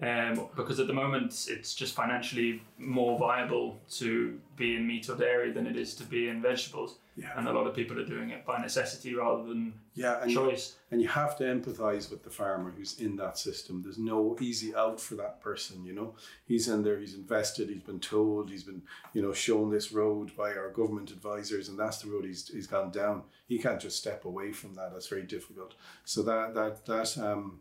Um, 0.03 0.49
because 0.57 0.81
at 0.81 0.89
the 0.89 0.93
moment 0.93 1.47
it's 1.49 1.75
just 1.75 1.95
financially 1.95 2.63
more 2.79 3.17
viable 3.19 3.79
to 3.93 4.39
be 4.57 4.75
in 4.75 4.87
meat 4.87 5.09
or 5.09 5.17
dairy 5.17 5.53
than 5.53 5.67
it 5.67 5.77
is 5.77 5.95
to 5.97 6.05
be 6.05 6.29
in 6.29 6.43
vegetables. 6.43 6.97
Yeah. 7.17 7.31
And 7.37 7.47
a 7.47 7.53
lot 7.53 7.69
of 7.69 7.77
people 7.77 7.97
are 8.01 8.05
doing 8.05 8.31
it 8.31 8.45
by 8.45 8.61
necessity 8.61 9.15
rather 9.15 9.45
than 9.45 9.73
Yeah, 9.95 10.21
and 10.21 10.31
you, 10.33 10.37
choice. 10.37 10.75
and 10.91 11.01
you 11.01 11.07
have 11.07 11.37
to 11.39 11.45
empathize 11.45 12.11
with 12.11 12.25
the 12.25 12.31
farmer 12.31 12.73
who's 12.77 12.99
in 13.01 13.15
that 13.17 13.39
system. 13.39 13.83
There's 13.83 13.99
no 13.99 14.37
easy 14.41 14.75
out 14.75 15.01
for 15.01 15.15
that 15.17 15.41
person, 15.41 15.85
you 15.85 15.93
know. 15.93 16.17
He's 16.45 16.67
in 16.67 16.83
there, 16.83 16.99
he's 16.99 17.15
invested, 17.15 17.69
he's 17.69 17.83
been 17.85 18.01
told, 18.01 18.51
he's 18.51 18.65
been, 18.65 18.83
you 19.13 19.23
know, 19.23 19.33
shown 19.33 19.71
this 19.71 19.93
road 19.93 20.35
by 20.37 20.55
our 20.55 20.71
government 20.71 21.13
advisors, 21.13 21.69
and 21.69 21.79
that's 21.79 21.99
the 21.99 22.11
road 22.11 22.25
he's, 22.25 22.49
he's 22.49 22.67
gone 22.67 22.91
down. 22.91 23.23
He 23.47 23.59
can't 23.61 23.81
just 23.81 23.97
step 23.99 24.25
away 24.25 24.51
from 24.51 24.75
that. 24.75 24.93
That's 24.93 25.07
very 25.09 25.23
difficult. 25.23 25.75
So 26.05 26.23
that 26.25 26.55
that 26.55 26.85
that 26.87 27.17
um, 27.19 27.61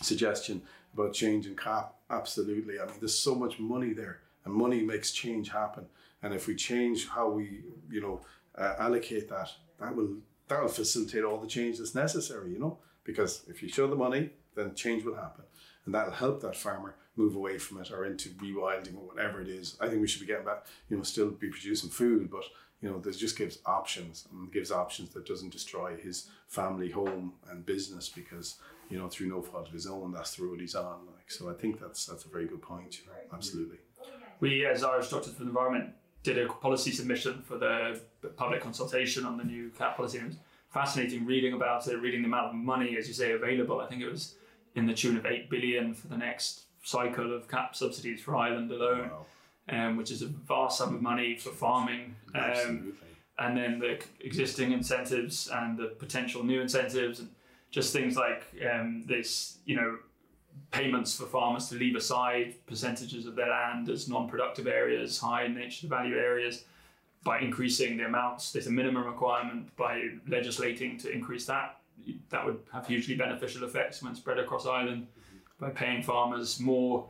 suggestion 0.00 0.62
about 0.94 1.12
changing 1.12 1.56
CAP, 1.56 1.94
absolutely. 2.10 2.80
I 2.80 2.86
mean, 2.86 2.94
there's 3.00 3.18
so 3.18 3.34
much 3.34 3.58
money 3.58 3.92
there, 3.92 4.20
and 4.44 4.54
money 4.54 4.82
makes 4.82 5.12
change 5.12 5.50
happen. 5.50 5.86
And 6.22 6.34
if 6.34 6.46
we 6.48 6.56
change 6.56 7.08
how 7.08 7.28
we, 7.30 7.62
you 7.90 8.00
know, 8.00 8.20
uh, 8.58 8.74
allocate 8.78 9.28
that, 9.28 9.50
that 9.80 9.94
will 9.94 10.16
that'll 10.48 10.68
facilitate 10.68 11.24
all 11.24 11.38
the 11.38 11.46
change 11.46 11.78
that's 11.78 11.94
necessary, 11.94 12.50
you 12.50 12.58
know, 12.58 12.78
because 13.04 13.44
if 13.48 13.62
you 13.62 13.68
show 13.68 13.86
the 13.86 13.94
money, 13.96 14.30
then 14.54 14.74
change 14.74 15.04
will 15.04 15.14
happen. 15.14 15.44
And 15.84 15.94
that'll 15.94 16.12
help 16.12 16.40
that 16.42 16.56
farmer 16.56 16.96
move 17.16 17.34
away 17.34 17.58
from 17.58 17.80
it 17.80 17.90
or 17.90 18.04
into 18.04 18.30
rewilding 18.30 18.96
or 18.96 19.06
whatever 19.06 19.40
it 19.40 19.48
is. 19.48 19.76
I 19.80 19.88
think 19.88 20.00
we 20.00 20.08
should 20.08 20.20
be 20.20 20.26
getting 20.26 20.46
back, 20.46 20.66
you 20.88 20.96
know, 20.96 21.02
still 21.02 21.30
be 21.30 21.48
producing 21.48 21.90
food, 21.90 22.30
but 22.30 22.44
you 22.80 22.88
know, 22.88 22.98
this 22.98 23.16
just 23.16 23.36
gives 23.36 23.58
options 23.66 24.28
and 24.30 24.52
gives 24.52 24.70
options 24.70 25.10
that 25.10 25.26
doesn't 25.26 25.50
destroy 25.50 25.96
his 25.96 26.28
family, 26.46 26.90
home, 26.90 27.32
and 27.50 27.66
business 27.66 28.08
because 28.08 28.56
you 28.88 28.98
know 28.98 29.08
through 29.08 29.28
no 29.28 29.42
fault 29.42 29.66
of 29.66 29.74
his 29.74 29.86
own, 29.86 30.12
that's 30.12 30.36
the 30.36 30.44
road 30.44 30.60
he's 30.60 30.76
on. 30.76 31.00
Like 31.06 31.30
so, 31.30 31.50
I 31.50 31.54
think 31.54 31.80
that's 31.80 32.06
that's 32.06 32.24
a 32.24 32.28
very 32.28 32.46
good 32.46 32.62
point. 32.62 33.00
Absolutely. 33.32 33.78
We, 34.40 34.64
as 34.64 34.84
Irish 34.84 35.08
Doctors 35.08 35.32
for 35.32 35.42
the 35.42 35.48
Environment, 35.48 35.90
did 36.22 36.38
a 36.38 36.46
policy 36.46 36.90
submission 36.90 37.42
for 37.42 37.58
the 37.58 38.00
public 38.36 38.60
consultation 38.60 39.24
on 39.24 39.36
the 39.36 39.44
new 39.44 39.70
CAP 39.70 39.96
policy. 39.96 40.18
And 40.18 40.26
it 40.26 40.30
was 40.30 40.38
fascinating 40.70 41.24
reading 41.24 41.54
about 41.54 41.86
it, 41.86 41.96
reading 42.00 42.22
the 42.22 42.28
amount 42.28 42.48
of 42.48 42.54
money, 42.54 42.96
as 42.98 43.08
you 43.08 43.14
say, 43.14 43.32
available. 43.32 43.80
I 43.80 43.86
think 43.86 44.02
it 44.02 44.10
was 44.10 44.34
in 44.74 44.86
the 44.86 44.94
tune 44.94 45.16
of 45.16 45.26
eight 45.26 45.48
billion 45.48 45.94
for 45.94 46.08
the 46.08 46.16
next 46.16 46.62
cycle 46.82 47.34
of 47.34 47.48
CAP 47.48 47.74
subsidies 47.74 48.20
for 48.20 48.36
Ireland 48.36 48.70
alone. 48.70 49.10
Wow 49.10 49.26
um, 49.70 49.96
which 49.96 50.10
is 50.10 50.22
a 50.22 50.26
vast 50.26 50.78
sum 50.78 50.94
of 50.94 51.02
money 51.02 51.36
for 51.36 51.50
farming. 51.50 52.16
Um, 52.34 52.94
and 53.38 53.56
then 53.56 53.78
the 53.78 54.00
existing 54.20 54.72
incentives 54.72 55.48
and 55.52 55.78
the 55.78 55.88
potential 55.98 56.42
new 56.42 56.60
incentives, 56.60 57.20
and 57.20 57.28
just 57.70 57.92
things 57.92 58.16
like 58.16 58.44
um, 58.72 59.04
this, 59.06 59.58
you 59.64 59.76
know, 59.76 59.98
payments 60.70 61.16
for 61.16 61.26
farmers 61.26 61.68
to 61.68 61.76
leave 61.76 61.96
aside 61.96 62.54
percentages 62.66 63.26
of 63.26 63.36
their 63.36 63.48
land 63.48 63.88
as 63.88 64.08
non-productive 64.08 64.66
areas, 64.66 65.18
high 65.18 65.46
nature 65.48 65.86
value 65.86 66.16
areas, 66.16 66.64
by 67.24 67.40
increasing 67.40 67.96
the 67.96 68.04
amounts. 68.04 68.52
There's 68.52 68.66
a 68.66 68.70
minimum 68.70 69.04
requirement 69.04 69.74
by 69.76 70.10
legislating 70.28 70.98
to 70.98 71.10
increase 71.10 71.46
that. 71.46 71.80
That 72.30 72.44
would 72.44 72.60
have 72.72 72.86
hugely 72.86 73.16
beneficial 73.16 73.64
effects 73.64 74.02
when 74.02 74.14
spread 74.14 74.38
across 74.38 74.66
Ireland 74.66 75.08
by 75.58 75.70
paying 75.70 76.02
farmers 76.02 76.60
more 76.60 77.08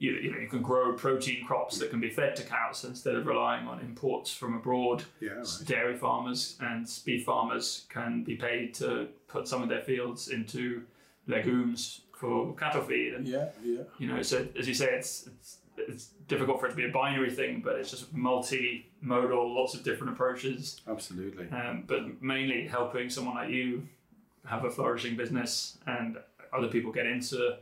you, 0.00 0.12
you 0.12 0.32
know 0.32 0.38
you 0.38 0.48
can 0.48 0.62
grow 0.62 0.94
protein 0.94 1.44
crops 1.44 1.78
that 1.78 1.90
can 1.90 2.00
be 2.00 2.08
fed 2.08 2.34
to 2.36 2.42
cows 2.42 2.84
instead 2.84 3.14
of 3.14 3.26
relying 3.26 3.68
on 3.68 3.80
imports 3.80 4.32
from 4.32 4.54
abroad. 4.54 5.04
Yeah, 5.20 5.32
right. 5.32 5.46
Dairy 5.66 5.96
farmers 5.96 6.56
and 6.60 6.88
beef 7.04 7.26
farmers 7.26 7.84
can 7.90 8.24
be 8.24 8.34
paid 8.34 8.74
to 8.76 9.08
put 9.28 9.46
some 9.46 9.62
of 9.62 9.68
their 9.68 9.82
fields 9.82 10.28
into 10.28 10.82
legumes 11.26 12.00
for 12.20 12.54
cattle 12.54 12.82
feed. 12.82 13.14
And, 13.14 13.26
yeah, 13.26 13.48
yeah. 13.64 13.82
You 13.98 14.08
know, 14.08 14.20
so 14.22 14.46
as 14.58 14.68
you 14.68 14.74
say, 14.74 14.90
it's 14.92 15.26
it's 15.26 15.56
it's 15.78 16.06
difficult 16.28 16.60
for 16.60 16.66
it 16.66 16.70
to 16.70 16.76
be 16.76 16.84
a 16.84 16.90
binary 16.90 17.30
thing, 17.30 17.62
but 17.64 17.76
it's 17.76 17.90
just 17.90 18.12
multi-modal, 18.12 19.54
lots 19.54 19.72
of 19.74 19.82
different 19.82 20.12
approaches. 20.12 20.80
Absolutely. 20.86 21.48
Um, 21.48 21.84
but 21.86 22.22
mainly 22.22 22.66
helping 22.66 23.08
someone 23.08 23.34
like 23.34 23.48
you 23.48 23.88
have 24.44 24.64
a 24.64 24.70
flourishing 24.70 25.16
business 25.16 25.78
and 25.86 26.18
other 26.52 26.68
people 26.68 26.92
get 26.92 27.06
into 27.06 27.56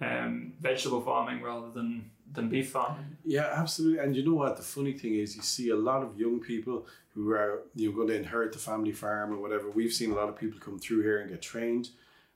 um, 0.00 0.54
vegetable 0.60 1.02
farming 1.02 1.42
rather 1.42 1.70
than 1.70 2.10
than 2.32 2.48
beef 2.48 2.70
farming. 2.70 3.16
Yeah, 3.24 3.50
absolutely. 3.54 3.98
And 3.98 4.16
you 4.16 4.24
know 4.24 4.34
what? 4.34 4.56
The 4.56 4.62
funny 4.62 4.94
thing 4.94 5.14
is, 5.16 5.36
you 5.36 5.42
see 5.42 5.68
a 5.70 5.76
lot 5.76 6.02
of 6.02 6.18
young 6.18 6.40
people 6.40 6.86
who 7.14 7.32
are 7.32 7.62
you 7.74 7.90
know 7.90 7.96
going 7.96 8.08
to 8.08 8.16
inherit 8.16 8.52
the 8.52 8.58
family 8.58 8.92
farm 8.92 9.32
or 9.34 9.38
whatever. 9.38 9.68
We've 9.70 9.92
seen 9.92 10.12
a 10.12 10.14
lot 10.14 10.28
of 10.30 10.38
people 10.38 10.58
come 10.58 10.78
through 10.78 11.02
here 11.02 11.18
and 11.20 11.28
get 11.28 11.42
trained, 11.42 11.90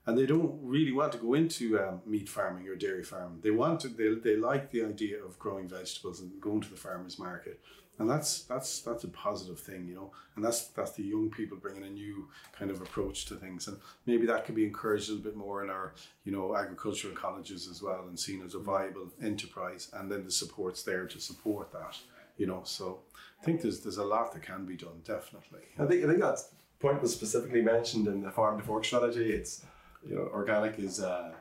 and 0.06 0.18
they 0.18 0.26
don't 0.26 0.58
really 0.62 0.92
want 0.92 1.12
to 1.12 1.18
go 1.18 1.34
into 1.34 1.80
um, 1.80 2.02
meat 2.06 2.28
farming 2.28 2.68
or 2.68 2.76
dairy 2.76 3.04
farming. 3.04 3.40
They 3.42 3.50
want 3.50 3.80
to. 3.80 3.88
They, 3.88 4.14
they 4.14 4.36
like 4.36 4.70
the 4.70 4.84
idea 4.84 5.22
of 5.22 5.38
growing 5.38 5.68
vegetables 5.68 6.20
and 6.20 6.40
going 6.40 6.60
to 6.60 6.70
the 6.70 6.76
farmers 6.76 7.18
market 7.18 7.60
and 7.98 8.10
that's 8.10 8.42
that's 8.42 8.80
that's 8.80 9.04
a 9.04 9.08
positive 9.08 9.58
thing, 9.58 9.86
you 9.86 9.94
know. 9.94 10.10
And 10.34 10.44
that's 10.44 10.68
that's 10.68 10.92
the 10.92 11.04
young 11.04 11.30
people 11.30 11.56
bringing 11.56 11.84
a 11.84 11.90
new 11.90 12.28
kind 12.56 12.70
of 12.70 12.80
approach 12.80 13.26
to 13.26 13.36
things, 13.36 13.68
and 13.68 13.78
maybe 14.06 14.26
that 14.26 14.44
could 14.44 14.54
be 14.54 14.64
encouraged 14.64 15.08
a 15.08 15.12
little 15.12 15.24
bit 15.24 15.36
more 15.36 15.62
in 15.62 15.70
our 15.70 15.94
you 16.24 16.32
know 16.32 16.56
agricultural 16.56 17.14
colleges 17.14 17.68
as 17.68 17.82
well, 17.82 18.06
and 18.08 18.18
seen 18.18 18.42
as 18.42 18.54
a 18.54 18.58
viable 18.58 19.12
enterprise, 19.22 19.90
and 19.92 20.10
then 20.10 20.24
the 20.24 20.30
supports 20.30 20.82
there 20.82 21.06
to 21.06 21.20
support 21.20 21.72
that, 21.72 21.96
you 22.36 22.46
know. 22.46 22.62
So 22.64 23.00
I 23.40 23.44
think 23.44 23.62
there's 23.62 23.80
there's 23.80 23.98
a 23.98 24.04
lot 24.04 24.32
that 24.32 24.42
can 24.42 24.66
be 24.66 24.76
done, 24.76 25.00
definitely. 25.04 25.60
I 25.78 25.86
think 25.86 26.04
I 26.04 26.08
think 26.08 26.20
that 26.20 26.38
point 26.80 27.00
was 27.00 27.12
specifically 27.12 27.62
mentioned 27.62 28.08
in 28.08 28.22
the 28.22 28.30
farm 28.30 28.58
to 28.58 28.64
fork 28.64 28.84
strategy. 28.84 29.30
It's 29.30 29.64
you 30.06 30.14
know 30.14 30.28
organic 30.32 30.78
is. 30.78 31.00
Uh, 31.00 31.32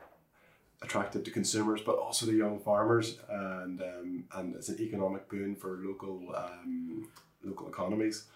attractive 0.82 1.24
to 1.24 1.30
consumers, 1.30 1.80
but 1.80 1.96
also 1.96 2.26
to 2.26 2.32
young 2.32 2.58
farmers, 2.60 3.18
and 3.28 3.80
um, 3.80 4.24
and 4.34 4.54
it's 4.54 4.68
an 4.68 4.78
economic 4.80 5.28
boon 5.28 5.56
for 5.56 5.78
local 5.82 6.20
um, 6.36 7.08
local 7.42 7.68
economies. 7.68 8.26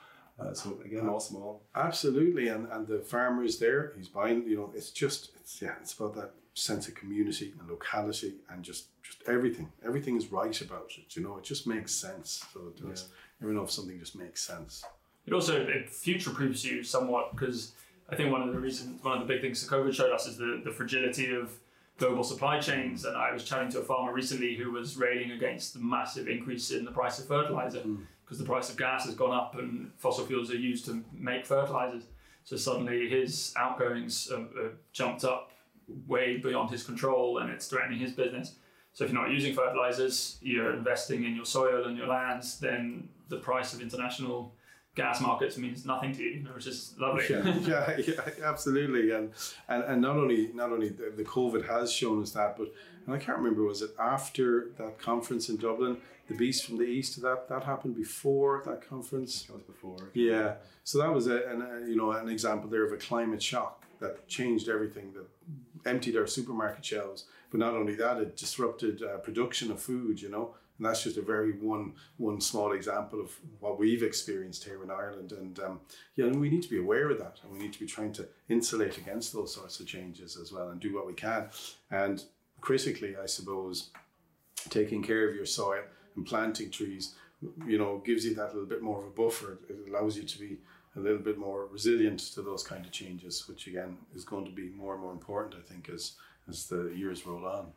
Uh, 0.40 0.54
so 0.54 0.78
again, 0.84 1.08
all 1.08 1.20
small. 1.20 1.62
Absolutely, 1.74 2.48
and 2.48 2.66
and 2.72 2.86
the 2.86 3.00
farmer 3.00 3.44
is 3.44 3.58
there. 3.58 3.92
He's 3.96 4.08
buying. 4.08 4.46
You 4.46 4.56
know, 4.56 4.72
it's 4.74 4.90
just 4.90 5.30
it's 5.36 5.60
yeah, 5.60 5.74
it's 5.80 5.92
about 5.92 6.14
that 6.14 6.32
sense 6.54 6.88
of 6.88 6.94
community 6.94 7.54
and 7.58 7.68
locality 7.68 8.34
and 8.50 8.64
just 8.64 8.86
just 9.02 9.22
everything. 9.26 9.70
Everything 9.84 10.16
is 10.16 10.32
right 10.32 10.60
about 10.60 10.90
it. 10.96 11.16
You 11.16 11.22
know, 11.22 11.38
it 11.38 11.44
just 11.44 11.66
makes 11.66 11.94
sense. 11.94 12.44
So 12.52 12.60
it 12.68 12.82
does. 12.82 13.08
Yeah. 13.08 13.42
Every 13.42 13.54
know 13.54 13.62
if 13.62 13.70
something 13.70 13.98
just 13.98 14.16
makes 14.16 14.42
sense. 14.42 14.84
It 15.26 15.32
also 15.32 15.60
it 15.60 15.90
future 15.90 16.30
proofs 16.30 16.64
you 16.64 16.82
somewhat 16.82 17.32
because 17.32 17.72
I 18.08 18.16
think 18.16 18.32
one 18.32 18.42
of 18.42 18.52
the 18.52 18.58
reasons, 18.58 19.02
one 19.02 19.20
of 19.20 19.26
the 19.26 19.32
big 19.32 19.42
things 19.42 19.66
that 19.66 19.74
COVID 19.74 19.92
showed 19.92 20.12
us 20.12 20.26
is 20.26 20.36
the 20.36 20.62
the 20.64 20.72
fragility 20.72 21.34
of 21.34 21.52
global 21.98 22.24
supply 22.24 22.58
chains. 22.60 23.04
And 23.04 23.16
I 23.16 23.32
was 23.32 23.44
chatting 23.44 23.70
to 23.72 23.80
a 23.80 23.84
farmer 23.84 24.12
recently 24.12 24.54
who 24.54 24.70
was 24.70 24.96
railing 24.96 25.32
against 25.32 25.74
the 25.74 25.80
massive 25.80 26.28
increase 26.28 26.70
in 26.70 26.84
the 26.84 26.92
price 26.92 27.18
of 27.18 27.26
fertilizer 27.26 27.80
because 27.80 28.36
mm. 28.36 28.40
the 28.40 28.44
price 28.44 28.70
of 28.70 28.76
gas 28.76 29.04
has 29.04 29.14
gone 29.14 29.36
up 29.36 29.56
and 29.58 29.90
fossil 29.98 30.24
fuels 30.24 30.50
are 30.50 30.56
used 30.56 30.86
to 30.86 31.04
make 31.12 31.44
fertilizers. 31.44 32.04
So 32.44 32.56
suddenly 32.56 33.08
his 33.10 33.52
outgoings 33.56 34.30
have, 34.30 34.48
have 34.62 34.72
jumped 34.92 35.24
up 35.24 35.50
way 36.06 36.38
beyond 36.38 36.70
his 36.70 36.84
control 36.84 37.38
and 37.38 37.50
it's 37.50 37.66
threatening 37.66 37.98
his 37.98 38.12
business. 38.12 38.54
So 38.92 39.04
if 39.04 39.12
you're 39.12 39.20
not 39.20 39.30
using 39.30 39.54
fertilizers, 39.54 40.38
you're 40.40 40.74
investing 40.74 41.24
in 41.24 41.34
your 41.34 41.44
soil 41.44 41.84
and 41.84 41.96
your 41.96 42.06
lands, 42.06 42.58
then 42.58 43.08
the 43.28 43.36
price 43.36 43.74
of 43.74 43.80
international 43.80 44.54
gas 44.98 45.20
markets 45.20 45.56
means 45.56 45.86
nothing 45.86 46.12
to 46.12 46.22
you, 46.22 46.46
which 46.54 46.66
is 46.66 46.94
lovely. 46.98 47.24
yeah, 47.30 47.56
yeah, 47.72 48.00
yeah, 48.06 48.20
absolutely. 48.44 49.12
And, 49.12 49.30
and 49.68 49.84
and 49.84 50.02
not 50.02 50.16
only 50.16 50.50
not 50.52 50.70
only 50.72 50.90
the, 50.90 51.12
the 51.16 51.24
COVID 51.24 51.66
has 51.66 51.92
shown 51.92 52.22
us 52.22 52.32
that, 52.32 52.56
but 52.58 52.68
and 53.06 53.14
I 53.16 53.18
can't 53.18 53.38
remember 53.38 53.62
was 53.62 53.80
it 53.82 53.92
after 53.98 54.72
that 54.78 54.98
conference 54.98 55.48
in 55.48 55.56
Dublin, 55.56 55.96
the 56.28 56.34
Beast 56.34 56.66
from 56.66 56.76
the 56.76 56.84
East. 56.84 57.22
That 57.22 57.48
that 57.48 57.62
happened 57.64 57.94
before 57.96 58.62
that 58.66 58.80
conference. 58.86 59.44
That 59.44 59.54
was 59.54 59.62
before. 59.62 60.10
Yeah. 60.12 60.54
So 60.84 60.98
that 60.98 61.12
was 61.12 61.26
a, 61.26 61.38
an, 61.52 61.62
a, 61.62 61.88
you 61.88 61.96
know 61.96 62.10
an 62.12 62.28
example 62.28 62.68
there 62.68 62.84
of 62.84 62.92
a 62.92 63.00
climate 63.10 63.42
shock 63.42 63.84
that 64.00 64.28
changed 64.28 64.68
everything. 64.68 65.14
That 65.14 65.28
emptied 65.88 66.16
our 66.16 66.26
supermarket 66.26 66.84
shelves. 66.84 67.24
But 67.50 67.60
not 67.60 67.72
only 67.72 67.94
that, 67.94 68.18
it 68.18 68.36
disrupted 68.36 69.02
uh, 69.02 69.18
production 69.18 69.70
of 69.70 69.80
food. 69.80 70.20
You 70.20 70.30
know 70.30 70.54
and 70.78 70.86
that's 70.86 71.02
just 71.02 71.18
a 71.18 71.22
very 71.22 71.52
one 71.52 71.92
one 72.16 72.40
small 72.40 72.72
example 72.72 73.20
of 73.20 73.32
what 73.60 73.78
we've 73.78 74.02
experienced 74.02 74.64
here 74.64 74.82
in 74.82 74.90
Ireland. 74.90 75.32
And 75.32 75.58
um, 75.60 75.80
yeah, 76.16 76.28
we 76.28 76.48
need 76.48 76.62
to 76.62 76.70
be 76.70 76.78
aware 76.78 77.10
of 77.10 77.18
that, 77.18 77.38
and 77.42 77.52
we 77.52 77.58
need 77.58 77.72
to 77.72 77.80
be 77.80 77.86
trying 77.86 78.12
to 78.14 78.28
insulate 78.48 78.96
against 78.96 79.32
those 79.32 79.52
sorts 79.52 79.80
of 79.80 79.86
changes 79.86 80.36
as 80.36 80.52
well, 80.52 80.70
and 80.70 80.80
do 80.80 80.94
what 80.94 81.06
we 81.06 81.14
can. 81.14 81.48
And 81.90 82.22
critically, 82.60 83.16
I 83.16 83.26
suppose, 83.26 83.90
taking 84.70 85.02
care 85.02 85.28
of 85.28 85.34
your 85.34 85.46
soil 85.46 85.82
and 86.16 86.24
planting 86.24 86.70
trees, 86.70 87.14
you 87.66 87.78
know, 87.78 88.02
gives 88.04 88.24
you 88.24 88.34
that 88.34 88.52
little 88.54 88.68
bit 88.68 88.82
more 88.82 89.00
of 89.00 89.06
a 89.06 89.10
buffer. 89.10 89.58
It 89.68 89.88
allows 89.88 90.16
you 90.16 90.22
to 90.22 90.38
be 90.38 90.58
a 90.96 91.00
little 91.00 91.18
bit 91.18 91.38
more 91.38 91.66
resilient 91.66 92.20
to 92.34 92.42
those 92.42 92.62
kind 92.62 92.84
of 92.84 92.92
changes, 92.92 93.48
which 93.48 93.66
again 93.66 93.96
is 94.14 94.24
going 94.24 94.44
to 94.44 94.52
be 94.52 94.68
more 94.70 94.94
and 94.94 95.02
more 95.02 95.12
important, 95.12 95.54
I 95.56 95.68
think, 95.68 95.88
as 95.88 96.12
as 96.48 96.66
the 96.66 96.92
years 96.94 97.26
roll 97.26 97.44
on. 97.44 97.72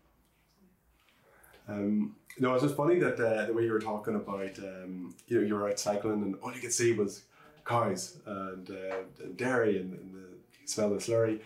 Um, 1.71 2.15
no, 2.39 2.53
it's 2.53 2.63
just 2.63 2.75
funny 2.75 2.99
that 2.99 3.19
uh, 3.19 3.45
the 3.45 3.53
way 3.53 3.63
you 3.63 3.71
were 3.71 3.79
talking 3.79 4.15
about, 4.15 4.57
um, 4.59 5.15
you 5.27 5.39
know, 5.39 5.47
you 5.47 5.55
were 5.55 5.69
out 5.69 5.79
cycling 5.79 6.21
and 6.23 6.35
all 6.41 6.53
you 6.53 6.61
could 6.61 6.73
see 6.73 6.93
was 6.93 7.23
cows 7.65 8.19
and, 8.25 8.69
uh, 8.69 9.23
and 9.23 9.37
dairy 9.37 9.77
and, 9.77 9.93
and, 9.93 10.13
the 10.13 10.27
smell 10.65 10.93
of 10.93 10.99
slurry. 10.99 11.39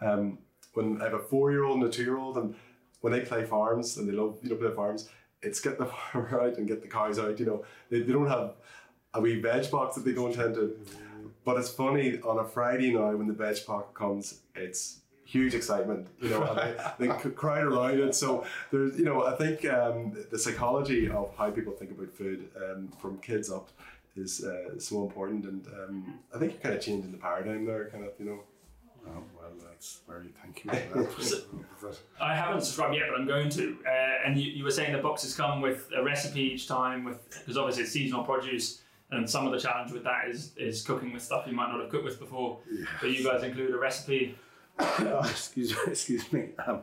Um, 0.00 0.38
when 0.74 1.00
I 1.00 1.04
have 1.04 1.14
a 1.14 1.18
four-year-old 1.18 1.80
and 1.80 1.88
a 1.88 1.92
two-year-old, 1.92 2.36
and 2.38 2.54
when 3.00 3.12
they 3.12 3.20
play 3.20 3.44
farms 3.44 3.96
and 3.96 4.08
they 4.08 4.12
love, 4.12 4.38
you 4.42 4.50
know, 4.50 4.56
play 4.56 4.74
farms, 4.74 5.08
it's 5.42 5.60
get 5.60 5.78
the 5.78 5.86
farmer 6.12 6.40
out 6.40 6.56
and 6.56 6.66
get 6.66 6.82
the 6.82 6.88
cows 6.88 7.18
out. 7.18 7.38
You 7.38 7.46
know, 7.46 7.64
they, 7.90 8.00
they 8.00 8.12
don't 8.12 8.28
have 8.28 8.54
a 9.14 9.20
wee 9.20 9.40
veg 9.40 9.70
box 9.70 9.96
that 9.96 10.04
they 10.04 10.12
don't 10.12 10.34
tend 10.34 10.54
to. 10.54 10.78
But 11.44 11.58
it's 11.58 11.70
funny 11.70 12.20
on 12.20 12.38
a 12.38 12.44
Friday 12.44 12.92
now 12.92 13.14
when 13.16 13.26
the 13.26 13.34
veg 13.34 13.66
box 13.66 13.88
comes, 13.94 14.40
it's 14.54 14.99
huge 15.30 15.54
excitement, 15.54 16.08
you 16.20 16.28
know, 16.28 16.42
and 16.42 16.58
they, 16.98 17.06
they 17.06 17.30
cried 17.42 17.62
around 17.62 18.00
it. 18.00 18.14
So 18.14 18.44
there's, 18.72 18.98
you 18.98 19.04
know, 19.04 19.24
I 19.24 19.36
think 19.36 19.64
um, 19.64 20.16
the 20.30 20.38
psychology 20.38 21.08
of 21.08 21.32
how 21.38 21.50
people 21.50 21.72
think 21.72 21.92
about 21.92 22.12
food 22.12 22.48
um, 22.56 22.92
from 23.00 23.18
kids 23.18 23.50
up 23.50 23.70
is 24.16 24.44
uh, 24.44 24.78
so 24.78 25.02
important, 25.04 25.44
and 25.44 25.66
um, 25.68 26.18
I 26.34 26.38
think 26.38 26.52
you're 26.52 26.62
kind 26.62 26.74
of 26.74 26.80
changing 26.80 27.12
the 27.12 27.18
paradigm 27.18 27.64
there, 27.64 27.88
kind 27.90 28.04
of, 28.04 28.12
you 28.18 28.26
know. 28.26 28.40
Oh, 29.06 29.22
well, 29.34 29.50
that's 29.62 30.00
very 30.06 30.28
thank 30.42 30.64
you. 30.64 30.70
That. 30.72 31.96
I 32.20 32.34
haven't 32.34 32.62
subscribed 32.62 32.94
yet, 32.94 33.04
but 33.08 33.18
I'm 33.18 33.26
going 33.26 33.48
to. 33.50 33.78
Uh, 33.86 34.26
and 34.26 34.36
you, 34.36 34.50
you 34.50 34.64
were 34.64 34.70
saying 34.70 34.92
the 34.92 34.98
boxes 34.98 35.34
come 35.34 35.62
with 35.62 35.88
a 35.96 36.02
recipe 36.02 36.42
each 36.42 36.68
time, 36.68 37.04
with 37.04 37.18
because 37.30 37.56
obviously 37.56 37.84
it's 37.84 37.92
seasonal 37.92 38.24
produce 38.24 38.82
And 39.10 39.28
some 39.28 39.46
of 39.46 39.52
the 39.52 39.58
challenge 39.58 39.92
with 39.92 40.04
that 40.04 40.28
is 40.28 40.52
is 40.56 40.82
cooking 40.82 41.14
with 41.14 41.22
stuff 41.22 41.46
you 41.46 41.54
might 41.54 41.70
not 41.70 41.80
have 41.80 41.88
cooked 41.88 42.04
with 42.04 42.18
before. 42.18 42.58
Yeah. 42.70 42.84
But 43.00 43.10
you 43.10 43.24
guys 43.24 43.42
include 43.42 43.72
a 43.72 43.78
recipe. 43.78 44.36
excuse 45.24 45.72
me, 45.72 45.78
excuse 45.88 46.32
me. 46.32 46.48
Um, 46.66 46.82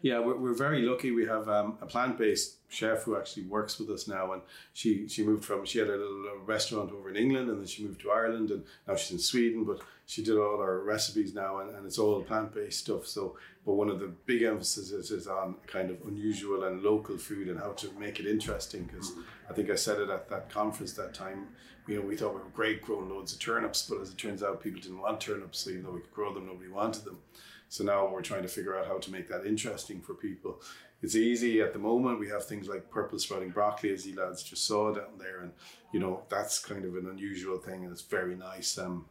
yeah, 0.00 0.20
we're, 0.20 0.36
we're 0.36 0.54
very 0.54 0.82
lucky. 0.82 1.10
We 1.10 1.26
have 1.26 1.48
um, 1.48 1.78
a 1.80 1.86
plant-based 1.86 2.56
chef 2.68 3.02
who 3.02 3.16
actually 3.16 3.44
works 3.44 3.78
with 3.78 3.90
us 3.90 4.06
now, 4.06 4.32
and 4.32 4.42
she 4.72 5.08
she 5.08 5.24
moved 5.24 5.44
from 5.44 5.64
she 5.64 5.78
had 5.78 5.88
a 5.88 5.96
little 5.96 6.24
uh, 6.32 6.44
restaurant 6.44 6.92
over 6.92 7.10
in 7.10 7.16
England, 7.16 7.50
and 7.50 7.58
then 7.58 7.66
she 7.66 7.84
moved 7.84 8.00
to 8.02 8.10
Ireland, 8.10 8.50
and 8.50 8.64
now 8.86 8.94
she's 8.94 9.10
in 9.12 9.18
Sweden. 9.18 9.64
But 9.64 9.80
she 10.06 10.22
did 10.22 10.36
all 10.36 10.60
our 10.60 10.78
recipes 10.78 11.34
now, 11.34 11.58
and, 11.58 11.74
and 11.74 11.84
it's 11.84 11.98
all 11.98 12.22
plant-based 12.22 12.78
stuff. 12.78 13.06
So, 13.06 13.36
but 13.66 13.74
one 13.74 13.90
of 13.90 13.98
the 13.98 14.08
big 14.26 14.42
emphasis 14.42 14.92
is, 14.92 15.10
is 15.10 15.26
on 15.26 15.56
kind 15.66 15.90
of 15.90 16.00
unusual 16.06 16.64
and 16.64 16.82
local 16.82 17.18
food 17.18 17.48
and 17.48 17.58
how 17.58 17.72
to 17.72 17.90
make 17.98 18.20
it 18.20 18.26
interesting. 18.26 18.84
Because 18.84 19.12
I 19.50 19.52
think 19.52 19.68
I 19.68 19.74
said 19.74 19.98
it 19.98 20.10
at 20.10 20.28
that 20.30 20.48
conference 20.48 20.92
that 20.92 21.12
time. 21.12 21.48
You 21.88 21.96
know, 21.96 22.06
we 22.06 22.16
thought 22.16 22.34
we 22.34 22.40
were 22.40 22.50
great 22.54 22.82
growing 22.82 23.08
loads 23.08 23.32
of 23.32 23.38
turnips, 23.38 23.88
but 23.88 24.00
as 24.00 24.10
it 24.10 24.18
turns 24.18 24.42
out, 24.42 24.62
people 24.62 24.80
didn't 24.80 25.00
want 25.00 25.20
turnips. 25.20 25.60
So 25.60 25.70
even 25.70 25.84
though 25.84 25.92
we 25.92 26.02
could 26.02 26.12
grow 26.12 26.34
them, 26.34 26.46
nobody 26.46 26.68
wanted 26.68 27.04
them. 27.04 27.18
So 27.70 27.82
now 27.82 28.08
we're 28.08 28.22
trying 28.22 28.42
to 28.42 28.48
figure 28.48 28.78
out 28.78 28.86
how 28.86 28.98
to 28.98 29.10
make 29.10 29.28
that 29.28 29.46
interesting 29.46 30.00
for 30.00 30.14
people. 30.14 30.60
It's 31.02 31.14
easy 31.14 31.60
at 31.62 31.72
the 31.72 31.78
moment. 31.78 32.18
We 32.18 32.28
have 32.28 32.44
things 32.44 32.68
like 32.68 32.90
purple 32.90 33.18
sprouting 33.18 33.50
broccoli, 33.50 33.92
as 33.92 34.06
you 34.06 34.16
lads 34.16 34.42
just 34.42 34.66
saw 34.66 34.92
down 34.92 35.16
there, 35.18 35.40
and 35.40 35.52
you 35.92 36.00
know 36.00 36.22
that's 36.28 36.58
kind 36.58 36.84
of 36.84 36.96
an 36.96 37.08
unusual 37.08 37.56
thing, 37.58 37.84
and 37.84 37.92
it's 37.92 38.02
very 38.02 38.34
nice. 38.34 38.76
Um, 38.78 39.06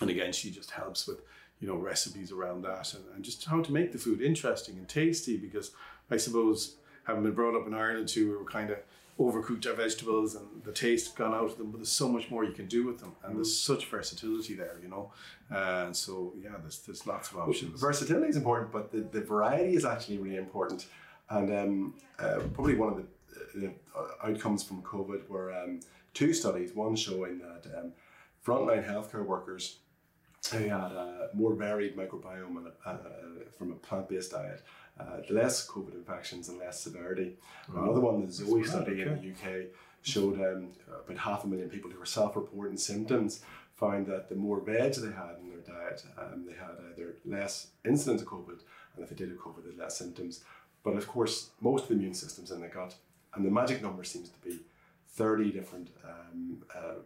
and 0.00 0.10
again, 0.10 0.32
she 0.32 0.50
just 0.50 0.72
helps 0.72 1.06
with 1.06 1.20
you 1.60 1.68
know 1.68 1.76
recipes 1.76 2.32
around 2.32 2.62
that, 2.62 2.92
and, 2.94 3.04
and 3.14 3.24
just 3.24 3.44
how 3.44 3.62
to 3.62 3.72
make 3.72 3.92
the 3.92 3.98
food 3.98 4.20
interesting 4.20 4.78
and 4.78 4.88
tasty. 4.88 5.36
Because 5.36 5.70
I 6.10 6.16
suppose 6.16 6.76
having 7.04 7.22
been 7.22 7.34
brought 7.34 7.58
up 7.58 7.66
in 7.66 7.74
Ireland 7.74 8.08
too, 8.08 8.30
we 8.30 8.36
were 8.36 8.44
kind 8.44 8.70
of 8.70 8.78
overcooked 9.22 9.66
our 9.66 9.74
vegetables 9.74 10.34
and 10.34 10.46
the 10.64 10.72
taste 10.72 11.16
gone 11.16 11.34
out 11.34 11.50
of 11.50 11.58
them, 11.58 11.70
but 11.70 11.78
there's 11.78 11.98
so 12.04 12.08
much 12.08 12.30
more 12.30 12.44
you 12.44 12.52
can 12.52 12.66
do 12.66 12.86
with 12.86 12.98
them, 12.98 13.12
and 13.22 13.36
there's 13.36 13.56
such 13.70 13.86
versatility 13.86 14.54
there, 14.54 14.76
you 14.82 14.88
know. 14.88 15.12
And 15.50 15.96
so 15.96 16.32
yeah, 16.44 16.56
there's 16.60 16.78
there's 16.80 17.06
lots 17.06 17.30
of 17.30 17.38
options. 17.38 17.80
Versatility 17.80 18.28
is 18.28 18.36
important, 18.36 18.72
but 18.72 18.90
the, 18.92 19.00
the 19.16 19.20
variety 19.20 19.74
is 19.74 19.84
actually 19.84 20.18
really 20.18 20.40
important. 20.46 20.86
And 21.30 21.48
um, 21.60 21.94
uh, 22.18 22.40
probably 22.54 22.74
one 22.74 22.90
of 22.92 22.96
the, 22.98 23.06
the 23.60 23.72
outcomes 24.26 24.62
from 24.62 24.82
COVID 24.82 25.28
were 25.28 25.52
um, 25.52 25.80
two 26.14 26.32
studies. 26.32 26.74
One 26.74 26.96
showing 26.96 27.38
that 27.38 27.62
um, 27.78 27.92
frontline 28.44 28.84
healthcare 28.86 29.24
workers 29.24 29.78
who 30.50 30.58
had 30.58 30.92
a 30.92 31.28
more 31.34 31.54
varied 31.54 31.96
microbiome 31.96 32.56
and 32.58 32.66
a, 32.66 32.90
uh, 32.90 32.96
from 33.56 33.72
a 33.72 33.76
plant-based 33.76 34.32
diet, 34.32 34.62
uh, 35.00 35.18
less 35.30 35.66
COVID 35.66 35.94
infections 35.94 36.48
and 36.48 36.58
less 36.58 36.80
severity. 36.80 37.36
Another 37.74 38.00
one, 38.00 38.24
the 38.24 38.32
Zoe 38.32 38.64
study 38.64 39.02
in 39.02 39.08
the 39.08 39.30
UK, 39.30 39.66
showed 40.02 40.34
um, 40.34 40.68
about 41.04 41.18
half 41.18 41.44
a 41.44 41.46
million 41.46 41.70
people 41.70 41.90
who 41.90 41.98
were 41.98 42.06
self-reporting 42.06 42.76
symptoms 42.76 43.40
found 43.74 44.06
that 44.06 44.28
the 44.28 44.34
more 44.34 44.60
veg 44.60 44.94
they 44.94 45.12
had 45.12 45.36
in 45.40 45.48
their 45.48 45.58
diet, 45.58 46.04
um, 46.18 46.44
they 46.46 46.54
had 46.54 46.74
either 46.92 47.16
less 47.24 47.68
incidence 47.84 48.22
of 48.22 48.28
COVID, 48.28 48.60
and 48.94 49.02
if 49.02 49.08
they 49.08 49.16
did 49.16 49.28
have 49.28 49.38
COVID, 49.38 49.64
they 49.64 49.70
had 49.70 49.78
less 49.78 49.96
symptoms. 49.96 50.44
But 50.82 50.96
of 50.96 51.06
course, 51.06 51.50
most 51.60 51.84
of 51.84 51.88
the 51.88 51.94
immune 51.94 52.14
system's 52.14 52.50
in 52.50 52.60
the 52.60 52.68
gut, 52.68 52.94
and 53.34 53.44
the 53.44 53.50
magic 53.50 53.82
number 53.82 54.04
seems 54.04 54.28
to 54.28 54.38
be 54.38 54.58
30 55.10 55.52
different 55.52 55.90
um, 56.04 56.62
uh, 56.74 57.00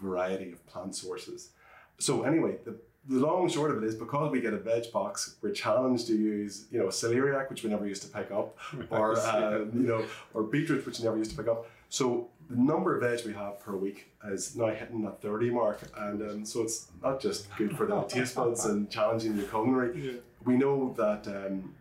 variety 0.00 0.52
of 0.52 0.64
plant 0.66 0.94
sources. 0.94 1.50
So 1.98 2.22
anyway, 2.22 2.56
the, 2.64 2.76
the 3.08 3.18
long 3.20 3.42
and 3.42 3.52
short 3.52 3.70
of 3.70 3.82
it 3.82 3.86
is 3.86 3.94
because 3.94 4.30
we 4.32 4.40
get 4.40 4.52
a 4.52 4.58
veg 4.58 4.90
box, 4.92 5.36
we're 5.42 5.50
challenged 5.52 6.06
to 6.08 6.14
use, 6.14 6.64
you 6.70 6.78
know, 6.78 6.86
celeriac, 6.86 7.48
which 7.50 7.62
we 7.62 7.70
never 7.70 7.86
used 7.86 8.02
to 8.02 8.08
pick 8.08 8.30
up, 8.30 8.56
or 8.90 9.12
Right, 9.14 9.22
yeah. 9.24 9.46
uh, 9.46 9.58
you 9.58 9.86
know, 9.86 10.04
or 10.34 10.42
beetroot, 10.42 10.84
which 10.86 10.98
we 10.98 11.04
never 11.04 11.16
used 11.18 11.30
to 11.32 11.36
pick 11.36 11.48
up. 11.48 11.66
So 11.88 12.28
the 12.50 12.56
number 12.56 12.94
of 12.96 13.02
veg 13.02 13.24
we 13.26 13.32
have 13.34 13.60
per 13.60 13.76
week 13.76 14.10
is 14.28 14.56
now 14.56 14.68
hitting 14.68 15.02
that 15.02 15.22
30 15.22 15.50
mark, 15.50 15.80
and 15.96 16.20
um, 16.22 16.44
so 16.44 16.62
it's 16.62 16.88
not 17.02 17.20
just 17.20 17.48
good 17.56 17.76
for 17.76 17.86
the 17.86 18.02
taste 18.08 18.34
buds 18.34 18.64
and 18.64 18.90
challenging 18.90 19.36
your 19.36 19.46
culinary. 19.46 20.20
We 20.44 20.56
know 20.56 20.94
that 20.96 21.26
um, 21.28 21.74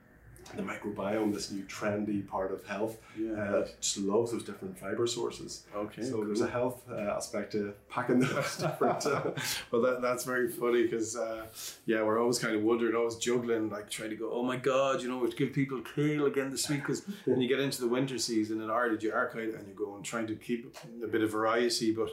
the 0.55 0.61
microbiome, 0.61 1.33
this 1.33 1.51
new 1.51 1.63
trendy 1.63 2.25
part 2.27 2.51
of 2.51 2.63
health, 2.65 2.97
Yeah. 3.17 3.31
uh, 3.33 3.67
just 3.81 3.97
loves 3.97 4.31
those 4.31 4.43
different 4.43 4.77
fiber 4.77 5.07
sources. 5.07 5.63
Okay, 5.75 6.03
so 6.03 6.23
there's 6.23 6.41
a 6.41 6.47
health 6.47 6.83
uh, 6.89 6.95
aspect 7.17 7.53
to 7.53 7.73
packing 7.89 8.19
those 8.19 8.57
different. 8.65 9.05
Uh, 9.05 9.31
well, 9.71 9.81
that, 9.81 10.01
that's 10.01 10.23
very 10.23 10.49
funny 10.49 10.83
because, 10.83 11.15
uh, 11.15 11.45
yeah, 11.85 12.03
we're 12.03 12.19
always 12.21 12.39
kind 12.39 12.55
of 12.55 12.63
wondering, 12.63 12.95
always 12.95 13.15
juggling, 13.15 13.69
like 13.69 13.89
trying 13.89 14.11
to 14.11 14.15
go, 14.15 14.29
oh 14.31 14.43
my 14.43 14.57
God, 14.57 15.01
you 15.01 15.09
know, 15.09 15.17
we'd 15.17 15.35
give 15.35 15.51
people 15.53 15.81
kale 15.95 16.25
again 16.27 16.51
this 16.51 16.69
week. 16.69 16.81
Because 16.81 17.03
when 17.25 17.41
you 17.41 17.47
get 17.47 17.59
into 17.59 17.81
the 17.81 17.87
winter 17.87 18.17
season 18.17 18.61
in 18.61 18.69
Ireland, 18.69 19.01
you 19.03 19.11
are 19.13 19.29
kind 19.29 19.49
of, 19.49 19.55
and 19.59 19.67
you 19.67 19.73
go 19.73 19.95
and 19.95 20.05
trying 20.05 20.27
to 20.27 20.35
keep 20.35 20.75
a 21.03 21.07
bit 21.07 21.21
of 21.21 21.31
variety, 21.31 21.91
but, 21.93 22.09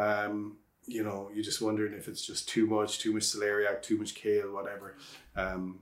um, 0.00 0.56
you 0.86 1.04
know, 1.04 1.30
you're 1.32 1.44
just 1.44 1.62
wondering 1.62 1.94
if 1.94 2.08
it's 2.08 2.26
just 2.26 2.48
too 2.48 2.66
much, 2.66 2.98
too 2.98 3.12
much 3.12 3.22
celeriac, 3.22 3.82
too 3.82 3.96
much 3.96 4.14
kale, 4.14 4.52
whatever. 4.52 4.96
Um, 5.36 5.78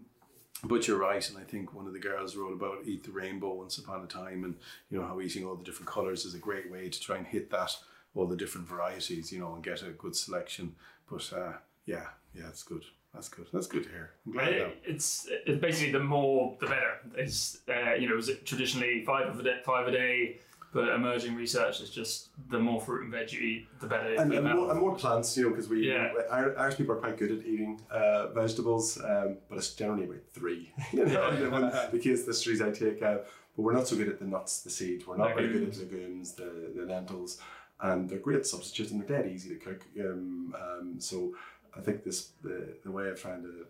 but 0.65 0.87
you're 0.87 0.99
right, 0.99 1.27
and 1.29 1.39
I 1.39 1.43
think 1.43 1.75
one 1.75 1.87
of 1.87 1.93
the 1.93 1.99
girls 1.99 2.37
wrote 2.37 2.53
about 2.53 2.79
eat 2.85 3.05
the 3.05 3.11
rainbow 3.13 3.55
once 3.55 3.79
upon 3.79 4.03
a 4.05 4.07
time, 4.07 4.45
and 4.45 4.55
you 4.91 4.99
know 4.99 5.07
how 5.07 5.21
eating 5.21 5.45
all 5.47 5.55
the 5.57 5.65
different 5.65 5.89
colors 5.89 6.25
is 6.25 6.35
a 6.35 6.39
great 6.39 6.71
way 6.71 6.89
to 6.89 7.01
try 7.01 7.17
and 7.17 7.27
hit 7.27 7.51
that 7.51 7.73
all 8.15 8.27
the 8.27 8.37
different 8.37 8.69
varieties, 8.69 9.33
you 9.33 9.39
know, 9.39 9.55
and 9.55 9.63
get 9.65 9.83
a 9.83 9.91
good 9.91 10.15
selection. 10.17 10.75
But 11.11 11.33
uh, 11.35 11.53
yeah, 11.87 12.07
yeah, 12.35 12.49
it's 12.49 12.63
good. 12.63 12.85
That's 13.15 13.29
good. 13.29 13.47
That's 13.53 13.67
good 13.67 13.85
to 13.85 13.89
hear. 13.91 14.11
I'm 14.27 14.33
glad. 14.33 14.49
It- 14.53 14.83
It's 14.85 15.27
it's 15.47 15.61
basically 15.61 15.93
the 15.93 16.01
more 16.05 16.57
the 16.61 16.67
better. 16.67 16.99
It's 17.17 17.59
uh, 17.69 17.95
you 17.95 18.09
know 18.09 18.17
was 18.17 18.29
it 18.29 18.45
traditionally 18.47 19.05
five 19.05 19.39
a 19.39 19.43
day, 19.43 19.61
five 19.65 19.89
a 19.89 19.91
day, 19.93 20.39
but 20.73 20.89
emerging 20.89 21.35
research 21.35 21.81
is 21.81 21.91
just 21.91 22.29
the 22.49 22.59
more 22.59 22.81
fruit 22.81 23.03
and 23.03 23.12
veg 23.12 23.33
you 23.33 23.41
eat, 23.41 23.68
the 23.81 23.87
better. 23.87 24.14
and, 24.14 24.33
and, 24.33 24.45
more, 24.45 24.71
and 24.71 24.81
more 24.81 24.95
plants, 24.95 25.37
you 25.37 25.45
know, 25.45 25.51
because 25.51 25.68
we 25.68 25.91
Yeah. 25.91 26.12
Irish 26.31 26.77
people 26.77 26.95
are 26.95 26.99
quite 26.99 27.18
good 27.18 27.33
at 27.33 27.45
eating 27.45 27.81
uh, 27.91 28.29
vegetables, 28.29 28.99
um, 28.99 29.39
but 29.49 29.59
it's 29.59 29.75
generally 29.75 30.05
about 30.05 30.23
three. 30.33 30.73
you 30.93 31.05
know, 31.07 31.71
the 31.91 31.99
kids 31.99 32.25
the 32.25 32.35
streets 32.35 32.61
I 32.61 32.71
take 32.71 33.03
out, 33.03 33.27
but 33.57 33.62
we're 33.62 33.73
not 33.73 33.89
so 33.89 33.97
good 33.97 34.09
at 34.09 34.18
the 34.18 34.27
nuts, 34.27 34.62
the 34.62 34.71
seeds. 34.71 35.07
We're 35.07 35.16
not 35.16 35.35
very 35.35 35.49
good 35.49 35.68
at 35.68 35.77
legumes, 35.77 36.33
the, 36.35 36.73
the 36.75 36.83
lentils, 36.83 37.39
and 37.81 38.09
they're 38.09 38.18
great 38.18 38.47
substitutes 38.47 38.93
and 38.93 39.01
they're 39.01 39.23
dead 39.23 39.31
easy 39.31 39.49
to 39.51 39.57
cook. 39.57 39.85
Um, 39.99 40.55
um, 40.57 41.01
so 41.01 41.35
I 41.77 41.81
think 41.81 42.05
this 42.05 42.31
the, 42.43 42.77
the 42.85 42.91
way 42.91 43.09
of 43.09 43.21
trying 43.21 43.43
to 43.43 43.66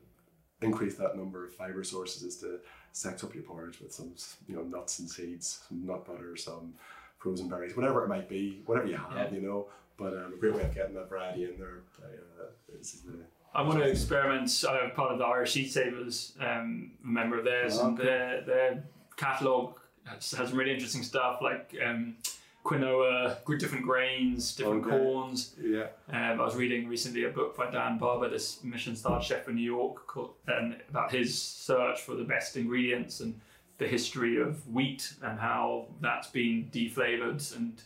increase 0.63 0.95
that 0.97 1.17
number 1.17 1.45
of 1.47 1.55
fiber 1.55 1.83
sources 1.85 2.23
is 2.23 2.37
to 2.39 2.59
sex 2.93 3.23
up 3.25 3.35
your 3.35 3.43
porridge 3.45 3.81
with 3.81 3.93
some 3.93 4.13
you 4.49 4.55
know 4.57 4.63
nuts 4.63 4.99
and 4.99 5.09
seeds, 5.09 5.61
some 5.69 5.87
nut 5.87 6.07
butter, 6.07 6.37
some 6.37 6.75
frozen 7.19 7.49
berries, 7.49 7.77
whatever 7.77 8.05
it 8.05 8.09
might 8.09 8.29
be, 8.29 8.63
whatever 8.67 8.87
you 8.89 8.97
have, 8.97 9.13
Yeah. 9.15 9.31
you 9.31 9.41
know. 9.41 9.67
But 9.97 10.15
um, 10.15 10.33
a 10.35 10.37
great 10.37 10.55
way 10.55 10.63
of 10.63 10.75
getting 10.75 10.95
that 10.95 11.09
variety 11.11 11.45
in 11.45 11.59
there 11.59 11.83
uh, 12.03 12.45
is 12.79 13.03
the 13.03 13.19
I 13.55 13.63
want 13.63 13.81
to 13.81 13.85
experiment. 13.89 14.51
I'm 14.69 14.93
part 14.93 15.13
of 15.13 15.19
the 15.19 15.25
Irish 15.25 15.53
Seed 15.55 15.71
Savers, 15.71 16.33
um, 16.41 16.93
a 17.05 17.07
member 17.07 17.39
of 17.39 17.45
theirs, 17.45 17.79
Oh, 17.79 17.89
and 17.89 17.99
their 17.99 18.43
their 18.43 18.85
catalogue 19.17 19.75
has, 20.05 20.31
has 20.33 20.49
some 20.51 20.59
really 20.59 20.73
interesting 20.73 21.03
stuff 21.03 21.41
like 21.43 21.75
um, 21.85 22.17
quinoa, 22.65 23.37
different 23.59 23.85
grains, 23.85 24.55
different 24.55 24.87
Okay. 24.87 24.97
corns. 24.99 25.55
Yeah. 25.61 25.89
Um, 26.09 26.41
I 26.41 26.45
was 26.45 26.57
reading 26.57 26.89
recently 26.89 27.25
a 27.25 27.31
book 27.31 27.57
by 27.57 27.71
Dan 27.71 27.99
Barber, 27.99 28.29
this 28.29 28.63
Michelin-starred 28.63 29.23
chef 29.23 29.49
in 29.49 29.55
New 29.57 29.63
York, 29.63 30.07
called, 30.07 30.35
and 30.47 30.77
about 30.89 31.11
his 31.13 31.41
search 31.41 32.01
for 32.03 32.15
the 32.15 32.25
best 32.25 32.57
ingredients 32.57 33.21
and 33.21 33.41
the 33.79 33.87
history 33.89 34.41
of 34.41 34.67
wheat 34.69 35.15
and 35.23 35.39
how 35.41 35.87
that's 36.01 36.29
been 36.29 36.69
deflavored 36.73 37.57
and 37.57 37.83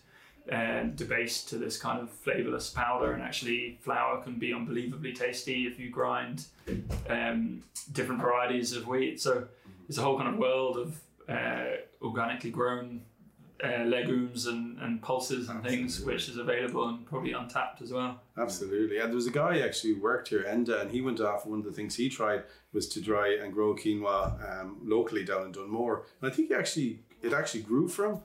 and 0.46 0.94
debased 0.96 1.48
to 1.48 1.56
this 1.56 1.78
kind 1.78 1.98
of 1.98 2.10
flavorless 2.10 2.68
powder. 2.68 3.12
And 3.12 3.22
actually, 3.22 3.78
flour 3.80 4.20
can 4.22 4.38
be 4.38 4.52
unbelievably 4.52 5.14
tasty 5.14 5.66
if 5.66 5.78
you 5.80 5.88
grind 5.88 6.44
um, 7.08 7.62
different 7.92 8.20
varieties 8.20 8.74
of 8.76 8.86
wheat. 8.86 9.22
So 9.22 9.46
it's 9.88 9.96
a 9.96 10.02
whole 10.02 10.18
kind 10.18 10.28
of 10.34 10.38
world 10.38 10.76
of 10.76 11.00
uh, 11.30 11.76
organically 12.02 12.50
grown 12.50 13.00
uh, 13.62 13.84
legumes 13.84 14.46
and, 14.46 14.78
and 14.80 15.00
pulses 15.00 15.48
and 15.48 15.62
things, 15.62 16.00
which 16.00 16.28
is 16.28 16.38
available 16.38 16.88
and 16.88 17.06
probably 17.06 17.32
untapped 17.32 17.82
as 17.82 17.92
well. 17.92 18.20
Absolutely. 18.36 18.98
And 18.98 19.10
there 19.10 19.16
was 19.16 19.26
a 19.26 19.32
guy 19.32 19.60
actually 19.60 19.94
who 19.94 20.00
worked 20.02 20.28
here, 20.28 20.44
Enda, 20.48 20.80
and 20.80 20.90
he 20.90 21.00
went 21.00 21.20
off. 21.20 21.46
One 21.46 21.60
of 21.60 21.64
the 21.64 21.72
things 21.72 21.94
he 21.94 22.08
tried 22.08 22.42
was 22.72 22.88
to 22.88 23.00
dry 23.00 23.38
and 23.40 23.52
grow 23.52 23.74
quinoa 23.74 24.60
um, 24.60 24.78
locally 24.82 25.24
down 25.24 25.46
in 25.46 25.52
Dunmore. 25.52 26.04
And 26.20 26.30
I 26.30 26.34
think 26.34 26.48
he 26.48 26.54
actually 26.54 27.00
it 27.22 27.32
actually 27.32 27.62
grew 27.62 27.88
from. 27.88 28.20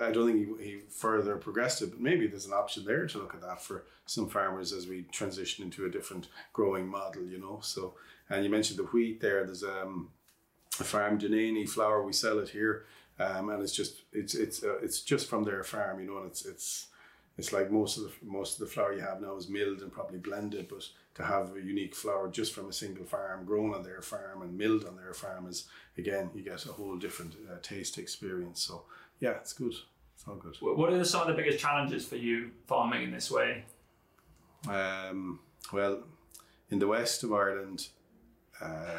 I 0.00 0.12
don't 0.12 0.26
think 0.26 0.60
he, 0.60 0.64
he 0.64 0.78
further 0.90 1.36
progressed 1.36 1.82
it, 1.82 1.90
but 1.90 2.00
maybe 2.00 2.28
there's 2.28 2.46
an 2.46 2.52
option 2.52 2.84
there 2.84 3.06
to 3.06 3.18
look 3.18 3.34
at 3.34 3.40
that 3.40 3.60
for 3.60 3.84
some 4.06 4.28
farmers 4.28 4.72
as 4.72 4.86
we 4.86 5.02
transition 5.10 5.64
into 5.64 5.86
a 5.86 5.90
different 5.90 6.28
growing 6.52 6.86
model, 6.86 7.24
you 7.24 7.38
know. 7.38 7.58
So, 7.62 7.94
and 8.30 8.44
you 8.44 8.50
mentioned 8.50 8.78
the 8.78 8.84
wheat 8.84 9.20
there. 9.20 9.44
There's 9.44 9.64
um, 9.64 10.10
a 10.78 10.84
farm, 10.84 11.18
Dunany 11.18 11.68
flour. 11.68 12.02
We 12.02 12.12
sell 12.12 12.38
it 12.38 12.50
here, 12.50 12.84
um, 13.18 13.50
and 13.50 13.62
it's 13.62 13.74
just 13.74 14.02
it's 14.12 14.34
it's 14.34 14.62
uh, 14.62 14.78
it's 14.82 15.00
just 15.02 15.28
from 15.28 15.44
their 15.44 15.62
farm, 15.64 16.00
you 16.00 16.06
know, 16.06 16.18
and 16.18 16.26
it's 16.26 16.44
it's 16.44 16.86
it's 17.38 17.52
like 17.52 17.70
most 17.70 17.96
of 17.96 18.04
the 18.04 18.12
most 18.22 18.54
of 18.54 18.60
the 18.60 18.72
flour 18.72 18.92
you 18.92 19.00
have 19.00 19.20
now 19.20 19.36
is 19.36 19.48
milled 19.48 19.80
and 19.82 19.92
probably 19.92 20.18
blended, 20.18 20.68
but 20.68 20.86
to 21.14 21.22
have 21.22 21.54
a 21.56 21.60
unique 21.60 21.94
flour 21.94 22.28
just 22.28 22.54
from 22.54 22.68
a 22.68 22.72
single 22.72 23.04
farm, 23.04 23.44
grown 23.44 23.74
on 23.74 23.82
their 23.82 24.02
farm 24.02 24.42
and 24.42 24.56
milled 24.56 24.84
on 24.84 24.96
their 24.96 25.14
farm 25.14 25.46
is 25.46 25.66
again 25.98 26.30
you 26.34 26.42
get 26.42 26.64
a 26.66 26.72
whole 26.72 26.96
different 26.96 27.34
uh, 27.50 27.56
taste 27.62 27.98
experience. 27.98 28.62
So 28.62 28.84
yeah, 29.20 29.32
it's 29.32 29.52
good. 29.52 29.74
it's 30.14 30.24
all 30.26 30.36
good. 30.36 30.56
What 30.60 30.92
are 30.92 31.04
some 31.04 31.22
of 31.22 31.28
the 31.28 31.34
biggest 31.34 31.58
challenges 31.58 32.06
for 32.06 32.16
you 32.16 32.50
farming 32.66 33.02
in 33.04 33.10
this 33.10 33.30
way? 33.30 33.64
Um, 34.68 35.40
well, 35.72 36.04
in 36.70 36.78
the 36.78 36.86
west 36.86 37.24
of 37.24 37.32
Ireland, 37.32 37.88
uh, 38.60 38.98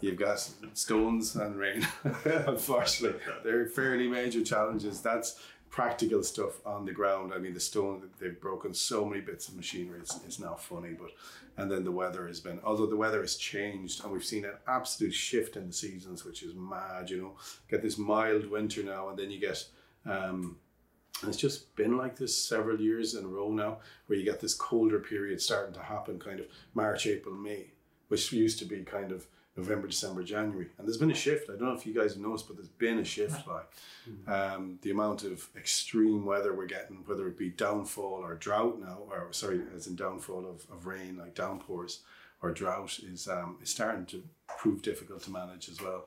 you've 0.00 0.18
got 0.18 0.38
stones 0.74 1.36
and 1.36 1.56
rain. 1.56 1.86
Unfortunately, 2.24 3.20
they're 3.42 3.66
fairly 3.66 4.08
major 4.08 4.42
challenges. 4.42 5.00
That's 5.00 5.40
practical 5.74 6.22
stuff 6.22 6.64
on 6.64 6.84
the 6.84 6.92
ground. 6.92 7.32
I 7.34 7.38
mean, 7.38 7.52
the 7.52 7.58
stone 7.58 8.08
they've 8.20 8.40
broken 8.40 8.72
so 8.72 9.04
many 9.04 9.20
bits 9.20 9.48
of 9.48 9.56
machinery. 9.56 9.98
It's, 9.98 10.20
it's 10.24 10.38
now 10.38 10.54
funny, 10.54 10.90
but 10.90 11.10
and 11.56 11.68
then 11.68 11.82
the 11.82 11.90
weather 11.90 12.28
has 12.28 12.38
been. 12.38 12.60
Although 12.64 12.86
the 12.86 12.96
weather 12.96 13.20
has 13.20 13.34
changed, 13.34 14.04
and 14.04 14.12
we've 14.12 14.24
seen 14.24 14.44
an 14.44 14.54
absolute 14.68 15.14
shift 15.14 15.56
in 15.56 15.66
the 15.66 15.72
seasons, 15.72 16.24
which 16.24 16.44
is 16.44 16.54
mad. 16.54 17.10
You 17.10 17.20
know, 17.20 17.32
get 17.68 17.82
this 17.82 17.98
mild 17.98 18.46
winter 18.46 18.84
now, 18.84 19.08
and 19.08 19.18
then 19.18 19.32
you 19.32 19.40
get. 19.40 19.66
Um, 20.06 20.58
and 21.22 21.28
it's 21.28 21.40
just 21.40 21.74
been 21.74 21.96
like 21.96 22.16
this 22.16 22.36
several 22.36 22.80
years 22.80 23.14
in 23.14 23.24
a 23.24 23.28
row 23.28 23.50
now, 23.50 23.78
where 24.06 24.18
you 24.18 24.24
get 24.24 24.40
this 24.40 24.54
colder 24.54 25.00
period 25.00 25.40
starting 25.40 25.74
to 25.74 25.82
happen, 25.82 26.18
kind 26.18 26.38
of 26.38 26.46
March, 26.74 27.06
April, 27.06 27.34
May, 27.34 27.72
which 28.08 28.32
used 28.32 28.58
to 28.60 28.64
be 28.64 28.82
kind 28.82 29.10
of 29.10 29.26
November, 29.56 29.86
December, 29.86 30.22
January. 30.24 30.68
And 30.78 30.86
there's 30.86 30.96
been 30.96 31.10
a 31.10 31.14
shift. 31.14 31.48
I 31.48 31.52
don't 31.52 31.68
know 31.68 31.74
if 31.74 31.86
you 31.86 31.94
guys 31.94 32.14
have 32.14 32.22
noticed, 32.22 32.48
but 32.48 32.56
there's 32.56 32.68
been 32.68 32.98
a 32.98 33.04
shift. 33.04 33.46
Like 33.46 33.70
um, 34.26 34.78
the 34.82 34.90
amount 34.90 35.22
of 35.24 35.48
extreme 35.56 36.24
weather 36.24 36.52
we're 36.52 36.66
getting, 36.66 37.04
whether 37.06 37.28
it 37.28 37.38
be 37.38 37.50
downfall 37.50 38.20
or 38.24 38.34
drought 38.34 38.80
now, 38.80 38.98
or 39.08 39.28
sorry, 39.32 39.62
as 39.74 39.86
in 39.86 39.94
downfall 39.96 40.46
of, 40.46 40.66
of 40.72 40.86
rain, 40.86 41.16
like 41.16 41.34
downpours 41.34 42.00
or 42.42 42.50
drought, 42.50 42.98
is 42.98 43.28
um, 43.28 43.58
is 43.62 43.70
starting 43.70 44.06
to 44.06 44.22
prove 44.58 44.82
difficult 44.82 45.22
to 45.22 45.30
manage 45.30 45.68
as 45.68 45.80
well. 45.80 46.06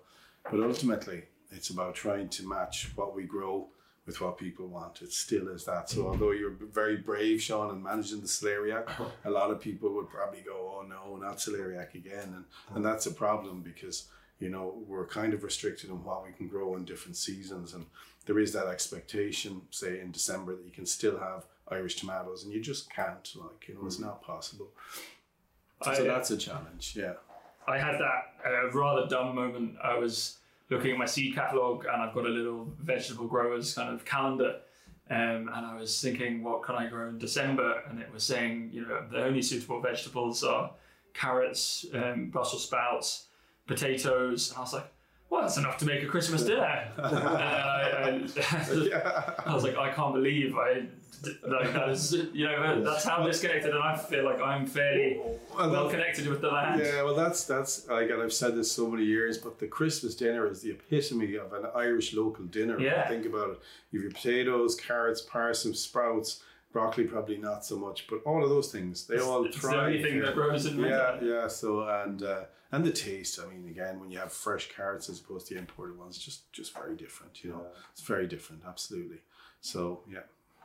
But 0.52 0.62
ultimately, 0.62 1.24
it's 1.52 1.70
about 1.70 1.96
trying 1.96 2.30
to 2.30 2.48
match 2.48 2.90
what 2.96 3.16
we 3.16 3.24
grow 3.24 3.70
with 4.08 4.22
what 4.22 4.38
people 4.38 4.68
want. 4.68 5.02
It 5.02 5.12
still 5.12 5.50
is 5.50 5.66
that. 5.66 5.90
So 5.90 6.04
mm. 6.04 6.08
although 6.08 6.32
you're 6.32 6.56
very 6.72 6.96
brave, 6.96 7.42
Sean, 7.42 7.70
in 7.70 7.84
managing 7.84 8.22
the 8.22 8.28
celeriac, 8.28 8.88
uh-huh. 8.88 9.04
a 9.26 9.30
lot 9.30 9.52
of 9.52 9.60
people 9.60 9.94
would 9.94 10.10
probably 10.10 10.40
go, 10.40 10.80
"Oh 10.80 10.82
no, 10.82 11.18
not 11.18 11.38
celeriac 11.38 11.94
again," 11.94 12.24
and 12.24 12.46
uh-huh. 12.46 12.78
and 12.78 12.86
that's 12.86 13.06
a 13.06 13.12
problem 13.12 13.62
because 13.62 14.08
you 14.40 14.50
know 14.50 14.82
we're 14.88 15.06
kind 15.06 15.34
of 15.34 15.44
restricted 15.44 15.92
on 15.92 16.04
what 16.04 16.26
we 16.26 16.32
can 16.32 16.48
grow 16.48 16.76
in 16.78 16.86
different 16.86 17.18
seasons, 17.18 17.74
and 17.74 17.86
there 18.26 18.40
is 18.40 18.54
that 18.54 18.68
expectation, 18.68 19.62
say 19.70 20.00
in 20.00 20.12
December, 20.12 20.56
that 20.56 20.66
you 20.66 20.72
can 20.72 20.86
still 20.86 21.20
have 21.20 21.46
Irish 21.68 21.98
tomatoes, 21.98 22.46
and 22.46 22.54
you 22.54 22.62
just 22.62 22.90
can't. 22.90 23.30
Like 23.36 23.68
you 23.68 23.76
know, 23.76 23.86
it's 23.86 23.98
mm. 23.98 24.06
not 24.06 24.24
possible. 24.24 24.70
So 25.84 25.92
I- 25.92 26.00
uh, 26.00 26.04
that's 26.04 26.32
a 26.32 26.38
challenge. 26.38 26.96
Yeah. 26.98 27.14
I 27.70 27.78
had 27.78 28.00
that 28.00 28.34
uh, 28.46 28.72
rather 28.72 29.10
dumb 29.10 29.36
moment. 29.36 29.76
I 29.84 29.98
was 29.98 30.38
looking 30.70 30.92
at 30.92 30.98
my 30.98 31.06
seed 31.06 31.36
catalog 31.36 31.86
and 31.86 32.02
I've 32.02 32.14
got 32.14 32.26
a 32.26 32.30
little 32.30 32.72
vegetable 32.80 33.28
growers 33.28 33.74
kind 33.74 33.94
of 33.94 34.06
calendar. 34.06 34.58
Um, 35.10 35.50
and 35.54 35.66
I 35.66 35.76
was 35.80 36.02
thinking, 36.02 36.44
what 36.44 36.64
can 36.64 36.76
I 36.76 36.88
grow 36.88 37.08
in 37.08 37.18
December? 37.18 37.82
And 37.90 38.00
it 38.00 38.12
was 38.12 38.24
saying, 38.24 38.72
you 38.74 38.86
know, 38.86 39.06
the 39.10 39.24
only 39.24 39.42
suitable 39.42 39.80
vegetables 39.80 40.44
are 40.44 40.72
carrots, 41.14 41.86
um, 41.94 42.30
Brussels 42.30 42.64
sprouts, 42.64 43.28
potatoes. 43.68 44.50
And 44.50 44.58
I 44.58 44.62
was 44.62 44.74
like, 44.74 44.92
well, 45.30 45.42
that's 45.42 45.58
enough 45.58 45.78
to 45.78 45.86
make 45.86 46.04
a 46.04 46.08
Christmas 46.08 46.44
dinner. 46.44 46.64
and 46.98 47.16
I, 47.18 48.22
I, 49.04 49.34
I 49.46 49.54
was 49.54 49.64
like, 49.64 49.78
I 49.78 49.92
can't 49.92 50.14
believe 50.14 50.56
I, 50.56 50.88
like, 51.46 51.74
that 51.74 51.90
is, 51.90 52.14
you 52.34 52.46
know, 52.46 52.82
that's 52.84 53.04
how 53.04 53.26
disconnected. 53.26 53.74
And 53.74 53.84
I 53.84 53.98
feel 53.98 54.24
like 54.24 54.40
I'm 54.42 54.66
fairly 54.66 55.20
Well, 55.56 55.70
well 55.70 55.90
connected 55.90 56.28
with 56.28 56.42
the 56.42 56.48
land. 56.50 56.82
Yeah, 56.82 57.04
well, 57.04 57.16
that's 57.16 57.44
that's 57.46 57.88
like, 57.88 58.10
and 58.10 58.22
I've 58.22 58.34
said 58.34 58.56
this 58.56 58.72
so 58.72 58.88
many 58.88 59.04
years, 59.04 59.38
but 59.38 59.60
the 59.60 59.68
Christmas 59.68 60.16
dinner 60.16 60.48
is 60.48 60.62
the 60.62 60.72
epitome 60.72 61.36
of 61.36 61.54
an 61.54 61.66
Irish 61.76 62.14
local 62.14 62.46
dinner. 62.46 62.80
Yeah. 62.80 63.08
Think 63.08 63.26
about 63.26 63.50
it. 63.52 63.60
You've 63.92 64.04
your 64.04 64.12
potatoes, 64.12 64.76
carrots, 64.76 65.22
parsnips, 65.22 65.80
sprouts, 65.80 66.44
broccoli, 66.72 67.06
probably 67.06 67.38
not 67.38 67.66
so 67.66 67.78
much, 67.78 68.08
but 68.08 68.22
all 68.24 68.44
of 68.44 68.50
those 68.50 68.72
things 68.72 69.08
they 69.08 69.20
all 69.20 69.44
It's 69.46 69.62
the 69.62 69.76
only 69.76 70.02
thing 70.02 70.20
that 70.20 70.36
grows 70.36 70.66
in 70.66 70.78
yeah, 70.78 71.12
winter. 71.14 71.20
yeah. 71.22 71.48
So 71.48 71.82
and 71.88 72.22
uh, 72.24 72.42
and 72.72 72.86
the 72.86 72.92
taste. 72.92 73.40
I 73.40 73.50
mean, 73.52 73.68
again, 73.70 74.00
when 74.00 74.12
you 74.12 74.20
have 74.20 74.32
fresh 74.32 74.70
carrots 74.70 75.10
as 75.10 75.20
opposed 75.20 75.48
to 75.48 75.58
imported 75.58 75.98
ones, 75.98 76.18
just 76.18 76.52
just 76.52 76.74
very 76.74 76.96
different. 76.96 77.44
You 77.44 77.52
know, 77.52 77.62
it's 77.92 78.02
very 78.02 78.28
different. 78.28 78.64
Absolutely. 78.68 79.20
So 79.62 80.02
yeah. 80.12 80.20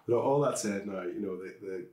Know, 0.08 0.18
all 0.18 0.40
that 0.40 0.58
said, 0.58 0.86
now 0.86 1.02
you 1.02 1.20
know 1.20 1.36
the 1.36 1.54
the, 1.60 1.86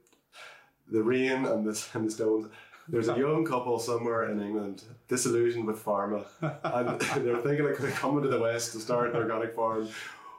the 0.92 1.04
rain 1.04 1.46
and 1.46 1.66
the 1.66 1.88
and 1.94 2.08
the 2.08 2.12
stones. 2.12 2.48
There's 2.92 3.08
a 3.08 3.16
young 3.20 3.46
couple 3.46 3.78
somewhere 3.78 4.32
in 4.32 4.42
England 4.42 4.84
disillusioned 5.08 5.68
with 5.68 5.84
pharma, 5.84 6.26
and 6.42 7.00
they're 7.24 7.38
thinking 7.38 7.68
of 7.68 7.94
coming 7.94 8.24
to 8.24 8.30
the 8.30 8.40
west 8.40 8.72
to 8.72 8.80
start 8.80 9.12
an 9.12 9.16
organic 9.16 9.56
farm. 9.56 9.88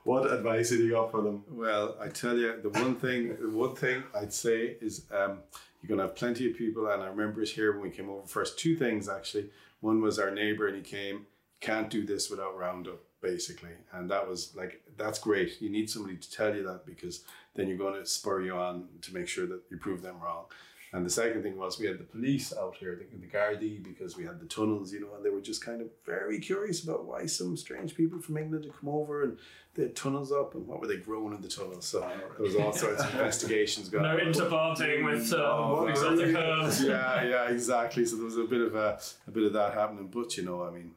What 0.03 0.33
advice 0.33 0.71
have 0.71 0.81
you 0.81 0.91
got 0.91 1.13
for 1.13 1.23
them? 1.23 1.45
Well, 1.49 1.97
I 2.01 2.09
tell 2.09 2.37
you, 2.37 2.61
the 2.61 2.71
one 2.71 2.97
thing, 2.97 3.37
the 3.41 3.51
one 3.51 3.77
thing 3.77 4.03
I'd 4.15 4.33
say 4.33 4.77
is 4.81 5.05
um, 5.15 5.41
you're 5.81 5.89
gonna 5.89 6.07
have 6.09 6.17
plenty 6.17 6.51
of 6.51 6.57
people, 6.57 6.87
and 6.89 7.03
I 7.03 7.07
remember 7.07 7.43
it 7.43 7.49
here 7.49 7.73
when 7.73 7.83
we 7.83 7.91
came 7.91 8.09
over 8.09 8.27
first. 8.27 8.59
Two 8.59 8.77
things 8.77 9.09
actually. 9.09 9.51
One 9.81 10.03
was 10.03 10.19
our 10.19 10.31
neighbor, 10.31 10.67
and 10.67 10.77
he 10.77 10.83
came. 10.83 11.27
Can't 11.61 11.91
do 11.91 12.07
this 12.07 12.31
without 12.31 12.57
Roundup, 12.57 13.01
basically, 13.21 13.71
and 13.93 14.11
that 14.11 14.29
was 14.29 14.55
like 14.57 14.83
that's 14.97 15.19
great. 15.19 15.61
You 15.61 15.71
need 15.71 15.91
somebody 15.91 16.17
to 16.17 16.31
tell 16.31 16.55
you 16.55 16.63
that 16.65 16.87
because 16.87 17.25
then 17.55 17.69
you're 17.69 17.79
going 17.79 18.01
to 18.01 18.07
spur 18.07 18.43
you 18.43 18.55
on 18.55 18.89
to 19.03 19.15
make 19.15 19.29
sure 19.29 19.47
that 19.47 19.63
you 19.71 19.77
prove 19.77 20.03
them 20.03 20.21
wrong. 20.21 20.45
And 20.93 21.07
the 21.07 21.11
second 21.11 21.43
thing 21.45 21.57
was 21.57 21.79
we 21.79 21.87
had 21.87 21.99
the 21.99 22.05
police 22.05 22.53
out 22.53 22.75
here, 22.77 22.97
the, 22.97 23.17
the 23.19 23.27
Gardaí, 23.29 23.81
because 23.83 24.17
we 24.17 24.25
had 24.25 24.41
the 24.41 24.47
tunnels, 24.47 24.93
you 24.93 25.01
know, 25.01 25.15
and 25.15 25.25
they 25.25 25.31
were 25.31 25.41
just 25.41 25.65
kind 25.65 25.81
of 25.81 25.87
very 26.05 26.41
curious 26.41 26.83
about 26.83 27.05
why 27.05 27.27
some 27.27 27.57
strange 27.57 27.95
people 27.95 28.21
from 28.21 28.37
England 28.37 28.65
had 28.65 28.75
come 28.77 28.89
over 28.89 29.23
and 29.23 29.39
they 29.75 29.85
had 29.85 29.95
tunnels 29.95 30.33
up 30.33 30.55
and 30.57 30.67
what 30.67 30.81
were 30.81 30.89
they 30.89 30.97
growing 30.97 31.33
in 31.33 31.41
the 31.43 31.49
tunnels. 31.49 31.87
So 31.87 32.01
there 32.01 32.43
was 32.45 32.57
all 32.57 32.73
sorts 32.73 33.05
of 33.05 33.11
investigations 33.15 33.89
going 33.89 34.03
No 34.03 34.11
on. 34.15 34.19
interplanting 34.21 35.05
with 35.05 35.33
Oh, 35.33 35.83
um, 35.85 35.89
exotic 35.91 36.35
herbs. 36.35 36.83
yeah, 36.85 37.23
yeah, 37.23 37.49
exactly. 37.51 38.05
So 38.05 38.17
there 38.17 38.25
was 38.25 38.39
a 38.39 38.45
bit 38.45 38.61
of 38.61 38.75
a, 38.75 38.99
a 39.29 39.31
bit 39.31 39.45
of 39.45 39.53
that 39.53 39.75
happening, 39.75 40.09
but 40.13 40.37
you 40.37 40.43
know, 40.43 40.65
I 40.65 40.71
mean, 40.71 40.91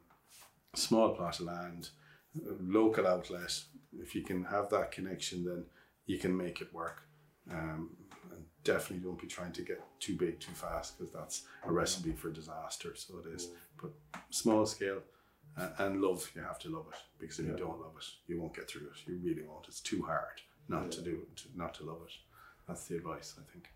small 0.75 1.09
plot 1.13 1.39
of 1.39 1.45
land, 1.45 1.89
local 2.59 3.05
outlet. 3.05 3.61
If 3.99 4.15
you 4.15 4.23
can 4.23 4.45
have 4.45 4.69
that 4.71 4.91
connection, 4.91 5.45
then 5.45 5.65
you 6.07 6.17
can 6.17 6.35
make 6.35 6.61
it 6.61 6.73
work. 6.73 7.03
Um, 7.51 7.91
and 8.31 8.43
definitely 8.63 9.05
don't 9.05 9.19
be 9.19 9.27
trying 9.27 9.51
to 9.53 9.61
get 9.61 9.81
too 9.99 10.15
big 10.15 10.39
too 10.39 10.51
fast 10.53 10.97
because 10.97 11.13
that's 11.13 11.43
a 11.65 11.71
recipe 11.71 12.11
for 12.13 12.29
disaster. 12.29 12.95
So 12.95 13.15
it 13.25 13.35
is. 13.35 13.49
But 13.81 13.91
small 14.29 14.65
scale 14.65 15.01
uh, 15.57 15.69
and 15.79 16.01
love, 16.01 16.29
you 16.35 16.41
have 16.41 16.59
to 16.59 16.69
love 16.69 16.85
it 16.91 16.99
because 17.19 17.39
if 17.39 17.47
you 17.47 17.55
don't 17.55 17.79
love 17.79 17.93
it, 17.97 18.05
you 18.27 18.39
won't 18.39 18.55
get 18.55 18.69
through 18.69 18.87
it. 18.87 19.07
You 19.07 19.19
really 19.23 19.43
won't. 19.47 19.67
It's 19.67 19.81
too 19.81 20.01
hard 20.03 20.41
not 20.69 20.91
to 20.91 21.01
do 21.01 21.11
it, 21.11 21.35
to, 21.37 21.43
not 21.55 21.73
to 21.75 21.83
love 21.83 21.99
it. 22.05 22.13
That's 22.67 22.85
the 22.87 22.95
advice, 22.95 23.35
I 23.37 23.51
think. 23.51 23.69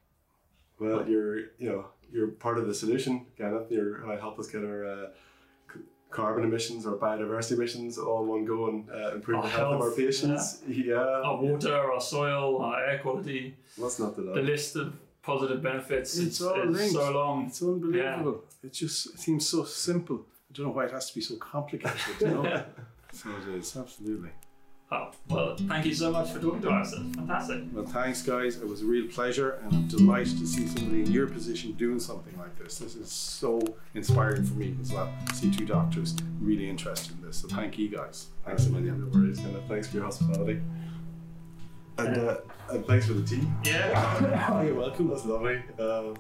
Well, 0.80 1.08
you're 1.08 1.40
you 1.58 1.70
know 1.70 1.86
you're 2.12 2.28
part 2.28 2.58
of 2.58 2.68
the 2.68 2.74
solution, 2.74 3.26
Kenneth. 3.38 3.72
You're 3.72 4.10
uh, 4.10 4.20
help 4.20 4.40
us 4.40 4.48
get 4.48 4.64
our 4.64 4.86
uh, 4.86 5.08
carbon 6.10 6.44
emissions 6.46 6.86
or 6.86 6.96
biodiversity 6.98 7.54
emissions 7.54 7.98
all 7.98 8.26
one 8.26 8.46
go 8.46 8.68
and 8.70 8.90
uh, 8.90 9.16
improve 9.16 9.38
Our 9.38 9.44
the 9.44 9.50
health 9.50 9.74
of 9.76 9.82
our 9.82 9.92
patients. 9.92 10.62
Yeah, 10.68 10.96
Our 10.96 11.38
water, 11.42 11.76
our 11.76 12.00
soil, 12.02 12.62
our 12.62 12.84
air 12.86 13.00
quality, 13.00 13.56
let's 13.78 14.00
not 14.00 14.16
do 14.16 14.24
the 14.34 14.42
list 14.42 14.76
of 14.78 14.94
positive 15.22 15.62
benefits. 15.62 16.18
It's 16.18 16.28
It's, 16.28 16.42
all 16.42 16.62
it's 16.62 16.72
linked. 16.80 16.94
so 16.94 17.12
long. 17.12 17.46
It's 17.48 17.62
unbelievable. 17.62 18.44
It 18.64 18.74
just 18.74 19.08
it 19.14 19.20
seems 19.20 19.48
so 19.48 19.64
simple. 19.66 20.26
I 20.50 20.54
don't 20.54 20.68
know 20.68 20.72
why 20.72 20.86
it 20.86 20.92
has 20.92 21.10
to 21.10 21.16
be 21.16 21.22
so 21.22 21.36
complicated. 21.36 21.92
You 22.22 22.28
know? 22.28 22.64
so 23.12 23.30
it 23.42 23.56
is 23.60 23.76
absolutely. 23.76 24.30
Oh, 24.90 25.12
well, 25.30 25.58
thank 25.58 25.86
you 25.86 25.94
so 25.94 26.12
much 26.12 26.32
for 26.32 26.40
talking 26.40 26.62
to 26.62 26.70
us. 26.70 26.94
It's 26.94 27.16
fantastic. 27.16 27.62
Well, 27.74 27.86
thanks, 27.86 28.22
guys. 28.22 28.56
It 28.56 28.66
was 28.68 28.84
a 28.84 28.86
real 28.86 29.08
pleasure, 29.08 29.60
and 29.64 29.74
I'm 29.74 29.88
delighted 29.90 30.38
to 30.38 30.48
see 30.48 30.66
somebody 30.66 31.02
in 31.02 31.12
your 31.12 31.28
position 31.28 31.74
doing 31.74 32.00
something 32.00 32.38
like 32.38 32.58
this. 32.58 32.78
This 32.80 32.96
is 32.96 33.12
so 33.12 33.60
inspiring 33.96 34.46
for 34.46 34.54
me 34.54 34.78
as 34.80 34.94
well. 34.94 35.14
See 35.34 35.52
two 35.52 35.66
doctors 35.66 36.16
really 36.40 36.70
interested 36.70 37.18
in 37.18 37.26
this. 37.26 37.36
So 37.38 37.50
thank 37.50 37.78
you, 37.78 37.90
guys. 37.90 38.28
Thanks 38.46 38.66
a 38.68 38.70
million. 38.70 39.02
No 39.02 39.08
worries, 39.08 39.40
Kenneth. 39.40 39.64
Thanks 39.68 39.88
for 39.90 39.98
your 39.98 40.06
hospitality. 40.06 40.62
And, 41.98 42.18
uh, 42.18 42.38
and 42.70 42.86
thanks 42.86 43.08
for 43.08 43.14
the 43.14 43.28
tea. 43.28 43.46
Yeah. 43.66 44.64
You're 44.64 44.76
welcome. 44.76 45.10
That's 45.10 45.26
lovely. 45.26 45.64
Uh, 45.78 46.14